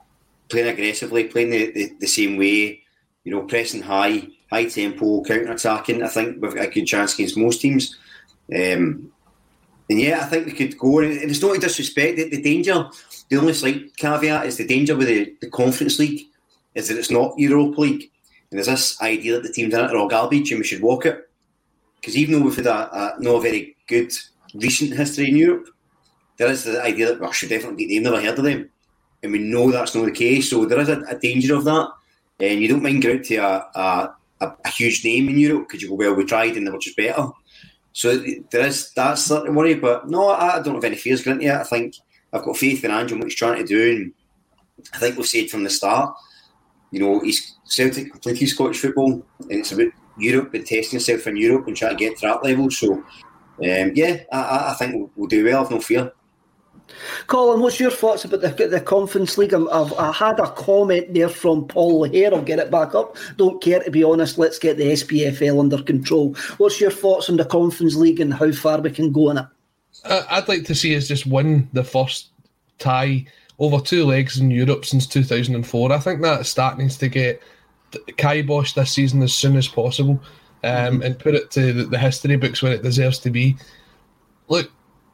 playing 0.50 0.68
aggressively, 0.68 1.26
playing 1.26 1.52
the, 1.52 1.72
the, 1.72 1.94
the, 2.00 2.08
same 2.08 2.38
way, 2.38 2.82
you 3.24 3.32
know, 3.32 3.44
pressing 3.44 3.84
high, 3.84 4.28
high 4.50 4.66
tempo, 4.66 5.24
counter 5.24 5.52
attacking. 5.52 6.02
I 6.02 6.08
think 6.08 6.42
we've 6.42 6.56
got 6.56 6.70
a 6.70 6.72
good 6.72 6.88
chance 6.88 7.14
against 7.14 7.38
most 7.38 7.62
teams. 7.62 8.00
Um, 8.52 9.12
and 9.88 10.00
yeah, 10.02 10.22
I 10.22 10.26
think 10.26 10.48
we 10.48 10.54
could 10.54 10.76
go. 10.76 11.02
And 11.02 11.12
it's 11.12 11.40
not 11.40 11.54
to 11.54 11.60
disrespect 11.60 12.18
the, 12.18 12.28
the 12.28 12.42
danger. 12.42 12.90
The 13.30 13.38
only 13.38 13.54
slight 13.54 13.96
caveat 13.98 14.48
is 14.48 14.58
the 14.58 14.66
danger 14.66 14.96
with 14.96 15.10
the, 15.10 15.36
the 15.40 15.52
Conference 15.52 16.00
League 16.00 16.26
is 16.74 16.88
that 16.88 16.98
it's 16.98 17.12
not 17.12 17.38
Europa 17.38 17.80
League. 17.80 18.10
And 18.50 18.58
there's 18.58 18.66
this 18.66 19.00
idea 19.04 19.34
that 19.34 19.44
the 19.44 19.54
teams 19.54 19.76
in 19.76 19.80
it 19.80 19.92
are 19.92 19.98
all 19.98 20.08
garbage 20.08 20.50
and 20.52 20.62
we 20.62 20.66
should 20.66 20.82
walk 20.82 21.06
it. 21.06 21.30
Because 22.02 22.18
even 22.18 22.34
though 22.34 22.46
we've 22.46 22.56
had 22.56 22.66
a, 22.66 22.96
a 22.98 23.16
not 23.20 23.36
a 23.36 23.42
very 23.42 23.76
good 23.86 24.12
recent 24.56 24.94
history 24.94 25.30
in 25.30 25.38
Europe, 25.38 25.68
there 26.38 26.50
is 26.50 26.64
the 26.64 26.82
idea 26.84 27.08
that 27.08 27.20
well, 27.20 27.30
I 27.30 27.34
should 27.34 27.50
definitely 27.50 27.86
beat 27.86 27.96
them. 27.96 28.04
Never 28.04 28.22
heard 28.22 28.38
of 28.38 28.46
them, 28.46 28.70
and 29.22 29.32
we 29.32 29.40
know 29.40 29.72
that's 29.72 29.96
not 29.96 30.06
the 30.06 30.12
case. 30.12 30.50
So 30.50 30.66
there 30.66 30.80
is 30.80 30.90
a, 30.90 31.02
a 31.08 31.18
danger 31.18 31.56
of 31.56 31.66
that, 31.66 31.90
and 32.40 32.62
you 32.62 32.68
don't 32.68 32.84
mind 32.84 33.02
going 33.02 33.20
out 33.20 33.26
to 33.26 33.36
a, 33.36 34.16
a, 34.42 34.56
a 34.66 34.70
huge 34.70 35.04
name 35.06 35.30
in 35.30 35.38
Europe 35.38 35.68
because 35.68 35.82
you 35.82 35.90
go, 35.90 35.96
well, 35.96 36.16
we 36.16 36.26
tried 36.26 36.58
and 36.58 36.66
they 36.66 36.72
were 36.72 36.80
just 36.80 36.98
better. 36.98 37.28
So 37.94 38.18
there 38.52 38.66
is 38.66 38.92
that 38.94 39.20
sort 39.20 39.48
of 39.48 39.54
worry, 39.54 39.76
but 39.76 40.10
no, 40.10 40.30
I 40.30 40.62
don't 40.62 40.76
have 40.76 40.84
any 40.84 40.96
fears 40.96 41.24
going 41.24 41.42
yet. 41.42 41.62
I 41.62 41.64
think 41.64 41.96
I've 42.32 42.44
got 42.44 42.58
faith 42.58 42.84
in 42.84 42.92
Andrew 42.92 43.16
and 43.16 43.24
what 43.24 43.30
he's 43.30 43.38
trying 43.38 43.60
to 43.60 43.66
do, 43.66 43.92
and 43.96 44.14
I 44.94 44.98
think 44.98 45.16
we've 45.16 45.28
said 45.28 45.50
from 45.50 45.64
the 45.64 45.70
start, 45.70 46.16
you 46.92 47.00
know, 47.00 47.20
he's 47.20 47.56
Celtic 47.66 48.12
completely 48.12 48.48
Scottish 48.48 48.80
football, 48.80 49.24
and 49.40 49.52
it's 49.52 49.72
about 49.72 49.92
Europe 50.18 50.54
and 50.54 50.66
testing 50.66 50.98
yourself 50.98 51.28
in 51.28 51.38
Europe 51.38 51.68
and 51.68 51.78
trying 51.78 51.98
to 51.98 52.04
get 52.04 52.18
to 52.18 52.28
that 52.28 52.44
level. 52.44 52.70
So, 52.70 52.94
um, 52.94 53.04
yeah, 53.60 54.24
I, 54.32 54.72
I 54.72 54.76
think 54.78 54.96
we'll, 54.96 55.12
we'll 55.16 55.28
do 55.28 55.46
well. 55.46 55.64
I've 55.64 55.72
no 55.72 55.80
fear. 55.80 56.12
Colin, 57.28 57.62
what's 57.62 57.80
your 57.80 57.92
thoughts 57.92 58.26
about 58.26 58.42
the, 58.42 58.68
the 58.68 58.82
Conference 58.82 59.38
League? 59.38 59.54
I've, 59.54 59.94
I 59.94 60.12
had 60.12 60.40
a 60.40 60.52
comment 60.52 61.14
there 61.14 61.30
from 61.30 61.68
Paul 61.68 62.04
here. 62.06 62.32
I'll 62.34 62.42
get 62.42 62.60
it 62.60 62.72
back 62.72 62.96
up. 62.96 63.18
Don't 63.38 63.62
care, 63.62 63.82
to 63.82 63.92
be 63.92 64.04
honest. 64.04 64.38
Let's 64.38 64.60
get 64.60 64.78
the 64.78 64.92
SPFL 64.92 65.60
under 65.60 65.82
control. 65.82 66.34
What's 66.58 66.80
your 66.80 66.92
thoughts 66.92 67.30
on 67.30 67.38
the 67.38 67.46
Conference 67.46 67.96
League 67.96 68.20
and 68.20 68.34
how 68.34 68.52
far 68.52 68.80
we 68.80 68.92
can 68.92 69.12
go 69.12 69.30
in 69.30 69.38
it? 69.38 69.46
I'd 70.06 70.48
like 70.48 70.66
to 70.66 70.76
see 70.76 70.96
us 70.96 71.08
just 71.08 71.26
win 71.26 71.70
the 71.74 71.84
first 71.84 72.30
tie 72.80 73.26
over 73.60 73.80
two 73.80 74.06
legs 74.06 74.40
in 74.40 74.52
Europe 74.52 74.86
since 74.86 75.08
2004. 75.08 75.92
I 75.92 76.00
think 76.00 76.22
that 76.22 76.46
start 76.46 76.78
needs 76.78 76.98
to 76.98 77.08
get 77.08 77.42
kiboshed 77.92 78.74
this 78.74 78.92
season 78.92 79.22
as 79.22 79.34
soon 79.34 79.56
as 79.56 79.68
possible 79.68 80.20
um, 80.64 80.96
mm-hmm. 80.96 81.02
and 81.04 81.20
put 81.20 81.36
it 81.36 81.52
to 81.52 81.74
the, 81.74 81.84
the 81.84 81.98
history 81.98 82.36
books 82.36 82.62
where 82.62 82.74
it 82.74 82.84
deserves 82.84 83.20
to 83.20 83.30
be. 83.30 83.56
Look, 84.48 84.72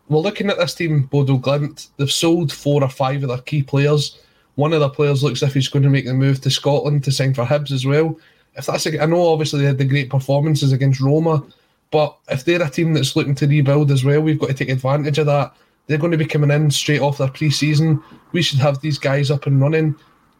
we're 0.09 0.19
looking 0.19 0.49
at 0.49 0.57
this 0.57 0.73
team, 0.73 1.03
Bodo 1.03 1.37
Glimt. 1.37 1.89
They've 1.97 2.11
sold 2.11 2.51
four 2.51 2.83
or 2.83 2.89
five 2.89 3.23
of 3.23 3.29
their 3.29 3.37
key 3.37 3.63
players. 3.63 4.19
One 4.55 4.73
of 4.73 4.79
the 4.79 4.89
players 4.89 5.23
looks 5.23 5.43
as 5.43 5.49
if 5.49 5.53
he's 5.53 5.69
going 5.69 5.83
to 5.83 5.89
make 5.89 6.05
the 6.05 6.13
move 6.13 6.41
to 6.41 6.49
Scotland 6.49 7.03
to 7.03 7.11
sign 7.11 7.33
for 7.33 7.45
Hibs 7.45 7.71
as 7.71 7.85
well. 7.85 8.19
If 8.55 8.65
that's, 8.65 8.87
a, 8.87 9.01
I 9.01 9.05
know 9.05 9.29
obviously 9.29 9.61
they 9.61 9.67
had 9.67 9.77
the 9.77 9.85
great 9.85 10.09
performances 10.09 10.73
against 10.73 10.99
Roma, 10.99 11.43
but 11.91 12.17
if 12.29 12.43
they're 12.43 12.61
a 12.61 12.69
team 12.69 12.93
that's 12.93 13.15
looking 13.15 13.35
to 13.35 13.47
rebuild 13.47 13.91
as 13.91 14.03
well, 14.03 14.21
we've 14.21 14.39
got 14.39 14.47
to 14.47 14.53
take 14.53 14.69
advantage 14.69 15.19
of 15.19 15.27
that. 15.27 15.55
They're 15.87 15.97
going 15.97 16.11
to 16.11 16.17
be 16.17 16.25
coming 16.25 16.51
in 16.51 16.69
straight 16.71 17.01
off 17.01 17.19
their 17.19 17.29
pre-season. 17.29 18.03
We 18.31 18.41
should 18.41 18.59
have 18.59 18.81
these 18.81 18.99
guys 18.99 19.31
up 19.31 19.45
and 19.45 19.61
running. 19.61 19.95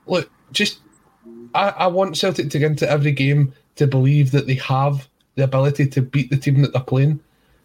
Look, 0.06 0.30
just 0.52 0.80
I, 1.54 1.70
I 1.70 1.88
want 1.88 2.18
Celtic 2.18 2.50
to 2.50 2.60
get 2.60 2.72
into 2.72 2.90
every 2.90 3.12
game 3.12 3.54
to 3.76 3.88
believe 3.88 4.32
that 4.32 4.48
they 4.48 4.56
have 4.56 5.08
the 5.36 5.44
ability 5.44 5.88
to 5.88 6.02
beat 6.02 6.30
the 6.30 6.38
team 6.38 6.62
that 6.62 6.74
they're 6.74 6.82
playing. 6.82 7.20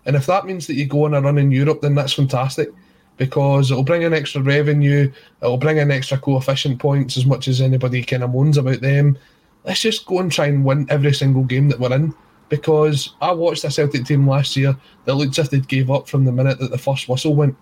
And 0.06 0.16
if 0.16 0.26
that 0.26 0.46
means 0.46 0.66
that 0.66 0.74
you 0.74 0.86
go 0.86 1.04
on 1.04 1.14
a 1.14 1.20
run 1.20 1.38
in 1.38 1.50
Europe, 1.50 1.80
then 1.80 1.94
that's 1.94 2.12
fantastic 2.12 2.70
because 3.16 3.70
it'll 3.70 3.84
bring 3.84 4.02
in 4.02 4.12
extra 4.12 4.40
revenue, 4.40 5.10
it'll 5.40 5.56
bring 5.56 5.78
in 5.78 5.90
extra 5.90 6.18
coefficient 6.18 6.78
points 6.78 7.16
as 7.16 7.26
much 7.26 7.48
as 7.48 7.60
anybody 7.60 8.02
kind 8.02 8.24
of 8.24 8.32
moans 8.32 8.58
about 8.58 8.80
them. 8.80 9.16
Let's 9.64 9.80
just 9.80 10.06
go 10.06 10.18
and 10.18 10.30
try 10.30 10.46
and 10.46 10.64
win 10.64 10.86
every 10.90 11.14
single 11.14 11.44
game 11.44 11.68
that 11.68 11.80
we're 11.80 11.94
in 11.94 12.12
because 12.48 13.14
I 13.20 13.32
watched 13.32 13.64
a 13.64 13.70
Celtic 13.70 14.04
team 14.04 14.28
last 14.28 14.56
year 14.56 14.76
that 15.04 15.14
looked 15.14 15.38
as 15.38 15.46
if 15.46 15.50
they'd 15.50 15.68
gave 15.68 15.90
up 15.90 16.08
from 16.08 16.24
the 16.24 16.32
minute 16.32 16.58
that 16.58 16.70
the 16.70 16.78
first 16.78 17.08
whistle 17.08 17.34
went. 17.34 17.56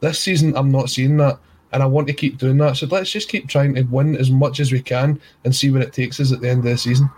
This 0.00 0.18
season, 0.18 0.56
I'm 0.56 0.70
not 0.70 0.88
seeing 0.88 1.16
that, 1.18 1.38
and 1.72 1.82
I 1.82 1.86
want 1.86 2.06
to 2.08 2.12
keep 2.14 2.38
doing 2.38 2.58
that. 2.58 2.76
So 2.76 2.86
let's 2.86 3.10
just 3.10 3.28
keep 3.28 3.48
trying 3.48 3.74
to 3.74 3.82
win 3.82 4.16
as 4.16 4.30
much 4.30 4.60
as 4.60 4.72
we 4.72 4.80
can 4.80 5.20
and 5.44 5.54
see 5.54 5.70
where 5.70 5.82
it 5.82 5.92
takes 5.92 6.20
us 6.20 6.32
at 6.32 6.40
the 6.40 6.48
end 6.48 6.60
of 6.60 6.64
the 6.64 6.78
season. 6.78 7.10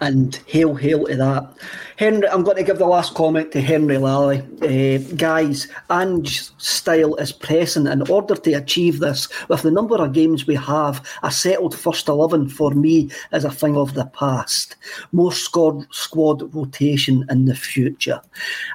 And 0.00 0.36
hail, 0.46 0.74
hail 0.74 1.06
to 1.06 1.16
that. 1.16 1.54
Henry, 1.98 2.28
I'm 2.28 2.44
going 2.44 2.56
to 2.56 2.62
give 2.62 2.78
the 2.78 2.86
last 2.86 3.14
comment 3.14 3.50
to 3.50 3.60
Henry 3.60 3.98
Lally. 3.98 4.40
Uh, 4.62 4.98
guys, 5.16 5.66
Ange's 5.90 6.52
style 6.58 7.16
is 7.16 7.32
pressing. 7.32 7.88
In 7.88 8.08
order 8.08 8.36
to 8.36 8.52
achieve 8.52 9.00
this, 9.00 9.28
with 9.48 9.62
the 9.62 9.72
number 9.72 9.96
of 9.96 10.12
games 10.12 10.46
we 10.46 10.54
have, 10.54 11.04
a 11.24 11.32
settled 11.32 11.76
first 11.76 12.06
11 12.06 12.50
for 12.50 12.70
me 12.70 13.10
is 13.32 13.44
a 13.44 13.50
thing 13.50 13.76
of 13.76 13.94
the 13.94 14.06
past. 14.06 14.76
More 15.10 15.32
squad, 15.32 15.92
squad 15.92 16.54
rotation 16.54 17.26
in 17.30 17.46
the 17.46 17.56
future. 17.56 18.20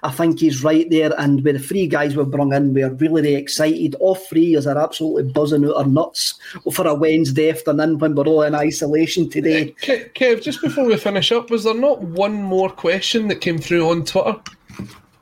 I 0.03 0.11
think 0.11 0.41
he's 0.41 0.61
right 0.61 0.89
there. 0.89 1.13
And 1.17 1.45
with 1.45 1.55
the 1.55 1.63
three 1.63 1.87
guys 1.87 2.17
we've 2.17 2.29
brought 2.29 2.51
in, 2.51 2.73
we're 2.73 2.93
really, 2.93 3.13
really 3.13 3.35
excited. 3.35 3.95
All 4.01 4.15
three 4.15 4.55
is 4.55 4.67
are 4.67 4.77
absolutely 4.77 5.31
buzzing 5.31 5.63
out 5.63 5.77
our 5.77 5.87
nuts 5.87 6.33
for 6.73 6.85
a 6.85 6.93
Wednesday 6.93 7.51
afternoon 7.51 7.99
when 7.99 8.15
we're 8.15 8.27
all 8.27 8.41
in 8.41 8.53
isolation 8.53 9.29
today. 9.29 9.73
Kev, 9.81 10.41
just 10.41 10.61
before 10.63 10.85
we 10.85 10.97
finish 10.97 11.31
up, 11.31 11.49
was 11.51 11.63
there 11.65 11.75
not 11.75 12.01
one 12.01 12.41
more 12.41 12.69
question 12.69 13.27
that 13.27 13.41
came 13.41 13.57
through 13.59 13.87
on 13.89 14.03
Twitter? 14.05 14.35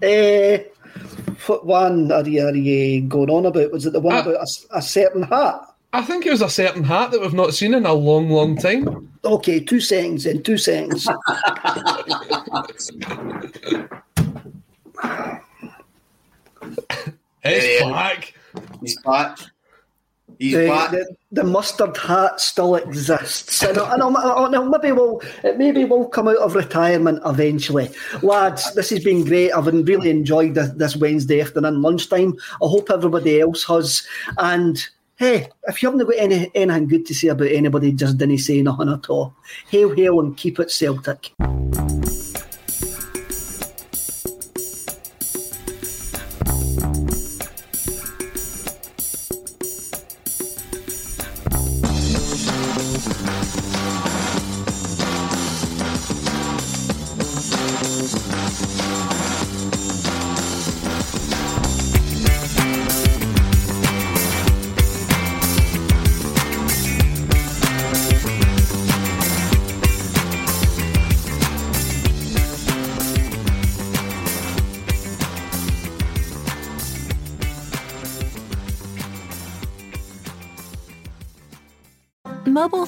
Eh, 0.02 0.64
what 1.48 1.66
one 1.66 2.12
are 2.12 2.28
you, 2.28 2.46
are 2.46 2.56
you 2.56 3.02
going 3.02 3.30
on 3.30 3.46
about? 3.46 3.72
Was 3.72 3.86
it 3.86 3.94
the 3.94 4.00
one 4.00 4.16
Uh, 4.16 4.22
about 4.22 4.36
a, 4.36 4.78
a 4.78 4.82
certain 4.82 5.24
hat? 5.24 5.60
I 5.94 6.02
think 6.04 6.26
it 6.26 6.32
was 6.32 6.42
a 6.42 6.50
certain 6.50 6.84
hat 6.86 7.12
that 7.12 7.20
we've 7.20 7.34
not 7.34 7.54
seen 7.54 7.74
in 7.74 7.86
a 7.86 7.94
long, 7.94 8.30
long 8.30 8.56
time. 8.56 9.10
Okay, 9.26 9.60
two 9.60 9.82
seconds 9.82 10.24
then, 10.24 10.42
two 10.42 10.58
seconds. 10.58 11.08
It's 17.44 17.82
Yeah. 17.82 17.90
back. 17.92 18.34
He's 18.82 19.02
back. 19.02 19.38
The, 20.42 20.68
the, 20.92 21.16
the 21.32 21.44
mustard 21.44 21.96
hat 21.98 22.42
still 22.42 22.76
exists. 22.76 23.62
And, 23.62 23.78
and, 23.78 24.02
I- 24.02 24.46
and, 24.46 24.70
maybe 24.72 24.92
we'll 24.92 25.22
it 25.44 25.58
maybe 25.58 25.86
we'll 25.86 26.08
come 26.10 26.28
out 26.28 26.38
of 26.38 26.56
retirement 26.56 27.22
eventually. 27.26 27.90
Lads, 28.24 28.74
this 28.74 28.90
has 28.90 29.04
been 29.04 29.24
great. 29.24 29.52
I've 29.52 29.68
really 29.68 30.10
enjoyed 30.10 30.56
this, 30.56 30.72
this 30.72 30.96
Wednesday 30.96 31.42
afternoon 31.42 31.82
lunchtime. 31.84 32.36
I 32.62 32.68
hope 32.68 32.90
everybody 32.90 33.40
else 33.40 33.64
has. 33.66 34.08
And 34.40 34.84
hey, 35.18 35.48
if 35.68 35.84
you 35.84 35.92
haven't 35.92 36.08
got 36.08 36.18
any 36.18 36.50
anything 36.56 36.88
good 36.88 37.06
to 37.06 37.14
say 37.14 37.28
about 37.28 37.48
anybody, 37.48 37.92
just 37.92 38.18
didn't 38.18 38.40
say 38.40 38.64
nothing 38.64 38.90
at 38.90 39.10
all. 39.10 39.36
Hail, 39.70 39.96
hail, 39.96 40.20
and 40.20 40.36
keep 40.36 40.60
it 40.60 40.72
Celtic. 40.72 41.32